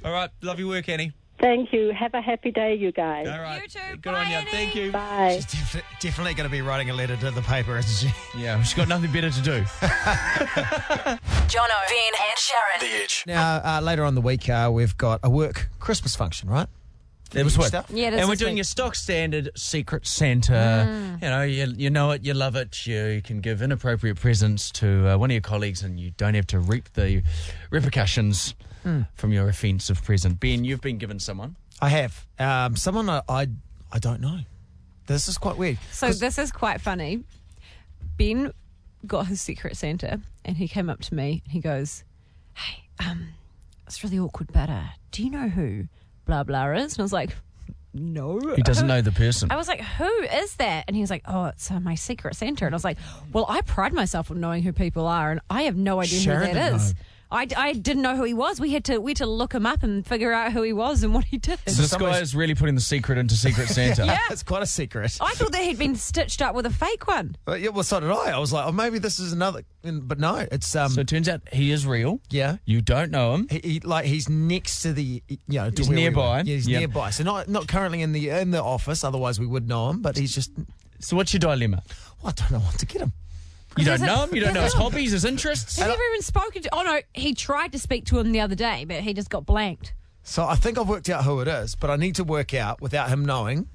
All 0.04 0.12
right, 0.12 0.30
love 0.42 0.58
your 0.58 0.68
work, 0.68 0.88
Annie. 0.88 1.12
Thank 1.40 1.72
you. 1.72 1.92
Have 1.92 2.14
a 2.14 2.20
happy 2.22 2.52
day, 2.52 2.76
you 2.76 2.92
guys. 2.92 3.26
All 3.26 3.40
right, 3.40 3.60
You 3.62 3.68
too. 3.68 3.96
good 4.00 4.12
Bye, 4.12 4.20
on 4.24 4.28
you. 4.30 4.36
Annie. 4.36 4.50
Thank 4.52 4.74
you. 4.76 4.92
Bye. 4.92 5.32
She's 5.34 5.46
defi- 5.46 5.82
definitely 6.00 6.34
going 6.34 6.48
to 6.48 6.52
be 6.52 6.62
writing 6.62 6.90
a 6.90 6.94
letter 6.94 7.16
to 7.16 7.30
the 7.32 7.42
paper, 7.42 7.76
isn't 7.76 8.08
she? 8.08 8.40
Yeah, 8.40 8.62
she's 8.62 8.72
got 8.74 8.86
nothing 8.88 9.10
better 9.12 9.30
to 9.30 9.42
do. 9.42 9.60
Jono, 11.48 11.78
Ben, 11.88 12.14
and 12.20 12.38
Sharyn. 12.38 12.80
The 12.80 12.86
Edge. 13.02 13.24
Now, 13.26 13.56
uh, 13.64 13.80
later 13.82 14.04
on 14.04 14.14
the 14.14 14.20
week, 14.20 14.48
uh, 14.48 14.70
we've 14.72 14.96
got 14.96 15.20
a 15.22 15.30
work 15.30 15.68
Christmas 15.80 16.14
function, 16.16 16.48
right? 16.48 16.68
It 17.34 17.44
was 17.44 17.58
what? 17.58 17.68
Stuff? 17.68 17.90
Yeah, 17.90 18.08
it 18.08 18.14
is 18.14 18.20
and 18.20 18.28
we're 18.28 18.32
this 18.34 18.38
doing 18.40 18.52
week. 18.52 18.58
your 18.58 18.64
stock 18.64 18.94
standard 18.94 19.50
Secret 19.56 20.06
Santa. 20.06 21.18
You 21.20 21.28
know, 21.28 21.42
you, 21.42 21.74
you 21.76 21.90
know 21.90 22.10
it, 22.12 22.22
you 22.24 22.34
love 22.34 22.56
it. 22.56 22.86
You 22.86 23.20
can 23.24 23.40
give 23.40 23.62
inappropriate 23.62 24.18
presents 24.20 24.70
to 24.72 25.08
uh, 25.08 25.18
one 25.18 25.30
of 25.30 25.34
your 25.34 25.40
colleagues, 25.40 25.82
and 25.82 25.98
you 25.98 26.12
don't 26.16 26.34
have 26.34 26.46
to 26.48 26.58
reap 26.58 26.92
the 26.94 27.22
repercussions 27.70 28.54
from 29.14 29.32
your 29.32 29.48
offensive 29.48 30.02
present. 30.04 30.38
Ben, 30.40 30.64
you've 30.64 30.80
been 30.82 30.98
given 30.98 31.18
someone. 31.18 31.56
I 31.80 31.88
have. 31.88 32.26
Um, 32.38 32.76
someone 32.76 33.08
I, 33.08 33.22
I, 33.28 33.48
I 33.90 33.98
don't 33.98 34.20
know. 34.20 34.40
This 35.06 35.26
is 35.28 35.38
quite 35.38 35.56
weird. 35.56 35.78
So 35.90 36.12
this 36.12 36.38
is 36.38 36.52
quite 36.52 36.80
funny. 36.80 37.24
Ben 38.16 38.52
got 39.06 39.26
his 39.26 39.40
secret 39.40 39.76
Santa, 39.76 40.20
and 40.44 40.56
he 40.56 40.68
came 40.68 40.88
up 40.88 41.00
to 41.02 41.14
me. 41.14 41.42
and 41.44 41.52
He 41.52 41.60
goes, 41.60 42.04
"Hey, 42.54 42.84
um, 43.00 43.28
it's 43.86 44.04
really 44.04 44.18
awkward, 44.18 44.52
but 44.52 44.70
uh, 44.70 44.84
do 45.10 45.22
you 45.24 45.30
know 45.30 45.48
who 45.48 45.88
blah 46.24 46.42
blah 46.42 46.72
is? 46.72 46.94
And 46.94 47.00
I 47.00 47.02
was 47.02 47.12
like, 47.12 47.30
no. 47.94 48.40
He 48.56 48.62
doesn't 48.62 48.86
know 48.86 49.00
the 49.00 49.12
person. 49.12 49.50
I 49.52 49.56
was 49.56 49.68
like, 49.68 49.80
who 49.80 50.10
is 50.22 50.56
that? 50.56 50.84
And 50.88 50.96
he 50.96 51.00
was 51.00 51.10
like, 51.10 51.22
oh, 51.26 51.46
it's 51.46 51.70
uh, 51.70 51.78
my 51.78 51.94
secret 51.94 52.34
center. 52.34 52.66
And 52.66 52.74
I 52.74 52.76
was 52.76 52.84
like, 52.84 52.98
well, 53.32 53.46
I 53.48 53.60
pride 53.60 53.92
myself 53.92 54.30
on 54.30 54.40
knowing 54.40 54.62
who 54.64 54.72
people 54.72 55.06
are, 55.06 55.30
and 55.30 55.40
I 55.48 55.62
have 55.62 55.76
no 55.76 56.00
idea 56.00 56.18
Sharyn 56.20 56.48
who 56.48 56.54
that 56.54 56.74
is. 56.74 56.92
know. 56.94 57.00
I, 57.34 57.46
I 57.56 57.72
didn't 57.72 58.02
know 58.02 58.16
who 58.16 58.22
he 58.24 58.32
was. 58.32 58.60
We 58.60 58.70
had 58.72 58.84
to 58.84 58.98
we 58.98 59.10
had 59.10 59.16
to 59.18 59.26
look 59.26 59.52
him 59.52 59.66
up 59.66 59.82
and 59.82 60.06
figure 60.06 60.32
out 60.32 60.52
who 60.52 60.62
he 60.62 60.72
was 60.72 61.02
and 61.02 61.12
what 61.12 61.24
he 61.24 61.36
did. 61.38 61.58
So 61.66 61.82
this 61.82 61.94
guy 61.96 62.20
is 62.20 62.34
really 62.34 62.54
putting 62.54 62.74
the 62.76 62.80
secret 62.80 63.18
into 63.18 63.34
Secret 63.34 63.68
Santa. 63.76 64.06
Yeah. 64.06 64.18
it's 64.30 64.42
quite 64.42 64.62
a 64.62 64.66
secret. 64.66 65.18
I 65.20 65.32
thought 65.32 65.50
that 65.52 65.62
he'd 65.62 65.78
been 65.78 65.96
stitched 65.96 66.40
up 66.40 66.54
with 66.54 66.64
a 66.66 66.70
fake 66.70 67.06
one. 67.08 67.36
Uh, 67.48 67.54
yeah, 67.54 67.70
well, 67.70 67.82
so 67.82 67.98
did 68.00 68.10
I. 68.10 68.30
I 68.30 68.38
was 68.38 68.52
like, 68.52 68.66
oh, 68.66 68.72
maybe 68.72 68.98
this 68.98 69.18
is 69.18 69.32
another. 69.32 69.62
But 69.82 70.18
no, 70.20 70.46
it's 70.52 70.74
um. 70.76 70.90
So 70.90 71.00
it 71.00 71.08
turns 71.08 71.28
out 71.28 71.40
he 71.52 71.70
is 71.72 71.86
real. 71.86 72.20
Yeah. 72.30 72.56
You 72.64 72.80
don't 72.80 73.10
know 73.10 73.34
him. 73.34 73.48
He, 73.50 73.60
he 73.64 73.80
like 73.80 74.04
he's 74.04 74.28
next 74.28 74.82
to 74.82 74.92
the 74.92 75.22
you 75.28 75.38
know 75.48 75.70
to 75.70 75.76
He's 75.76 75.88
where 75.88 75.96
we 75.96 76.02
nearby. 76.02 76.38
were. 76.38 76.44
Yeah, 76.44 76.54
he's 76.54 76.68
Yep. 76.68 76.78
nearby. 76.78 77.10
So 77.10 77.24
not 77.24 77.48
not 77.48 77.66
currently 77.68 78.00
in 78.02 78.12
the 78.12 78.28
in 78.30 78.50
the 78.52 78.62
office. 78.62 79.02
Otherwise, 79.02 79.40
we 79.40 79.46
would 79.46 79.68
know 79.68 79.90
him. 79.90 80.00
But 80.02 80.16
he's 80.16 80.34
just. 80.34 80.52
So 81.00 81.16
what's 81.16 81.34
your 81.34 81.40
dilemma? 81.40 81.82
Well, 82.22 82.32
I 82.36 82.40
don't 82.40 82.52
know 82.52 82.58
what 82.64 82.78
to 82.78 82.86
get 82.86 83.02
him. 83.02 83.12
You 83.76 83.84
don't 83.84 84.00
know 84.00 84.24
him. 84.24 84.34
You 84.34 84.40
don't 84.40 84.54
know 84.54 84.62
his 84.62 84.74
hobbies, 84.74 85.12
his 85.12 85.24
interests. 85.24 85.78
Have 85.78 85.88
you 85.88 85.94
ever 85.94 86.02
even 86.10 86.22
spoken 86.22 86.62
to? 86.62 86.68
Oh 86.72 86.82
no, 86.82 87.00
he 87.12 87.34
tried 87.34 87.72
to 87.72 87.78
speak 87.78 88.04
to 88.06 88.18
him 88.18 88.32
the 88.32 88.40
other 88.40 88.54
day, 88.54 88.84
but 88.84 89.00
he 89.00 89.14
just 89.14 89.30
got 89.30 89.44
blanked. 89.44 89.94
So 90.22 90.44
I 90.44 90.54
think 90.54 90.78
I've 90.78 90.88
worked 90.88 91.10
out 91.10 91.24
who 91.24 91.40
it 91.40 91.48
is, 91.48 91.74
but 91.74 91.90
I 91.90 91.96
need 91.96 92.14
to 92.16 92.24
work 92.24 92.54
out 92.54 92.80
without 92.80 93.08
him 93.08 93.24
knowing. 93.24 93.68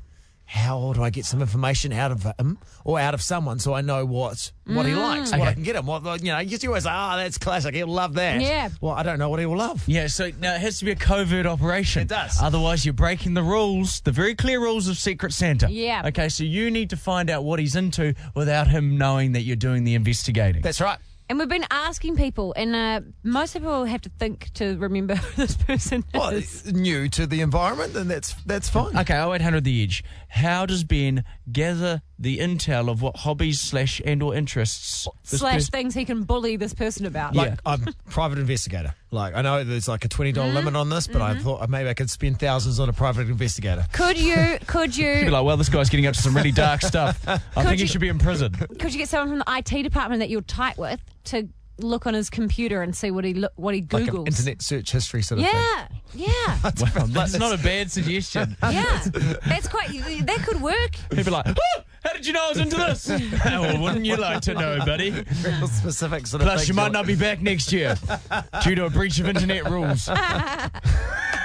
How 0.51 0.93
do 0.93 1.03
I 1.03 1.11
get 1.11 1.25
some 1.25 1.41
information 1.41 1.93
out 1.93 2.11
of 2.11 2.23
him 2.39 2.57
or 2.83 2.99
out 2.99 3.13
of 3.13 3.21
someone 3.21 3.59
so 3.59 3.75
I 3.75 3.81
know 3.81 4.03
what 4.03 4.51
what 4.65 4.87
he 4.87 4.93
Mm. 4.93 4.97
likes, 4.97 5.31
what 5.31 5.47
I 5.47 5.53
can 5.53 5.61
get 5.61 5.75
him? 5.75 5.85
What 5.85 6.03
you 6.23 6.31
know, 6.31 6.39
you 6.39 6.57
always 6.67 6.83
say, 6.85 6.89
"Ah, 6.91 7.17
that's 7.17 7.37
classic. 7.37 7.75
He'll 7.75 7.85
love 7.87 8.15
that." 8.15 8.41
Yeah. 8.41 8.69
Well, 8.81 8.93
I 8.93 9.03
don't 9.03 9.19
know 9.19 9.29
what 9.29 9.39
he 9.39 9.45
will 9.45 9.57
love. 9.57 9.83
Yeah, 9.85 10.07
so 10.07 10.31
now 10.39 10.55
it 10.55 10.61
has 10.61 10.79
to 10.79 10.85
be 10.85 10.91
a 10.91 10.95
covert 10.95 11.45
operation. 11.45 12.01
It 12.01 12.07
does. 12.07 12.41
Otherwise, 12.41 12.83
you're 12.83 12.93
breaking 12.93 13.35
the 13.35 13.43
rules, 13.43 14.01
the 14.01 14.11
very 14.11 14.33
clear 14.33 14.59
rules 14.59 14.87
of 14.87 14.97
Secret 14.97 15.33
Santa. 15.33 15.69
Yeah. 15.71 16.01
Okay, 16.07 16.29
so 16.29 16.43
you 16.43 16.71
need 16.71 16.89
to 16.89 16.97
find 16.97 17.29
out 17.29 17.43
what 17.43 17.59
he's 17.59 17.75
into 17.75 18.15
without 18.33 18.67
him 18.67 18.97
knowing 18.97 19.33
that 19.33 19.43
you're 19.43 19.55
doing 19.55 19.83
the 19.83 19.93
investigating. 19.93 20.63
That's 20.63 20.81
right. 20.81 20.97
And 21.29 21.37
we've 21.37 21.47
been 21.47 21.65
asking 21.69 22.15
people, 22.15 22.53
and 22.57 22.75
uh, 22.75 23.01
most 23.21 23.53
people 23.53 23.85
have 23.85 24.01
to 24.01 24.09
think 24.17 24.51
to 24.55 24.75
remember 24.79 25.13
who 25.15 25.35
this 25.45 25.55
person 25.55 26.03
Well, 26.13 26.29
is. 26.29 26.65
new 26.73 27.07
to 27.09 27.27
the 27.27 27.41
environment, 27.41 27.95
and 27.95 28.09
that's 28.09 28.33
that's 28.47 28.67
fine. 28.67 28.97
Okay, 28.97 29.13
0800 29.15 29.63
The 29.63 29.83
Edge. 29.83 30.03
How 30.29 30.65
does 30.65 30.83
Ben 30.83 31.23
gather 31.51 32.01
the 32.19 32.39
intel 32.39 32.89
of 32.89 33.01
what 33.01 33.15
hobbies 33.15 33.61
slash 33.61 34.01
and 34.05 34.21
or 34.21 34.35
interests 34.35 35.07
Slash 35.23 35.53
pers- 35.53 35.69
things 35.69 35.93
he 35.93 36.03
can 36.03 36.23
bully 36.23 36.57
this 36.57 36.73
person 36.73 37.05
about. 37.05 37.33
Like 37.33 37.51
Yeah. 37.51 37.55
I'm 37.65 37.87
a 37.87 37.93
private 38.09 38.39
investigator. 38.39 38.93
Like 39.11 39.35
I 39.35 39.41
know 39.41 39.63
there's 39.63 39.87
like 39.87 40.03
a 40.05 40.09
twenty 40.09 40.33
dollar 40.33 40.51
limit 40.51 40.75
on 40.75 40.89
this, 40.89 41.07
but 41.07 41.21
I 41.21 41.33
mm-hmm. 41.33 41.43
thought 41.43 41.69
maybe 41.69 41.89
I 41.89 41.93
could 41.93 42.09
spend 42.09 42.39
thousands 42.39 42.79
on 42.79 42.89
a 42.89 42.93
private 42.93 43.29
investigator. 43.29 43.85
Could 43.93 44.19
you? 44.19 44.59
Could 44.67 44.95
You'd 44.95 45.25
be 45.25 45.29
like, 45.29 45.45
well, 45.45 45.57
this 45.57 45.69
guy's 45.69 45.89
getting 45.89 46.05
up 46.05 46.13
to 46.15 46.21
some 46.21 46.35
really 46.35 46.51
dark 46.51 46.81
stuff. 46.81 47.25
I 47.27 47.63
think 47.63 47.79
he 47.79 47.87
should 47.87 48.01
be 48.01 48.09
in 48.09 48.19
prison. 48.19 48.53
Could 48.53 48.93
you 48.93 48.99
get 48.99 49.09
someone 49.09 49.29
from 49.29 49.39
the 49.39 49.57
IT 49.57 49.83
department 49.83 50.19
that 50.19 50.29
you're 50.29 50.41
tight 50.41 50.77
with 50.77 50.99
to 51.25 51.47
look 51.83 52.05
on 52.05 52.13
his 52.13 52.29
computer 52.29 52.81
and 52.81 52.95
see 52.95 53.11
what 53.11 53.23
he 53.23 53.33
look, 53.33 53.51
what 53.55 53.73
he 53.73 53.85
Like 53.91 54.07
an 54.07 54.27
internet 54.27 54.61
search 54.61 54.91
history 54.91 55.21
sort 55.21 55.41
of 55.41 55.47
thing. 55.47 55.55
yeah, 55.55 55.87
yeah, 56.13 56.71
Well, 56.95 57.07
that's 57.07 57.37
not 57.37 57.57
a 57.57 57.63
bad 57.63 57.91
suggestion. 57.91 58.57
yeah. 58.63 59.03
That's 59.47 59.67
quite. 59.67 59.89
That 60.25 60.43
could 60.45 60.61
work. 60.61 60.95
He'd 61.13 61.25
be 61.25 61.31
like, 61.31 61.47
"Oh, 61.47 61.83
how 62.03 62.13
did 62.13 62.25
you 62.25 62.33
know 62.33 62.45
I 62.45 62.49
was 62.49 62.57
into 62.59 62.75
this? 62.75 63.07
well, 63.45 63.81
wouldn't 63.81 64.05
you 64.05 64.15
like 64.17 64.41
to 64.41 64.53
know, 64.53 64.79
buddy? 64.85 65.11
Real 65.43 65.67
specific 65.67 66.27
sort 66.27 66.41
of 66.41 66.47
Plus, 66.47 66.61
things 66.61 66.69
you 66.69 66.73
might 66.75 66.91
not 66.91 67.05
be 67.05 67.15
back 67.15 67.41
next 67.41 67.71
year 67.73 67.95
due 68.63 68.75
to 68.75 68.85
a 68.85 68.89
breach 68.89 69.19
of 69.19 69.27
internet 69.27 69.69
rules. 69.69 70.07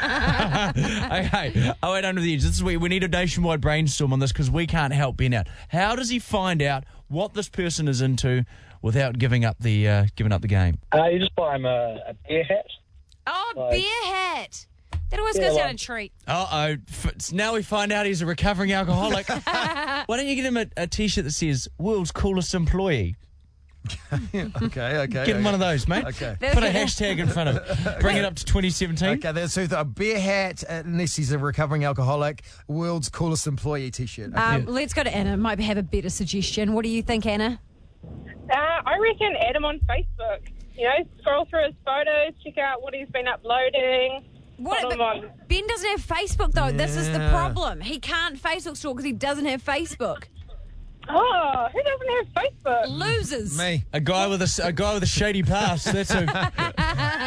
okay, 0.04 1.72
oh 1.82 1.92
wait, 1.92 2.04
under 2.04 2.20
the 2.20 2.34
edge. 2.34 2.42
This 2.42 2.54
is 2.54 2.62
where 2.62 2.78
we 2.78 2.88
need 2.88 3.04
a 3.04 3.08
nationwide 3.08 3.60
brainstorm 3.60 4.12
on 4.12 4.18
this 4.18 4.32
because 4.32 4.50
we 4.50 4.66
can't 4.66 4.92
help 4.92 5.16
Ben 5.16 5.32
out. 5.34 5.46
How 5.68 5.96
does 5.96 6.08
he 6.10 6.18
find 6.18 6.62
out 6.62 6.84
what 7.08 7.34
this 7.34 7.48
person 7.48 7.88
is 7.88 8.00
into 8.00 8.44
without 8.82 9.18
giving 9.18 9.44
up 9.44 9.56
the 9.60 9.88
uh, 9.88 10.04
giving 10.16 10.32
up 10.32 10.42
the 10.42 10.48
game? 10.48 10.78
Uh, 10.94 11.06
you 11.06 11.18
just 11.18 11.34
buy 11.34 11.56
him 11.56 11.64
a, 11.64 11.98
a 12.08 12.14
beer 12.28 12.44
hat. 12.44 12.66
Oh, 13.26 13.52
Like- 13.56 13.72
beer 13.72 14.04
hat. 14.14 14.66
That 15.14 15.20
always 15.20 15.36
Yeah, 15.36 15.48
goes 15.48 15.56
down 15.56 15.66
like- 15.66 15.74
a 15.76 15.78
treat. 15.78 16.12
Uh 16.26 16.46
oh! 16.50 16.76
F- 16.88 17.32
now 17.32 17.54
we 17.54 17.62
find 17.62 17.92
out 17.92 18.04
he's 18.04 18.20
a 18.20 18.26
recovering 18.26 18.72
alcoholic. 18.72 19.28
Why 19.28 20.04
don't 20.08 20.26
you 20.26 20.34
get 20.34 20.44
him 20.44 20.56
a, 20.56 20.66
a 20.76 20.86
T-shirt 20.88 21.24
that 21.24 21.30
says 21.30 21.68
"World's 21.78 22.10
Coolest 22.10 22.52
Employee"? 22.52 23.14
okay, 24.14 24.42
okay. 24.64 25.06
Get 25.06 25.28
him 25.28 25.36
okay. 25.36 25.44
one 25.44 25.54
of 25.54 25.60
those, 25.60 25.86
mate. 25.86 26.04
Okay. 26.06 26.36
Put 26.40 26.64
a 26.64 26.68
hashtag 26.68 27.18
in 27.18 27.28
front 27.28 27.50
of 27.50 27.56
it. 27.56 28.00
Bring 28.00 28.16
it 28.16 28.24
up 28.24 28.34
to 28.34 28.44
2017. 28.44 29.18
Okay, 29.18 29.30
that's 29.32 29.52
so 29.52 29.66
a 29.70 29.84
beer 29.84 30.18
hat, 30.18 30.64
uh, 30.68 30.82
unless 30.84 31.14
he's 31.14 31.30
a 31.30 31.38
recovering 31.38 31.84
alcoholic, 31.84 32.42
world's 32.66 33.08
coolest 33.08 33.46
employee 33.46 33.90
T-shirt. 33.90 34.32
Okay. 34.32 34.40
Um, 34.40 34.66
Let's 34.66 34.94
go 34.94 35.04
to 35.04 35.14
Anna. 35.14 35.36
Might 35.36 35.60
have 35.60 35.76
a 35.76 35.82
better 35.82 36.08
suggestion. 36.08 36.72
What 36.72 36.82
do 36.82 36.88
you 36.88 37.02
think, 37.02 37.26
Anna? 37.26 37.60
Uh, 38.04 38.56
I 38.56 38.98
reckon 38.98 39.36
add 39.36 39.54
him 39.54 39.64
on 39.64 39.78
Facebook. 39.80 40.48
You 40.74 40.84
know, 40.84 41.04
scroll 41.20 41.44
through 41.44 41.66
his 41.66 41.74
photos, 41.84 42.32
check 42.42 42.58
out 42.58 42.82
what 42.82 42.94
he's 42.94 43.08
been 43.10 43.28
uploading. 43.28 44.24
What? 44.56 44.82
Put 44.82 44.90
but 44.90 45.00
on. 45.00 45.30
Ben 45.48 45.66
doesn't 45.66 45.90
have 45.90 46.00
Facebook 46.06 46.52
though. 46.52 46.70
This 46.70 46.96
is 46.96 47.10
the 47.10 47.18
Yeah. 47.18 47.30
problem. 47.30 47.80
He 47.80 47.98
can't 47.98 48.40
Facebook 48.40 48.76
stalk 48.76 48.96
because 48.96 49.04
he 49.06 49.12
doesn't 49.12 49.46
have 49.46 49.62
Facebook. 49.64 50.24
Oh, 51.08 51.68
who 51.72 51.82
doesn't 51.82 52.08
have 52.08 52.26
Facebook? 52.44 52.88
Losers. 52.88 53.58
Me, 53.58 53.84
A 53.92 54.00
guy 54.00 54.26
with 54.26 54.42
a, 54.42 54.60
a 54.64 54.72
guy 54.72 54.94
with 54.94 55.02
a 55.02 55.06
shady 55.06 55.42
past. 55.42 55.92
That's 55.92 56.12
who. 56.12 56.20
a 56.20 56.24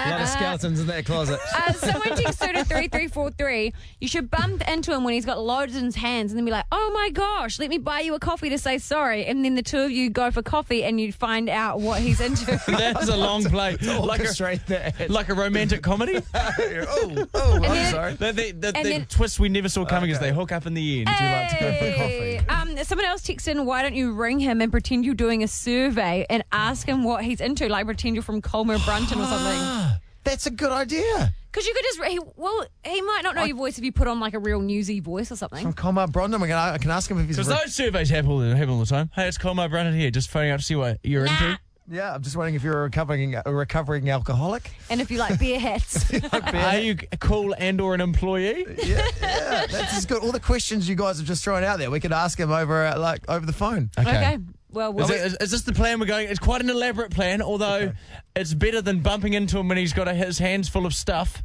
lot 0.09 0.21
of 0.21 0.27
skeletons 0.29 0.79
in 0.79 0.87
that 0.87 1.05
closet. 1.05 1.39
Uh, 1.55 1.73
someone 1.73 2.15
text 2.17 2.39
through 2.39 2.53
to 2.53 2.63
3343. 2.63 3.73
You 4.01 4.07
should 4.07 4.29
bump 4.31 4.67
into 4.67 4.93
him 4.93 5.03
when 5.03 5.13
he's 5.13 5.25
got 5.25 5.39
loads 5.39 5.75
in 5.75 5.85
his 5.85 5.95
hands 5.95 6.31
and 6.31 6.37
then 6.39 6.45
be 6.45 6.51
like, 6.51 6.65
oh 6.71 6.91
my 6.93 7.09
gosh, 7.11 7.59
let 7.59 7.69
me 7.69 7.77
buy 7.77 7.99
you 8.01 8.15
a 8.15 8.19
coffee 8.19 8.49
to 8.49 8.57
say 8.57 8.77
sorry. 8.77 9.25
And 9.25 9.43
then 9.45 9.55
the 9.55 9.61
two 9.63 9.79
of 9.79 9.91
you 9.91 10.09
go 10.09 10.31
for 10.31 10.41
coffee 10.41 10.83
and 10.83 10.99
you 10.99 11.11
find 11.11 11.49
out 11.49 11.79
what 11.79 12.01
he's 12.01 12.19
into. 12.21 12.45
That's 12.67 13.09
a 13.09 13.17
long 13.17 13.43
play. 13.49 13.77
Like 13.77 14.21
a, 14.21 14.23
Orchestrate 14.23 14.65
that. 14.67 15.09
like 15.09 15.29
a 15.29 15.33
romantic 15.33 15.81
comedy. 15.83 16.17
oh, 16.33 17.27
oh, 17.33 17.53
I'm 17.55 17.61
then- 17.61 17.93
sorry. 17.93 18.13
The, 18.13 18.31
the, 18.31 18.51
the, 18.51 18.71
the 18.71 18.83
then- 18.83 19.05
twist 19.05 19.39
we 19.39 19.49
never 19.49 19.69
saw 19.69 19.85
coming 19.85 20.09
is 20.09 20.19
they 20.19 20.33
hook 20.33 20.51
up 20.51 20.65
in 20.65 20.73
the 20.73 20.99
end. 21.01 21.09
Would 21.09 21.19
you 21.19 21.25
like 21.31 21.49
to 21.49 21.59
go 21.59 21.73
for 21.73 21.97
coffee? 21.97 22.37
Um, 22.77 22.83
someone 22.83 23.05
else 23.05 23.21
texted 23.21 23.49
in, 23.49 23.65
why 23.67 23.83
don't 23.83 23.95
you 23.95 24.13
ring 24.13 24.39
him 24.39 24.61
and 24.61 24.71
pretend 24.71 25.05
you're 25.05 25.13
doing 25.13 25.43
a 25.43 25.47
survey 25.47 26.25
and 26.29 26.43
ask 26.51 26.87
him 26.87 27.03
what 27.03 27.23
he's 27.23 27.41
into, 27.41 27.67
like 27.67 27.85
pretend 27.85 28.15
you're 28.15 28.23
from 28.23 28.41
Colmar 28.41 28.79
Brunton 28.85 29.19
or 29.19 29.25
ah, 29.25 29.29
something. 29.29 30.01
That's 30.23 30.45
a 30.45 30.51
good 30.51 30.71
idea. 30.71 31.33
Because 31.51 31.67
you 31.67 31.73
could 31.73 31.83
just, 31.83 32.03
he, 32.05 32.19
well, 32.35 32.65
he 32.85 33.01
might 33.01 33.21
not 33.23 33.35
know 33.35 33.43
your 33.43 33.57
voice 33.57 33.77
if 33.77 33.83
you 33.83 33.91
put 33.91 34.07
on 34.07 34.19
like 34.19 34.33
a 34.33 34.39
real 34.39 34.61
newsy 34.61 34.99
voice 34.99 35.31
or 35.31 35.35
something. 35.35 35.63
From 35.63 35.73
Colmar 35.73 36.07
Brunton, 36.07 36.39
we 36.39 36.47
can, 36.47 36.57
I 36.57 36.77
can 36.77 36.91
ask 36.91 37.09
him 37.09 37.19
if 37.19 37.27
he's. 37.27 37.35
Because 37.35 37.49
re- 37.49 37.59
those 37.63 37.73
surveys 37.73 38.09
happen 38.09 38.31
all, 38.31 38.39
the- 38.39 38.55
happen 38.55 38.69
all 38.69 38.79
the 38.79 38.85
time. 38.85 39.09
Hey, 39.13 39.27
it's 39.27 39.37
Colmar 39.37 39.69
Brunton 39.69 39.93
here, 39.93 40.11
just 40.11 40.29
phoning 40.29 40.51
up 40.51 40.59
to 40.59 40.65
see 40.65 40.75
what 40.75 40.99
you're 41.03 41.25
into. 41.25 41.59
Yeah, 41.89 42.13
I'm 42.13 42.21
just 42.21 42.35
wondering 42.35 42.55
if 42.55 42.63
you're 42.63 42.79
a 42.79 42.83
recovering 42.83 43.35
a 43.35 43.53
recovering 43.53 44.09
alcoholic. 44.09 44.71
And 44.89 44.99
if 44.99 45.09
you 45.09 45.17
like 45.17 45.39
beer 45.39 45.59
hats. 45.59 46.11
Are 46.53 46.77
you 46.79 46.95
cool 47.19 47.55
and 47.57 47.79
or 47.79 47.93
an 47.95 48.01
employee? 48.01 48.65
yeah, 48.83 49.07
yeah, 49.21 49.65
that's 49.67 49.95
just 49.95 50.09
good. 50.09 50.21
All 50.21 50.31
the 50.31 50.39
questions 50.39 50.87
you 50.89 50.95
guys 50.95 51.17
have 51.17 51.27
just 51.27 51.43
thrown 51.43 51.63
out 51.63 51.79
there, 51.79 51.89
we 51.89 51.99
could 51.99 52.13
ask 52.13 52.39
him 52.39 52.51
over 52.51 52.85
uh, 52.85 52.99
like 52.99 53.29
over 53.29 53.45
the 53.45 53.53
phone. 53.53 53.89
okay. 53.97 54.37
Well, 54.69 54.89
Is, 54.99 55.09
we'll 55.09 55.17
it, 55.17 55.25
is, 55.25 55.37
is 55.39 55.51
this 55.51 55.61
the 55.61 55.73
plan 55.73 55.99
we're 55.99 56.07
going? 56.07 56.27
It's 56.27 56.39
quite 56.39 56.61
an 56.61 56.69
elaborate 56.69 57.11
plan, 57.11 57.41
although 57.41 57.93
it's 58.35 58.53
better 58.53 58.81
than 58.81 58.99
bumping 58.99 59.33
into 59.33 59.57
him 59.57 59.69
when 59.69 59.77
he's 59.77 59.93
got 59.93 60.09
a, 60.09 60.13
his 60.13 60.39
hands 60.39 60.67
full 60.67 60.85
of 60.85 60.93
stuff 60.93 61.41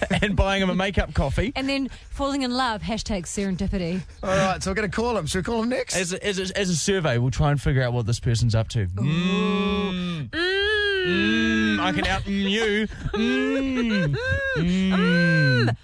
and 0.22 0.36
buying 0.36 0.62
him 0.62 0.70
a 0.70 0.74
makeup 0.74 1.14
coffee. 1.14 1.52
and 1.56 1.68
then 1.68 1.88
falling 2.10 2.42
in 2.42 2.50
love, 2.50 2.82
hashtag 2.82 3.24
serendipity. 3.24 4.00
All 4.22 4.30
right, 4.30 4.62
so 4.62 4.70
we're 4.70 4.74
going 4.74 4.90
to 4.90 4.94
call 4.94 5.16
him. 5.16 5.26
Should 5.26 5.46
we 5.46 5.52
call 5.52 5.62
him 5.62 5.68
next? 5.68 5.96
As 5.96 6.12
a, 6.12 6.24
as, 6.24 6.38
a, 6.38 6.58
as 6.58 6.70
a 6.70 6.76
survey, 6.76 7.18
we'll 7.18 7.30
try 7.30 7.50
and 7.50 7.60
figure 7.60 7.82
out 7.82 7.92
what 7.92 8.06
this 8.06 8.20
person's 8.20 8.54
up 8.54 8.68
to. 8.70 8.86
Mm. 8.86 10.30
Mm, 10.30 11.78
I 11.80 11.92
can 11.92 12.06
out 12.06 12.22
mm 12.22 12.50
you. 12.50 12.88
Mm. 13.14 14.16
Mm. 14.56 15.76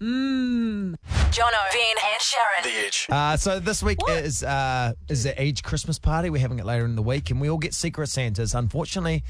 Mmm. 0.00 0.94
Jono, 1.30 1.72
Ben, 1.72 1.96
and 2.04 2.20
Sharyn. 2.20 2.62
The 2.62 2.86
Edge. 2.86 3.06
Uh, 3.10 3.36
so 3.38 3.58
this 3.58 3.82
week 3.82 3.98
is 4.08 4.42
uh, 4.42 4.92
is 5.08 5.24
the 5.24 5.38
Edge 5.40 5.62
Christmas 5.62 5.98
party. 5.98 6.28
We're 6.28 6.40
having 6.42 6.58
it 6.58 6.66
later 6.66 6.84
in 6.84 6.96
the 6.96 7.02
week, 7.02 7.30
and 7.30 7.40
we 7.40 7.48
all 7.48 7.56
get 7.56 7.72
secret 7.72 8.08
Santas. 8.08 8.54
Unfortunately, 8.54 9.24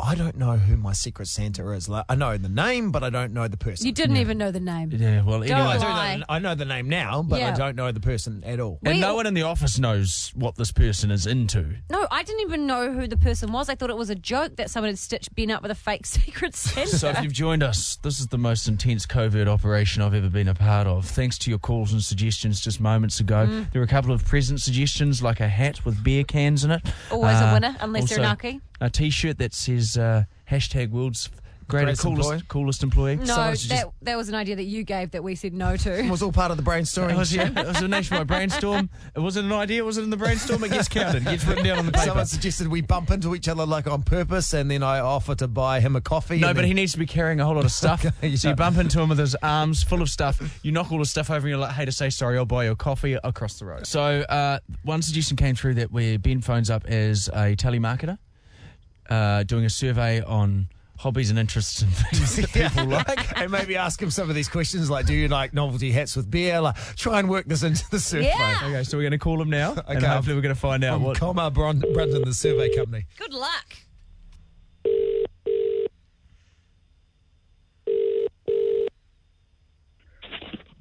I 0.00 0.14
don't 0.16 0.36
know 0.36 0.56
who 0.56 0.76
my 0.76 0.92
secret 0.94 1.28
Santa 1.28 1.70
is. 1.72 1.88
Like, 1.88 2.04
I 2.08 2.16
know 2.16 2.36
the 2.36 2.48
name, 2.48 2.90
but 2.90 3.04
I 3.04 3.10
don't 3.10 3.32
know 3.32 3.46
the 3.46 3.56
person. 3.56 3.86
You 3.86 3.92
didn't 3.92 4.16
even 4.16 4.36
know 4.36 4.50
the 4.50 4.58
name. 4.58 4.90
Yeah, 4.90 5.22
well, 5.22 5.40
Don't 5.40 5.50
I, 5.52 5.74
anyway. 5.74 5.78
do 5.78 5.84
lie. 5.88 6.16
know, 6.16 6.24
I 6.28 6.38
know 6.40 6.54
the 6.56 6.64
name 6.64 6.88
now, 6.88 7.22
but 7.22 7.36
I 7.36 7.38
Yeah. 7.50 7.54
don't 7.56 7.76
know 7.76 7.92
the 7.92 8.00
person 8.00 8.42
at 8.44 8.58
all. 8.58 8.78
And 8.84 8.94
We- 8.96 9.00
no 9.00 9.14
one 9.14 9.26
in 9.26 9.34
the 9.34 9.42
office 9.42 9.78
knows 9.78 10.32
what 10.34 10.56
this 10.56 10.72
person 10.72 11.10
is 11.12 11.26
into. 11.26 11.76
No, 11.88 12.08
I 12.10 12.24
didn't 12.24 12.40
even 12.40 12.66
know 12.66 12.92
who 12.92 13.06
the 13.06 13.16
person 13.16 13.52
was. 13.52 13.68
I 13.68 13.74
thought 13.76 13.90
it 13.90 13.96
was 13.96 14.10
a 14.10 14.14
joke 14.16 14.56
that 14.56 14.70
someone 14.70 14.88
had 14.90 14.98
stitched 14.98 15.34
Ben 15.36 15.50
up 15.52 15.62
with 15.62 15.70
a 15.70 15.74
fake 15.76 16.04
secret 16.06 16.56
Santa. 16.56 16.88
So 16.98 17.10
if 17.10 17.22
you've 17.22 17.32
joined 17.32 17.62
us, 17.62 17.96
this 18.02 18.18
is 18.18 18.26
the 18.28 18.38
most 18.38 18.66
intense 18.66 19.06
covert 19.06 19.46
operation 19.46 20.02
I've 20.02 20.14
ever 20.14 20.30
been 20.30 20.48
a 20.48 20.54
part 20.54 20.86
of. 20.88 21.04
Thanks 21.06 21.38
to 21.38 21.50
your 21.50 21.60
calls 21.60 21.92
and 21.92 22.02
suggestions 22.02 22.60
just 22.60 22.80
moments 22.80 23.20
ago. 23.20 23.46
Mm. 23.46 23.70
There 23.72 23.80
were 23.80 23.84
a 23.86 23.88
couple 23.88 24.12
of 24.12 24.24
present 24.24 24.60
suggestions, 24.60 25.22
like 25.22 25.38
a 25.38 25.48
hat 25.48 25.84
with 25.84 26.02
beer 26.02 26.24
cans 26.24 26.64
in 26.64 26.72
it. 26.72 26.82
Always 27.10 27.36
a 27.36 27.46
Uh, 27.46 27.52
winner, 27.54 27.76
unless 27.80 28.08
they're 28.08 28.18
also 28.18 28.28
Naki. 28.28 28.60
A 28.82 28.90
T-shirt 28.90 29.38
that 29.38 29.54
says 29.54 29.96
uh, 29.96 30.24
hashtag 30.50 30.90
World's 30.90 31.30
Greatest 31.68 32.02
coolest, 32.02 32.30
employee? 32.30 32.42
coolest 32.48 32.82
employee. 32.82 33.16
No, 33.16 33.24
that, 33.24 33.56
just- 33.56 33.86
that 34.02 34.16
was 34.16 34.28
an 34.28 34.34
idea 34.34 34.56
that 34.56 34.64
you 34.64 34.82
gave 34.84 35.12
that 35.12 35.22
we 35.24 35.34
said 35.34 35.54
no 35.54 35.76
to. 35.76 35.98
It 36.04 36.10
was 36.10 36.20
all 36.20 36.32
part 36.32 36.50
of 36.50 36.56
the 36.62 36.70
It 36.70 37.16
was, 37.16 37.32
yeah, 37.32 37.48
it 37.48 37.66
was 37.66 37.80
a 37.80 37.88
nationwide 37.88 38.26
brainstorm. 38.34 38.90
It 39.14 39.20
wasn't 39.20 39.46
an 39.46 39.52
idea, 39.52 39.82
was 39.84 39.96
it 39.96 40.02
in 40.02 40.10
the 40.10 40.16
brainstorm? 40.16 40.64
It 40.64 40.70
gets 40.72 40.88
counted, 40.88 41.22
it 41.22 41.30
gets 41.30 41.46
written 41.46 41.64
down 41.64 41.78
on 41.78 41.86
the 41.86 41.92
paper. 41.92 42.06
Someone 42.06 42.26
suggested 42.26 42.68
we 42.68 42.82
bump 42.82 43.10
into 43.10 43.34
each 43.34 43.48
other 43.48 43.64
like 43.64 43.86
on 43.86 44.02
purpose, 44.02 44.52
and 44.52 44.70
then 44.70 44.82
I 44.82 44.98
offer 44.98 45.34
to 45.36 45.48
buy 45.48 45.80
him 45.80 45.96
a 45.96 46.00
coffee. 46.00 46.40
No, 46.40 46.48
but 46.48 46.56
then- 46.56 46.64
he 46.66 46.74
needs 46.74 46.92
to 46.92 46.98
be 46.98 47.06
carrying 47.06 47.40
a 47.40 47.44
whole 47.46 47.54
lot 47.54 47.64
of 47.64 47.72
stuff. 47.72 48.04
Okay, 48.22 48.36
So 48.36 48.48
yeah. 48.48 48.52
you 48.52 48.56
bump 48.56 48.76
into 48.78 49.00
him 49.00 49.08
with 49.08 49.18
his 49.18 49.36
arms 49.36 49.82
full 49.82 50.02
of 50.02 50.10
stuff. 50.10 50.42
You 50.62 50.72
knock 50.72 50.90
all 50.92 50.98
the 50.98 51.06
stuff 51.06 51.30
over, 51.30 51.38
and 51.38 51.48
you're 51.48 51.58
like, 51.58 51.72
"Hey, 51.72 51.84
to 51.84 51.92
say 51.92 52.10
sorry, 52.10 52.36
I'll 52.36 52.44
buy 52.44 52.64
you 52.64 52.72
a 52.72 52.76
coffee 52.76 53.16
across 53.24 53.58
the 53.58 53.64
road." 53.66 53.86
So 53.86 54.02
uh, 54.02 54.58
one 54.82 55.00
suggestion 55.02 55.36
came 55.36 55.54
through 55.54 55.74
that 55.74 55.92
where 55.92 56.18
Ben 56.18 56.40
phones 56.40 56.68
up 56.70 56.84
as 56.86 57.28
a 57.28 57.54
telemarketer, 57.56 58.18
uh, 59.10 59.42
doing 59.44 59.64
a 59.64 59.70
survey 59.70 60.22
on 60.22 60.68
hobbies 60.98 61.30
and 61.30 61.38
interests 61.38 61.82
and 61.82 61.92
things 62.12 62.36
that 62.36 62.52
people 62.52 62.86
like. 62.86 63.38
and 63.40 63.50
maybe 63.50 63.76
ask 63.76 64.00
him 64.00 64.10
some 64.10 64.28
of 64.28 64.36
these 64.36 64.48
questions 64.48 64.88
like, 64.88 65.04
do 65.06 65.14
you 65.14 65.26
like 65.28 65.52
novelty 65.52 65.90
hats 65.90 66.14
with 66.16 66.30
beer? 66.30 66.60
Like, 66.60 66.76
try 66.96 67.18
and 67.18 67.28
work 67.28 67.46
this 67.46 67.62
into 67.64 67.84
the 67.90 67.98
survey. 67.98 68.26
Yeah. 68.28 68.60
Okay, 68.64 68.84
so 68.84 68.96
we're 68.96 69.02
going 69.02 69.10
to 69.12 69.18
call 69.18 69.40
him 69.42 69.50
now, 69.50 69.72
and 69.88 69.98
Okay. 69.98 70.06
hopefully 70.06 70.36
we're 70.36 70.42
going 70.42 70.54
to 70.54 70.60
find 70.60 70.84
out 70.84 70.94
From 70.94 71.02
what. 71.04 71.16
Comar 71.18 71.52
Brun- 71.52 71.80
Brunton, 71.92 72.22
the 72.24 72.34
survey 72.34 72.74
company. 72.74 73.06
Good 73.18 73.34
luck. 73.34 73.74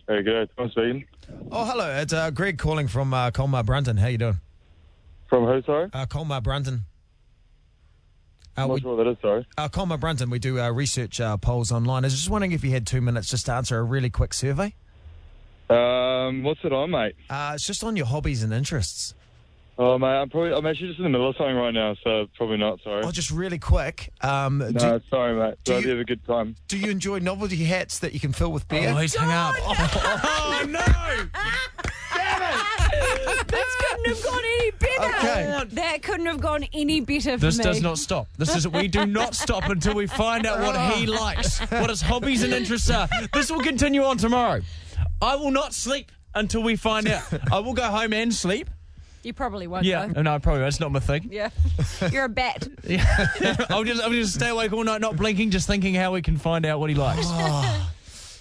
Very 0.07 0.23
good. 0.23 0.49
I'm 0.57 0.69
speaking. 0.71 1.05
Oh, 1.51 1.65
hello. 1.65 1.89
It's 2.01 2.13
uh, 2.13 2.31
Greg 2.31 2.57
calling 2.57 2.87
from 2.87 3.13
uh, 3.13 3.31
Colmar 3.31 3.63
Brunton. 3.65 3.97
How 3.97 4.07
you 4.07 4.17
doing? 4.17 4.39
From 5.29 5.45
who, 5.45 5.61
sorry? 5.63 5.89
Uh, 5.93 6.05
Colmar 6.05 6.41
Brunton. 6.41 6.81
Uh, 8.61 8.63
I'm 8.63 8.67
not 8.69 8.73
we, 8.75 8.81
sure 8.81 8.95
what 8.95 9.03
that 9.03 9.09
is, 9.11 9.17
sorry. 9.21 9.47
uh, 9.57 9.67
Colmar 9.69 9.97
Brunton, 9.99 10.29
we 10.29 10.39
do 10.39 10.59
uh, 10.59 10.69
research 10.71 11.19
uh, 11.19 11.37
polls 11.37 11.71
online. 11.71 12.03
I 12.03 12.07
was 12.07 12.13
just 12.15 12.29
wondering 12.29 12.51
if 12.51 12.63
you 12.63 12.71
had 12.71 12.85
two 12.87 13.01
minutes 13.01 13.29
just 13.29 13.45
to 13.47 13.53
answer 13.53 13.77
a 13.79 13.83
really 13.83 14.09
quick 14.09 14.33
survey. 14.33 14.73
Um, 15.69 16.43
what's 16.43 16.59
it 16.63 16.73
on, 16.73 16.91
mate? 16.91 17.15
Uh, 17.29 17.53
it's 17.55 17.65
just 17.65 17.83
on 17.83 17.95
your 17.95 18.05
hobbies 18.05 18.43
and 18.43 18.51
interests. 18.53 19.13
Oh, 19.77 19.97
mate, 19.97 20.07
I'm 20.09 20.29
probably, 20.29 20.53
I'm 20.53 20.65
actually 20.67 20.89
just 20.89 20.99
in 20.99 21.03
the 21.05 21.09
middle 21.09 21.29
of 21.29 21.35
something 21.37 21.55
right 21.55 21.73
now, 21.73 21.95
so 22.03 22.27
probably 22.37 22.57
not, 22.57 22.79
sorry. 22.83 23.03
Oh, 23.03 23.11
just 23.11 23.31
really 23.31 23.57
quick. 23.57 24.11
Um, 24.21 24.57
no, 24.59 24.69
do, 24.99 25.01
sorry, 25.09 25.33
mate. 25.33 25.55
do 25.63 25.73
Do 25.73 25.79
you- 25.79 25.83
you 25.85 25.89
have 25.91 25.99
a 25.99 26.03
good 26.03 26.23
time. 26.25 26.55
do 26.67 26.77
you 26.77 26.91
enjoy 26.91 27.19
novelty 27.19 27.63
hats 27.63 27.99
that 27.99 28.13
you 28.13 28.19
can 28.19 28.33
fill 28.33 28.51
with 28.51 28.67
beer? 28.67 28.89
Oh, 28.93 28.97
he's 28.97 29.15
hung 29.15 29.31
up. 29.31 29.55
Oh, 29.63 30.65
no! 30.67 30.81
This 32.91 33.75
couldn't 33.79 34.05
have 34.07 34.23
gone 34.23 34.43
any 34.43 34.71
better. 34.71 35.17
Okay. 35.17 35.63
That 35.75 36.01
couldn't 36.03 36.25
have 36.25 36.39
gone 36.41 36.65
any 36.73 37.01
better 37.01 37.37
for 37.37 37.45
me. 37.45 37.49
This 37.49 37.57
me. 37.57 37.63
does 37.63 37.81
not 37.81 37.97
stop. 37.97 38.27
This 38.37 38.55
is 38.55 38.67
we 38.67 38.87
do 38.87 39.05
not 39.05 39.35
stop 39.35 39.69
until 39.69 39.95
we 39.95 40.07
find 40.07 40.45
out 40.45 40.59
what 40.59 40.95
he 40.95 41.05
likes, 41.05 41.59
what 41.71 41.89
his 41.89 42.01
hobbies 42.01 42.43
and 42.43 42.53
interests 42.53 42.89
are. 42.89 43.07
This 43.33 43.51
will 43.51 43.61
continue 43.61 44.03
on 44.03 44.17
tomorrow. 44.17 44.61
I 45.21 45.35
will 45.35 45.51
not 45.51 45.73
sleep 45.73 46.11
until 46.33 46.63
we 46.63 46.75
find 46.75 47.07
out. 47.07 47.23
I 47.51 47.59
will 47.59 47.73
go 47.73 47.83
home 47.83 48.13
and 48.13 48.33
sleep. 48.33 48.69
You 49.23 49.33
probably 49.33 49.67
won't. 49.67 49.85
Yeah, 49.85 50.07
Though. 50.07 50.23
no, 50.23 50.39
probably 50.39 50.61
that's 50.61 50.79
not 50.79 50.91
my 50.91 50.99
thing. 50.99 51.29
Yeah. 51.31 51.49
You're 52.11 52.25
a 52.25 52.29
bat. 52.29 52.67
Yeah, 52.83 53.05
I'll 53.69 53.83
just 53.83 54.01
I'll 54.01 54.09
just 54.09 54.33
stay 54.33 54.49
awake 54.49 54.73
all 54.73 54.83
night, 54.83 55.01
not 55.01 55.15
blinking, 55.15 55.51
just 55.51 55.67
thinking 55.67 55.93
how 55.93 56.13
we 56.13 56.23
can 56.23 56.37
find 56.37 56.65
out 56.65 56.79
what 56.79 56.89
he 56.89 56.95
likes. 56.95 57.21
Oh, 57.25 57.91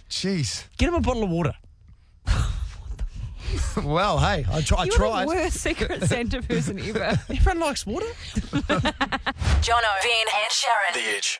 jeez. 0.09 0.65
Get 0.79 0.89
him 0.89 0.95
a 0.95 1.01
bottle 1.01 1.25
of 1.25 1.31
water. 1.31 1.53
Well, 3.85 4.19
hey, 4.19 4.45
I, 4.51 4.61
try, 4.63 4.79
I 4.81 4.85
You're 4.85 4.95
tried. 4.95 5.25
the 5.25 5.29
worst 5.29 5.57
Secret 5.59 6.03
Santa 6.05 6.43
person 6.43 6.79
ever. 6.81 7.19
Everyone 7.31 7.61
likes 7.61 7.87
water. 7.87 8.07
Jono, 8.35 9.93
Ben, 10.03 10.27
and 10.35 10.51
Sharyn. 10.51 10.95
The 10.95 11.17
Edge. 11.17 11.39